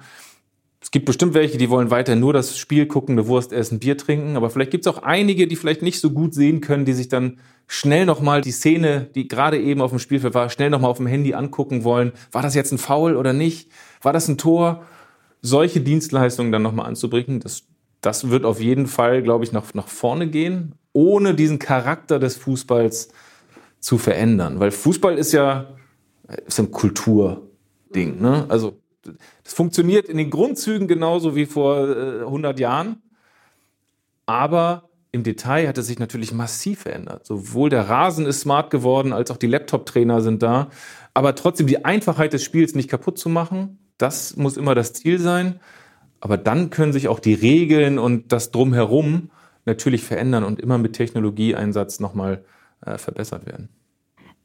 Es 0.81 0.91
gibt 0.91 1.05
bestimmt 1.05 1.33
welche, 1.33 1.57
die 1.57 1.69
wollen 1.69 1.91
weiter 1.91 2.15
nur 2.15 2.31
das 2.31 2.57
Spiel 2.57 2.85
gucken, 2.85 3.15
eine 3.19 3.27
Wurst 3.27 3.51
essen, 3.51 3.79
Bier 3.79 3.97
trinken. 3.97 4.37
Aber 4.37 4.49
vielleicht 4.49 4.71
gibt 4.71 4.87
es 4.87 4.91
auch 4.91 5.03
einige, 5.03 5.47
die 5.47 5.57
vielleicht 5.57 5.81
nicht 5.81 5.99
so 5.99 6.11
gut 6.11 6.33
sehen 6.33 6.61
können, 6.61 6.85
die 6.85 6.93
sich 6.93 7.09
dann 7.09 7.39
schnell 7.67 8.05
nochmal 8.05 8.39
die 8.39 8.51
Szene, 8.51 9.09
die 9.13 9.27
gerade 9.27 9.59
eben 9.59 9.81
auf 9.81 9.91
dem 9.91 9.99
Spielfeld 9.99 10.33
war, 10.33 10.49
schnell 10.49 10.69
nochmal 10.69 10.89
auf 10.89 10.97
dem 10.97 11.07
Handy 11.07 11.33
angucken 11.33 11.83
wollen. 11.83 12.13
War 12.31 12.41
das 12.41 12.55
jetzt 12.55 12.71
ein 12.71 12.77
Foul 12.77 13.17
oder 13.17 13.33
nicht? 13.33 13.69
War 14.01 14.13
das 14.13 14.29
ein 14.29 14.37
Tor? 14.37 14.85
Solche 15.41 15.81
Dienstleistungen 15.81 16.53
dann 16.53 16.63
nochmal 16.63 16.87
anzubringen, 16.87 17.41
das, 17.41 17.63
das 18.01 18.29
wird 18.29 18.45
auf 18.45 18.61
jeden 18.61 18.87
Fall, 18.87 19.21
glaube 19.21 19.43
ich, 19.43 19.51
nach, 19.51 19.73
nach 19.73 19.89
vorne 19.89 20.27
gehen. 20.27 20.75
ohne 20.93 21.35
diesen 21.35 21.59
Charakter 21.59 22.19
des 22.19 22.37
Fußballs 22.37 23.09
zu 23.79 23.97
verändern. 23.97 24.59
Weil 24.59 24.71
Fußball 24.71 25.17
ist 25.17 25.31
ja 25.31 25.75
ist 26.45 26.59
ein 26.59 26.71
Kulturding. 26.71 28.21
Ne? 28.21 28.45
Also 28.49 28.79
das 29.43 29.53
funktioniert 29.53 30.07
in 30.07 30.17
den 30.17 30.29
Grundzügen 30.29 30.87
genauso 30.87 31.35
wie 31.35 31.45
vor 31.45 31.89
äh, 31.89 32.19
100 32.21 32.59
Jahren. 32.59 33.01
Aber 34.25 34.89
im 35.11 35.23
Detail 35.23 35.67
hat 35.67 35.77
es 35.77 35.87
sich 35.87 35.97
natürlich 35.97 36.33
massiv 36.33 36.81
verändert. 36.81 37.25
Sowohl 37.25 37.69
der 37.69 37.89
Rasen 37.89 38.27
ist 38.27 38.41
smart 38.41 38.69
geworden, 38.69 39.11
als 39.11 39.31
auch 39.31 39.37
die 39.37 39.47
Laptop-Trainer 39.47 40.21
sind 40.21 40.43
da. 40.43 40.69
Aber 41.15 41.33
trotzdem 41.33 41.65
die 41.65 41.83
Einfachheit 41.83 42.33
des 42.33 42.43
Spiels 42.43 42.75
nicht 42.75 42.89
kaputt 42.89 43.17
zu 43.17 43.29
machen, 43.29 43.79
das 43.97 44.35
muss 44.35 44.55
immer 44.55 44.75
das 44.75 44.93
Ziel 44.93 45.19
sein. 45.19 45.59
Aber 46.19 46.37
dann 46.37 46.69
können 46.69 46.93
sich 46.93 47.07
auch 47.07 47.19
die 47.19 47.33
Regeln 47.33 47.97
und 47.97 48.31
das 48.31 48.51
Drumherum 48.51 49.31
natürlich 49.65 50.03
verändern 50.03 50.43
und 50.43 50.59
immer 50.59 50.77
mit 50.77 50.93
Technologieeinsatz 50.93 51.99
nochmal 51.99 52.43
äh, 52.85 52.97
verbessert 52.97 53.45
werden. 53.45 53.69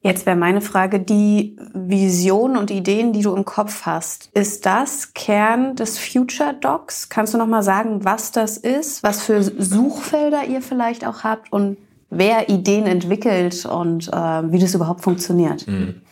Jetzt 0.00 0.26
wäre 0.26 0.36
meine 0.36 0.60
Frage, 0.60 1.00
die 1.00 1.56
Vision 1.72 2.58
und 2.58 2.70
Ideen, 2.70 3.14
die 3.14 3.22
du 3.22 3.34
im 3.34 3.46
Kopf 3.46 3.86
hast, 3.86 4.28
ist 4.34 4.66
das 4.66 5.14
Kern 5.14 5.76
des 5.76 5.98
Future 5.98 6.54
Docs? 6.60 7.08
Kannst 7.08 7.32
du 7.32 7.38
noch 7.38 7.46
mal 7.46 7.62
sagen, 7.62 8.04
was 8.04 8.30
das 8.30 8.58
ist, 8.58 9.02
was 9.02 9.22
für 9.22 9.42
Suchfelder 9.42 10.44
ihr 10.44 10.60
vielleicht 10.60 11.06
auch 11.06 11.24
habt 11.24 11.50
und 11.54 11.78
wer 12.10 12.50
Ideen 12.50 12.86
entwickelt 12.86 13.64
und 13.64 14.08
äh, 14.08 14.52
wie 14.52 14.58
das 14.58 14.74
überhaupt 14.74 15.00
funktioniert? 15.00 15.66
Mhm. 15.66 16.02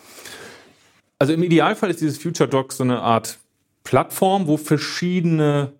Also 1.19 1.35
im 1.35 1.43
Idealfall 1.43 1.91
ist 1.91 2.01
dieses 2.01 2.17
Future 2.17 2.49
Doc 2.49 2.73
so 2.73 2.85
eine 2.85 3.01
Art 3.01 3.39
Plattform, 3.85 4.47
wo 4.47 4.57
verschiedene 4.57 5.73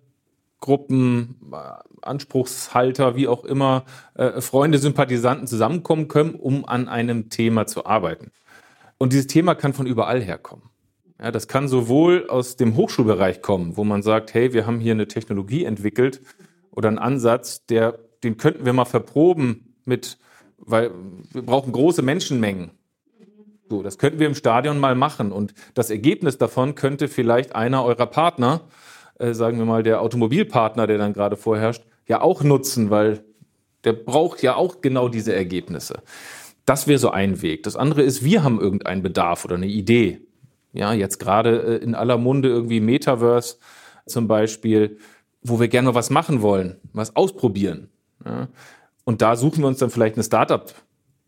Gruppen, 0.59 1.35
äh, 1.51 1.57
Anspruchshalter, 2.07 3.15
wie 3.15 3.27
auch 3.27 3.43
immer, 3.43 3.85
äh, 4.15 4.41
Freunde, 4.41 4.77
Sympathisanten 4.77 5.47
zusammenkommen 5.47 6.07
können, 6.07 6.35
um 6.35 6.65
an 6.65 6.87
einem 6.87 7.29
Thema 7.29 7.65
zu 7.65 7.85
arbeiten. 7.85 8.31
Und 8.97 9.13
dieses 9.13 9.27
Thema 9.27 9.55
kann 9.55 9.73
von 9.73 9.85
überall 9.85 10.21
herkommen. 10.21 10.69
Ja, 11.19 11.31
das 11.31 11.47
kann 11.47 11.67
sowohl 11.67 12.27
aus 12.29 12.55
dem 12.55 12.75
Hochschulbereich 12.75 13.41
kommen, 13.41 13.77
wo 13.77 13.83
man 13.83 14.01
sagt, 14.01 14.33
hey, 14.33 14.53
wir 14.53 14.65
haben 14.65 14.79
hier 14.79 14.93
eine 14.93 15.07
Technologie 15.07 15.63
entwickelt 15.63 16.21
oder 16.71 16.89
einen 16.89 16.99
Ansatz, 16.99 17.65
der, 17.65 17.99
den 18.23 18.37
könnten 18.37 18.65
wir 18.65 18.73
mal 18.73 18.85
verproben 18.85 19.75
mit, 19.85 20.17
weil 20.57 20.91
wir 21.31 21.43
brauchen 21.43 21.71
große 21.71 22.01
Menschenmengen. 22.01 22.71
So, 23.69 23.83
das 23.83 23.97
könnten 23.97 24.19
wir 24.19 24.27
im 24.27 24.35
Stadion 24.35 24.79
mal 24.79 24.95
machen. 24.95 25.31
Und 25.31 25.53
das 25.73 25.89
Ergebnis 25.89 26.37
davon 26.37 26.75
könnte 26.75 27.07
vielleicht 27.07 27.55
einer 27.55 27.83
eurer 27.83 28.05
Partner 28.05 28.61
äh, 29.19 29.33
sagen 29.33 29.57
wir 29.57 29.65
mal, 29.65 29.83
der 29.83 30.01
Automobilpartner, 30.01 30.87
der 30.87 30.97
dann 30.97 31.13
gerade 31.13 31.37
vorherrscht, 31.37 31.83
ja 32.07 32.21
auch 32.21 32.43
nutzen, 32.43 32.89
weil 32.89 33.23
der 33.83 33.93
braucht 33.93 34.41
ja 34.41 34.55
auch 34.55 34.81
genau 34.81 35.09
diese 35.09 35.33
Ergebnisse. 35.33 36.01
Das 36.65 36.87
wäre 36.87 36.99
so 36.99 37.11
ein 37.11 37.41
Weg. 37.41 37.63
Das 37.63 37.75
andere 37.75 38.03
ist, 38.03 38.23
wir 38.23 38.43
haben 38.43 38.59
irgendeinen 38.59 39.03
Bedarf 39.03 39.43
oder 39.45 39.55
eine 39.55 39.67
Idee. 39.67 40.21
Ja, 40.71 40.93
jetzt 40.93 41.19
gerade 41.19 41.79
äh, 41.79 41.83
in 41.83 41.95
aller 41.95 42.17
Munde 42.17 42.49
irgendwie 42.49 42.79
Metaverse 42.79 43.57
zum 44.05 44.27
Beispiel, 44.27 44.97
wo 45.41 45.59
wir 45.59 45.67
gerne 45.67 45.89
mal 45.89 45.95
was 45.95 46.09
machen 46.09 46.41
wollen, 46.41 46.77
was 46.93 47.15
ausprobieren. 47.15 47.89
Ja. 48.25 48.47
Und 49.03 49.21
da 49.21 49.35
suchen 49.35 49.61
wir 49.61 49.67
uns 49.67 49.79
dann 49.79 49.89
vielleicht 49.89 50.15
eine 50.15 50.23
Startup 50.23 50.73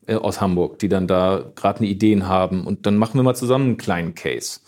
äh, 0.08 0.16
aus 0.16 0.40
Hamburg, 0.40 0.80
die 0.80 0.90
dann 0.90 1.08
da 1.08 1.52
gerade 1.56 1.80
eine 1.80 1.88
Ideen 1.88 2.28
haben 2.28 2.66
und 2.66 2.86
dann 2.86 2.98
machen 2.98 3.20
wir 3.20 3.24
mal 3.24 3.36
zusammen 3.36 3.66
einen 3.66 3.78
kleinen 3.78 4.16
Case. 4.16 4.62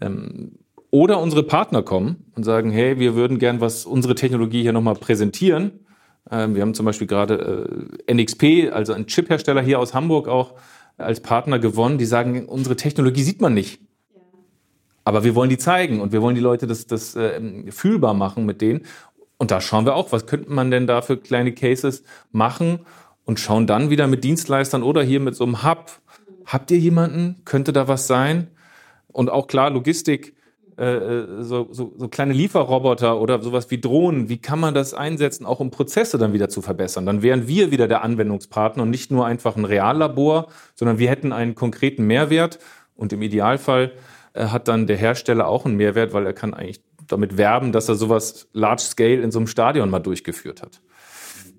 Ähm, 0.00 0.58
oder 0.92 1.20
unsere 1.20 1.42
Partner 1.42 1.82
kommen 1.82 2.26
und 2.36 2.44
sagen, 2.44 2.70
hey, 2.70 3.00
wir 3.00 3.14
würden 3.16 3.38
gern 3.38 3.60
was, 3.60 3.86
unsere 3.86 4.14
Technologie 4.14 4.60
hier 4.62 4.74
nochmal 4.74 4.94
präsentieren. 4.94 5.80
Ähm, 6.30 6.54
wir 6.54 6.60
haben 6.62 6.74
zum 6.74 6.84
Beispiel 6.84 7.06
gerade 7.06 8.04
äh, 8.06 8.14
NXP, 8.14 8.70
also 8.72 8.92
ein 8.92 9.06
Chiphersteller 9.06 9.62
hier 9.62 9.80
aus 9.80 9.94
Hamburg 9.94 10.28
auch 10.28 10.54
als 10.98 11.20
Partner 11.20 11.58
gewonnen, 11.58 11.96
die 11.96 12.04
sagen, 12.04 12.44
unsere 12.46 12.76
Technologie 12.76 13.22
sieht 13.22 13.40
man 13.40 13.54
nicht. 13.54 13.80
Aber 15.02 15.24
wir 15.24 15.34
wollen 15.34 15.48
die 15.48 15.58
zeigen 15.58 16.00
und 16.00 16.12
wir 16.12 16.20
wollen 16.20 16.34
die 16.34 16.42
Leute 16.42 16.66
das, 16.66 16.86
das 16.86 17.16
äh, 17.16 17.40
fühlbar 17.70 18.12
machen 18.12 18.44
mit 18.44 18.60
denen. 18.60 18.82
Und 19.38 19.50
da 19.50 19.62
schauen 19.62 19.86
wir 19.86 19.96
auch, 19.96 20.12
was 20.12 20.26
könnte 20.26 20.52
man 20.52 20.70
denn 20.70 20.86
da 20.86 21.00
für 21.00 21.16
kleine 21.16 21.52
Cases 21.52 22.04
machen 22.32 22.80
und 23.24 23.40
schauen 23.40 23.66
dann 23.66 23.88
wieder 23.88 24.06
mit 24.08 24.24
Dienstleistern 24.24 24.82
oder 24.82 25.02
hier 25.02 25.20
mit 25.20 25.34
so 25.36 25.44
einem 25.44 25.62
Hub. 25.64 25.90
Habt 26.44 26.70
ihr 26.70 26.78
jemanden? 26.78 27.40
Könnte 27.46 27.72
da 27.72 27.88
was 27.88 28.06
sein? 28.06 28.48
Und 29.08 29.30
auch 29.30 29.46
klar, 29.46 29.70
Logistik 29.70 30.34
äh, 30.82 30.96
äh, 30.96 31.42
so, 31.44 31.68
so, 31.70 31.94
so 31.96 32.08
kleine 32.08 32.32
Lieferroboter 32.32 33.20
oder 33.20 33.40
sowas 33.40 33.70
wie 33.70 33.80
Drohnen, 33.80 34.28
wie 34.28 34.38
kann 34.38 34.58
man 34.58 34.74
das 34.74 34.94
einsetzen, 34.94 35.46
auch 35.46 35.60
um 35.60 35.70
Prozesse 35.70 36.18
dann 36.18 36.32
wieder 36.32 36.48
zu 36.48 36.60
verbessern? 36.60 37.06
Dann 37.06 37.22
wären 37.22 37.46
wir 37.46 37.70
wieder 37.70 37.86
der 37.86 38.02
Anwendungspartner 38.02 38.82
und 38.82 38.90
nicht 38.90 39.12
nur 39.12 39.24
einfach 39.24 39.54
ein 39.54 39.64
Reallabor, 39.64 40.48
sondern 40.74 40.98
wir 40.98 41.08
hätten 41.08 41.32
einen 41.32 41.54
konkreten 41.54 42.04
Mehrwert 42.08 42.58
und 42.96 43.12
im 43.12 43.22
Idealfall 43.22 43.92
äh, 44.32 44.46
hat 44.46 44.66
dann 44.66 44.88
der 44.88 44.96
Hersteller 44.96 45.46
auch 45.46 45.66
einen 45.66 45.76
Mehrwert, 45.76 46.14
weil 46.14 46.26
er 46.26 46.32
kann 46.32 46.52
eigentlich 46.52 46.82
damit 47.06 47.36
werben, 47.36 47.70
dass 47.70 47.88
er 47.88 47.94
sowas 47.94 48.48
large 48.52 48.82
scale 48.82 49.22
in 49.22 49.30
so 49.30 49.38
einem 49.38 49.46
Stadion 49.46 49.88
mal 49.88 50.00
durchgeführt 50.00 50.62
hat. 50.62 50.80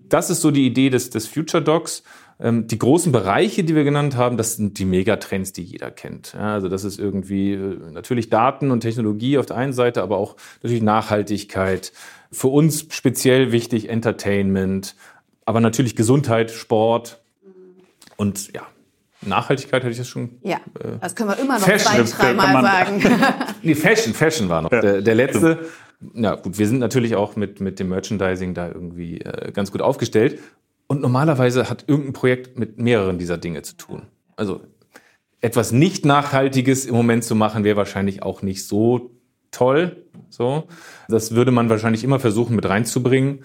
Das 0.10 0.30
ist 0.30 0.42
so 0.42 0.52
die 0.52 0.66
Idee 0.66 0.90
des, 0.90 1.12
des 1.12 1.28
Future 1.28 1.64
Docs. 1.64 2.04
Ähm, 2.40 2.68
die 2.68 2.78
großen 2.78 3.12
Bereiche, 3.12 3.64
die 3.64 3.76
wir 3.76 3.84
genannt 3.84 4.18
haben, 4.18 4.38
das 4.38 4.56
sind 4.56 4.80
die 4.80 4.86
Megatrends, 4.86 5.54
die 5.54 5.64
jeder 5.64 5.92
kennt. 5.92 6.34
Ja, 6.34 6.54
also 6.54 6.68
das 6.68 6.84
ist 6.84 7.00
irgendwie 7.00 7.54
äh, 7.54 7.78
natürlich 7.92 8.30
Daten 8.30 8.72
und 8.72 8.82
Technologie 8.82 9.38
auf 9.38 9.46
der 9.46 9.58
einen 9.58 9.74
Seite, 9.74 10.02
aber 10.02 10.18
auch 10.18 10.36
natürlich 10.62 10.84
Nachhaltigkeit. 10.84 11.94
Für 12.32 12.48
uns 12.48 12.88
speziell 12.90 13.52
wichtig 13.52 13.90
Entertainment, 13.90 14.96
aber 15.46 15.60
natürlich 15.60 15.96
Gesundheit, 15.96 16.52
Sport 16.52 17.22
und 18.18 18.52
ja, 18.54 18.64
Nachhaltigkeit 19.22 19.84
hätte 19.84 19.92
ich 19.92 19.98
das 19.98 20.08
schon. 20.08 20.38
Ja, 20.42 20.58
äh, 20.80 20.98
das 21.00 21.16
können 21.16 21.30
wir 21.30 21.40
immer 21.40 21.60
noch 21.60 21.66
Fashion, 21.66 22.06
zwei, 22.08 22.34
dreimal 22.34 22.64
sagen. 22.64 23.04
nee, 23.62 23.76
Fashion, 23.76 24.14
Fashion 24.14 24.50
war 24.50 24.62
noch 24.62 24.72
ja. 24.72 24.82
der, 24.82 25.02
der 25.02 25.16
letzte. 25.16 25.66
Ja, 26.14 26.36
gut, 26.36 26.58
wir 26.58 26.68
sind 26.68 26.80
natürlich 26.80 27.16
auch 27.16 27.36
mit, 27.36 27.62
mit 27.62 27.80
dem 27.80 27.90
Merchandising 27.90 28.54
da 28.54 28.68
irgendwie 28.68 29.22
äh, 29.22 29.52
ganz 29.52 29.72
gut 29.72 29.82
aufgestellt. 29.82 30.40
Und 30.94 31.02
normalerweise 31.02 31.72
hat 31.72 31.86
irgendein 31.88 32.14
Projekt 32.14 32.60
mit 32.60 32.78
mehreren 32.78 33.18
dieser 33.18 33.40
Dinge 33.40 33.64
zu 33.64 33.76
tun. 33.78 34.04
Also 34.36 34.62
etwas 35.42 35.72
nicht 35.72 36.06
Nachhaltiges 36.06 36.86
im 36.86 36.94
Moment 36.94 37.24
zu 37.24 37.34
machen, 37.34 37.64
wäre 37.64 37.78
wahrscheinlich 37.78 38.22
auch 38.22 38.44
nicht 38.44 38.68
so 38.68 39.10
toll. 39.50 40.06
So, 40.30 40.66
das 41.08 41.34
würde 41.34 41.50
man 41.50 41.72
wahrscheinlich 41.72 42.04
immer 42.04 42.20
versuchen 42.20 42.56
mit 42.56 42.70
reinzubringen. 42.70 43.44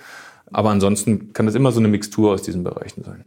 Aber 0.53 0.69
ansonsten 0.69 1.33
kann 1.33 1.49
es 1.49 1.55
immer 1.55 1.73
so 1.73 1.81
eine 1.81 1.89
Mixtur 1.89 2.33
aus 2.35 2.43
diesen 2.43 2.65
Bereichen 2.65 3.03
sein. 3.03 3.25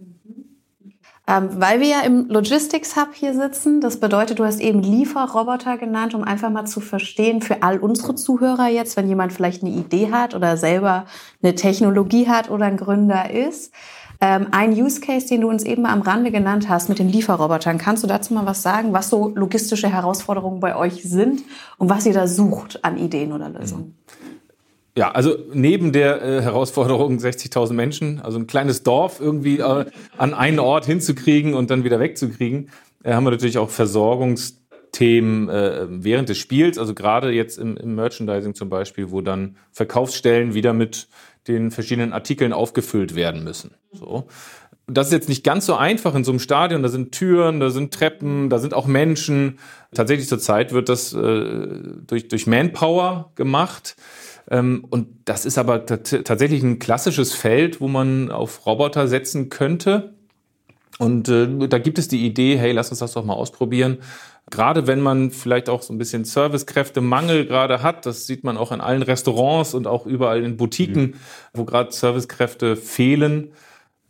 Ähm, 1.28 1.50
weil 1.54 1.80
wir 1.80 1.88
ja 1.88 2.02
im 2.02 2.28
Logistics 2.30 2.96
Hub 2.96 3.14
hier 3.14 3.34
sitzen, 3.34 3.82
das 3.82 4.00
bedeutet, 4.00 4.38
du 4.38 4.44
hast 4.44 4.60
eben 4.60 4.84
Lieferroboter 4.84 5.78
genannt, 5.78 6.14
um 6.14 6.24
einfach 6.24 6.52
mal 6.52 6.66
zu 6.66 6.80
verstehen 6.80 7.42
für 7.42 7.64
all 7.64 7.80
unsere 7.80 8.14
Zuhörer 8.14 8.68
jetzt, 8.68 8.98
wenn 8.98 9.08
jemand 9.08 9.34
vielleicht 9.34 9.64
eine 9.64 9.72
Idee 9.72 10.12
hat 10.12 10.36
oder 10.36 10.58
selber 10.58 11.06
eine 11.42 11.56
Technologie 11.56 12.28
hat 12.28 12.52
oder 12.52 12.66
ein 12.66 12.78
Gründer 12.78 13.32
ist. 13.32 13.74
Ähm, 14.24 14.48
ein 14.52 14.72
Use 14.72 15.02
Case, 15.02 15.28
den 15.28 15.42
du 15.42 15.50
uns 15.50 15.64
eben 15.64 15.88
am 15.88 16.02
Rande 16.02 16.30
genannt 16.30 16.70
hast 16.70 16.90
mit 16.90 17.00
den 17.00 17.10
Lieferrobotern, 17.10 17.80
kannst 17.80 18.04
du 18.04 18.08
dazu 18.08 18.36
mal 18.36 18.46
was 18.46 18.62
sagen, 18.62 18.94
was 18.94 19.10
so 19.10 19.30
logistische 19.36 19.92
Herausforderungen 19.92 20.60
bei 20.60 20.76
euch 20.76 21.02
sind 21.04 21.42
und 21.80 21.90
was 21.90 22.06
ihr 22.06 22.14
da 22.14 22.28
sucht 22.28 22.86
an 22.86 22.98
Ideen 23.00 23.34
oder 23.34 23.50
Lösungen? 23.50 23.96
Ja, 24.96 25.10
also 25.12 25.38
neben 25.54 25.92
der 25.92 26.22
äh, 26.22 26.42
Herausforderung 26.42 27.18
60.000 27.18 27.74
Menschen, 27.74 28.20
also 28.20 28.38
ein 28.38 28.46
kleines 28.46 28.84
Dorf 28.84 29.20
irgendwie 29.20 29.60
äh, 29.60 29.86
an 30.18 30.34
einen 30.36 30.60
Ort 30.60 30.86
hinzukriegen 30.86 31.56
und 31.56 31.72
dann 31.72 31.84
wieder 31.84 32.00
wegzukriegen, 32.00 32.70
äh, 33.04 33.14
haben 33.14 33.24
wir 33.24 33.32
natürlich 33.32 33.58
auch 33.58 33.70
Versorgungsthemen 33.70 35.50
äh, 35.50 35.88
während 35.90 36.30
des 36.30 36.38
Spiels, 36.38 36.78
also 36.78 36.94
gerade 36.94 37.32
jetzt 37.32 37.58
im, 37.58 37.76
im 37.78 37.96
Merchandising 37.96 38.54
zum 38.54 38.70
Beispiel, 38.70 39.10
wo 39.12 39.22
dann 39.22 39.56
Verkaufsstellen 39.72 40.54
wieder 40.54 40.74
mit 40.74 41.08
den 41.48 41.72
verschiedenen 41.72 42.14
Artikeln 42.14 42.54
aufgefüllt 42.54 43.16
werden 43.16 43.44
müssen. 43.44 43.72
So. 43.92 44.28
Das 44.88 45.08
ist 45.08 45.14
jetzt 45.14 45.30
nicht 45.30 45.44
ganz 45.44 45.66
so 45.66 45.76
einfach 45.76 46.16
in 46.16 46.24
so 46.24 46.32
einem 46.32 46.40
Stadion. 46.40 46.84
Da 46.84 46.90
sind 46.90 47.14
Türen, 47.14 47.60
da 47.60 47.70
sind 47.70 47.94
Treppen, 47.94 48.50
da 48.50 48.60
sind 48.60 48.74
auch 48.74 48.88
Menschen. 48.88 49.60
Tatsächlich 49.94 50.28
zurzeit 50.28 50.74
wird 50.74 50.90
das 50.90 51.14
äh, 51.14 51.80
durch, 52.08 52.28
durch 52.28 52.48
Manpower 52.48 53.32
gemacht. 53.36 53.96
Ähm, 54.50 54.86
und 54.90 55.08
das 55.26 55.46
ist 55.46 55.58
aber 55.58 55.86
tatsächlich 55.86 56.62
ein 56.64 56.80
klassisches 56.80 57.34
Feld, 57.34 57.80
wo 57.80 57.88
man 57.88 58.32
auf 58.32 58.66
Roboter 58.66 59.08
setzen 59.08 59.50
könnte. 59.50 60.14
Und 61.00 61.30
äh, 61.30 61.68
da 61.68 61.80
gibt 61.80 61.98
es 61.98 62.08
die 62.08 62.26
Idee, 62.26 62.58
hey, 62.58 62.74
lass 62.74 62.90
uns 62.90 63.00
das 63.00 63.14
doch 63.14 63.24
mal 63.24 63.34
ausprobieren. 63.34 64.00
Gerade 64.52 64.86
wenn 64.86 65.00
man 65.00 65.32
vielleicht 65.32 65.70
auch 65.70 65.82
so 65.82 65.94
ein 65.94 65.98
bisschen 65.98 66.26
Servicekräftemangel 66.26 67.48
gerade 67.48 67.82
hat, 67.82 68.06
das 68.06 68.28
sieht 68.28 68.44
man 68.44 68.58
auch 68.58 68.72
in 68.72 68.82
allen 68.82 69.02
Restaurants 69.02 69.74
und 69.74 69.88
auch 69.88 70.06
überall 70.06 70.44
in 70.44 70.58
Boutiquen, 70.58 71.04
mhm. 71.04 71.14
wo 71.54 71.64
gerade 71.64 71.92
Servicekräfte 71.92 72.76
fehlen, 72.76 73.54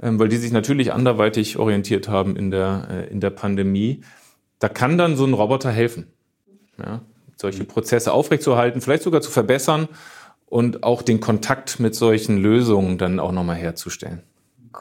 ähm, 0.01 0.19
weil 0.19 0.27
die 0.27 0.37
sich 0.37 0.51
natürlich 0.51 0.91
anderweitig 0.91 1.57
orientiert 1.57 2.09
haben 2.09 2.35
in 2.35 2.51
der, 2.51 2.87
äh, 2.89 3.11
in 3.11 3.21
der 3.21 3.29
Pandemie. 3.29 4.01
Da 4.59 4.67
kann 4.67 4.97
dann 4.97 5.15
so 5.15 5.25
ein 5.25 5.33
Roboter 5.33 5.71
helfen, 5.71 6.07
ja, 6.77 7.01
solche 7.35 7.63
Prozesse 7.63 8.11
aufrechtzuerhalten, 8.11 8.81
vielleicht 8.81 9.03
sogar 9.03 9.21
zu 9.21 9.31
verbessern 9.31 9.87
und 10.47 10.83
auch 10.83 11.01
den 11.01 11.19
Kontakt 11.19 11.79
mit 11.79 11.95
solchen 11.95 12.37
Lösungen 12.37 12.97
dann 12.97 13.19
auch 13.19 13.31
nochmal 13.31 13.55
herzustellen. 13.55 14.21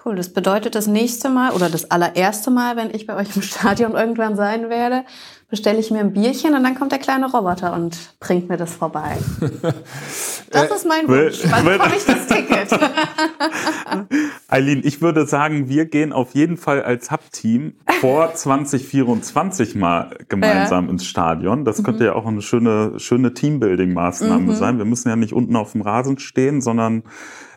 Cool, 0.04 0.14
das 0.14 0.32
bedeutet 0.32 0.74
das 0.74 0.86
nächste 0.86 1.28
Mal 1.28 1.52
oder 1.52 1.68
das 1.68 1.90
allererste 1.90 2.50
Mal, 2.50 2.76
wenn 2.76 2.94
ich 2.94 3.06
bei 3.06 3.16
euch 3.16 3.34
im 3.34 3.42
Stadion 3.42 3.92
irgendwann 3.92 4.36
sein 4.36 4.70
werde, 4.70 5.04
bestelle 5.50 5.78
ich 5.78 5.90
mir 5.90 6.00
ein 6.00 6.12
Bierchen 6.12 6.54
und 6.54 6.62
dann 6.62 6.74
kommt 6.74 6.92
der 6.92 6.98
kleine 6.98 7.30
Roboter 7.30 7.74
und 7.74 7.98
bringt 8.20 8.48
mir 8.48 8.56
das 8.56 8.74
vorbei. 8.74 9.18
Das 10.52 10.68
ist 10.68 10.84
mein 10.84 11.06
Wunsch. 11.06 11.42
Wann 11.48 11.64
bekomme 11.64 11.94
ich 11.96 12.04
das 12.04 12.26
Ticket? 12.26 12.72
Eileen, 14.48 14.80
ich 14.84 15.00
würde 15.00 15.26
sagen, 15.26 15.68
wir 15.68 15.86
gehen 15.86 16.12
auf 16.12 16.34
jeden 16.34 16.56
Fall 16.56 16.82
als 16.82 17.10
Hub-Team 17.10 17.74
vor 18.00 18.34
2024 18.34 19.76
mal 19.76 20.16
gemeinsam 20.28 20.86
ja. 20.86 20.90
ins 20.90 21.06
Stadion. 21.06 21.64
Das 21.64 21.84
könnte 21.84 22.00
mhm. 22.00 22.06
ja 22.06 22.14
auch 22.14 22.26
eine 22.26 22.42
schöne, 22.42 22.98
schöne 22.98 23.32
Teambuilding-Maßnahme 23.32 24.40
mhm. 24.40 24.54
sein. 24.54 24.78
Wir 24.78 24.84
müssen 24.84 25.08
ja 25.08 25.16
nicht 25.16 25.32
unten 25.32 25.54
auf 25.56 25.72
dem 25.72 25.82
Rasen 25.82 26.18
stehen, 26.18 26.60
sondern 26.60 27.04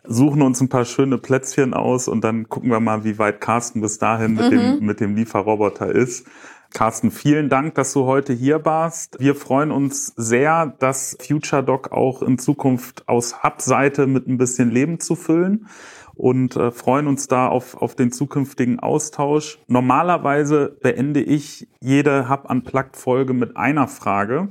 suchen 0.05 0.41
uns 0.41 0.59
ein 0.61 0.69
paar 0.69 0.85
schöne 0.85 1.17
Plätzchen 1.17 1.73
aus 1.73 2.07
und 2.07 2.23
dann 2.23 2.49
gucken 2.49 2.69
wir 2.69 2.79
mal, 2.79 3.03
wie 3.03 3.17
weit 3.17 3.39
Carsten 3.39 3.81
bis 3.81 3.97
dahin 3.97 4.33
mit, 4.33 4.45
mhm. 4.45 4.49
dem, 4.49 4.85
mit 4.85 4.99
dem 4.99 5.15
Lieferroboter 5.15 5.89
ist. 5.89 6.27
Carsten, 6.73 7.11
vielen 7.11 7.49
Dank, 7.49 7.75
dass 7.75 7.93
du 7.93 8.05
heute 8.05 8.33
hier 8.33 8.65
warst. 8.65 9.19
Wir 9.19 9.35
freuen 9.35 9.69
uns 9.71 10.07
sehr, 10.15 10.73
das 10.79 11.15
FutureDoc 11.21 11.91
auch 11.91 12.23
in 12.23 12.39
Zukunft 12.39 13.07
aus 13.07 13.43
Hub-Seite 13.43 14.07
mit 14.07 14.27
ein 14.27 14.39
bisschen 14.39 14.71
Leben 14.71 14.99
zu 14.99 15.15
füllen 15.15 15.67
und 16.15 16.55
äh, 16.55 16.71
freuen 16.71 17.05
uns 17.05 17.27
da 17.27 17.47
auf, 17.47 17.75
auf 17.75 17.93
den 17.93 18.11
zukünftigen 18.11 18.79
Austausch. 18.79 19.59
Normalerweise 19.67 20.75
beende 20.81 21.21
ich 21.21 21.67
jede 21.79 22.27
Hub 22.27 22.49
Unplugged 22.49 22.97
Folge 22.97 23.33
mit 23.33 23.55
einer 23.55 23.87
Frage. 23.87 24.49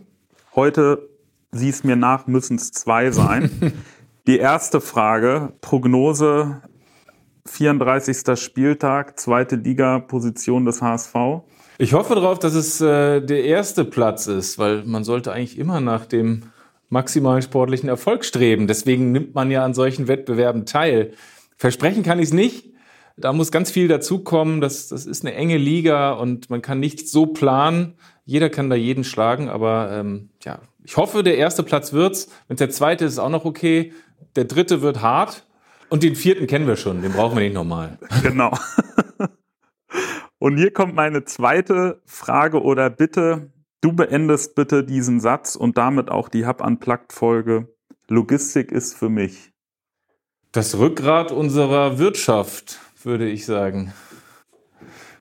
Heute, 0.55 1.09
sieh 1.51 1.70
es 1.70 1.83
mir 1.83 1.97
nach, 1.97 2.29
müssen 2.29 2.55
es 2.57 2.70
zwei 2.70 3.11
sein. 3.11 3.51
Die 4.29 4.39
erste 4.39 4.81
Frage, 4.81 5.55
Prognose, 5.61 6.62
34. 7.47 8.39
Spieltag, 8.39 9.18
zweite 9.18 9.57
Liga, 9.57 9.99
Position 9.99 10.64
des 10.64 10.81
HSV. 10.81 11.43
Ich 11.79 11.95
hoffe 11.95 12.14
darauf, 12.14 12.39
dass 12.39 12.55
es 12.55 12.81
äh, 12.81 13.20
der 13.20 13.45
erste 13.45 13.85
Platz 13.85 14.27
ist, 14.27 14.59
weil 14.59 14.85
man 14.85 15.05
sollte 15.05 15.33
eigentlich 15.33 15.59
immer 15.59 15.81
nach 15.81 16.07
dem 16.07 16.45
maximalen 16.89 17.43
sportlichen 17.43 17.89
Erfolg 17.89 18.25
streben. 18.25 18.66
Deswegen 18.66 19.12
nimmt 19.12 19.35
man 19.35 19.51
ja 19.51 19.64
an 19.64 19.75
solchen 19.75 20.09
Wettbewerben 20.09 20.66
teil. 20.66 21.12
Versprechen 21.57 22.03
kann 22.03 22.18
ich 22.18 22.27
es 22.27 22.33
nicht. 22.33 22.70
Da 23.16 23.33
muss 23.33 23.51
ganz 23.51 23.70
viel 23.70 23.89
dazukommen. 23.89 24.61
Das, 24.61 24.89
das 24.89 25.07
ist 25.07 25.25
eine 25.25 25.35
enge 25.35 25.57
Liga 25.57 26.12
und 26.12 26.51
man 26.51 26.61
kann 26.61 26.81
nicht 26.81 27.09
so 27.09 27.27
planen. 27.27 27.95
Jeder 28.25 28.51
kann 28.51 28.70
da 28.70 28.77
jeden 28.77 29.05
schlagen, 29.05 29.49
aber 29.49 29.91
ähm, 29.93 30.31
ja, 30.43 30.61
ich 30.85 30.97
hoffe, 30.97 31.23
der 31.23 31.37
erste 31.39 31.62
Platz 31.62 31.93
wird's. 31.93 32.29
Wenn 32.49 32.57
der 32.57 32.70
zweite 32.70 33.05
ist, 33.05 33.12
ist 33.12 33.18
auch 33.18 33.31
noch 33.31 33.45
okay. 33.45 33.93
Der 34.37 34.45
dritte 34.45 34.83
wird 34.83 35.01
hart. 35.01 35.45
Und 35.89 36.03
den 36.03 36.16
vierten 36.16 36.47
kennen 36.47 36.66
wir 36.66 36.77
schon, 36.77 37.03
den 37.03 37.12
brauchen 37.12 37.37
wir 37.37 37.43
nicht 37.43 37.55
nochmal. 37.55 37.99
Genau. 38.23 38.57
Und 40.43 40.57
hier 40.57 40.72
kommt 40.72 40.97
meine 40.97 41.24
zweite 41.24 42.03
Frage 42.05 42.64
oder 42.64 42.90
Bitte. 42.90 43.53
Du 43.80 43.93
beendest 43.93 44.57
bitte 44.57 44.82
diesen 44.82 45.20
Satz 45.20 45.55
und 45.55 45.78
damit 45.78 46.11
auch 46.11 46.28
die 46.28 46.47
Hub 46.47 46.61
Unplugged 46.61 47.12
Folge. 47.12 47.68
Logistik 48.09 48.72
ist 48.72 48.99
für 48.99 49.09
mich. 49.09 49.53
Das 50.51 50.76
Rückgrat 50.76 51.30
unserer 51.30 52.01
Wirtschaft, 52.01 52.80
würde 53.05 53.28
ich 53.28 53.47
sagen. 53.47 53.93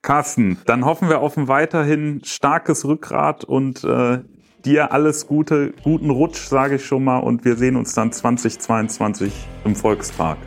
Carsten, 0.02 0.58
dann 0.66 0.84
hoffen 0.84 1.08
wir 1.08 1.20
auf 1.20 1.36
ein 1.36 1.46
weiterhin 1.46 2.24
starkes 2.24 2.84
Rückgrat 2.84 3.44
und 3.44 3.84
äh, 3.84 4.18
dir 4.64 4.90
alles 4.90 5.28
Gute, 5.28 5.72
guten 5.84 6.10
Rutsch, 6.10 6.48
sage 6.48 6.74
ich 6.74 6.84
schon 6.84 7.04
mal, 7.04 7.18
und 7.18 7.44
wir 7.44 7.54
sehen 7.54 7.76
uns 7.76 7.94
dann 7.94 8.10
2022 8.10 9.32
im 9.64 9.76
Volkspark. 9.76 10.38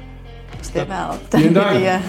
Genau, 0.73 1.17
danke 1.29 1.37
Vielen 1.37 1.53
Dank. 1.53 1.79
dir. 1.79 2.01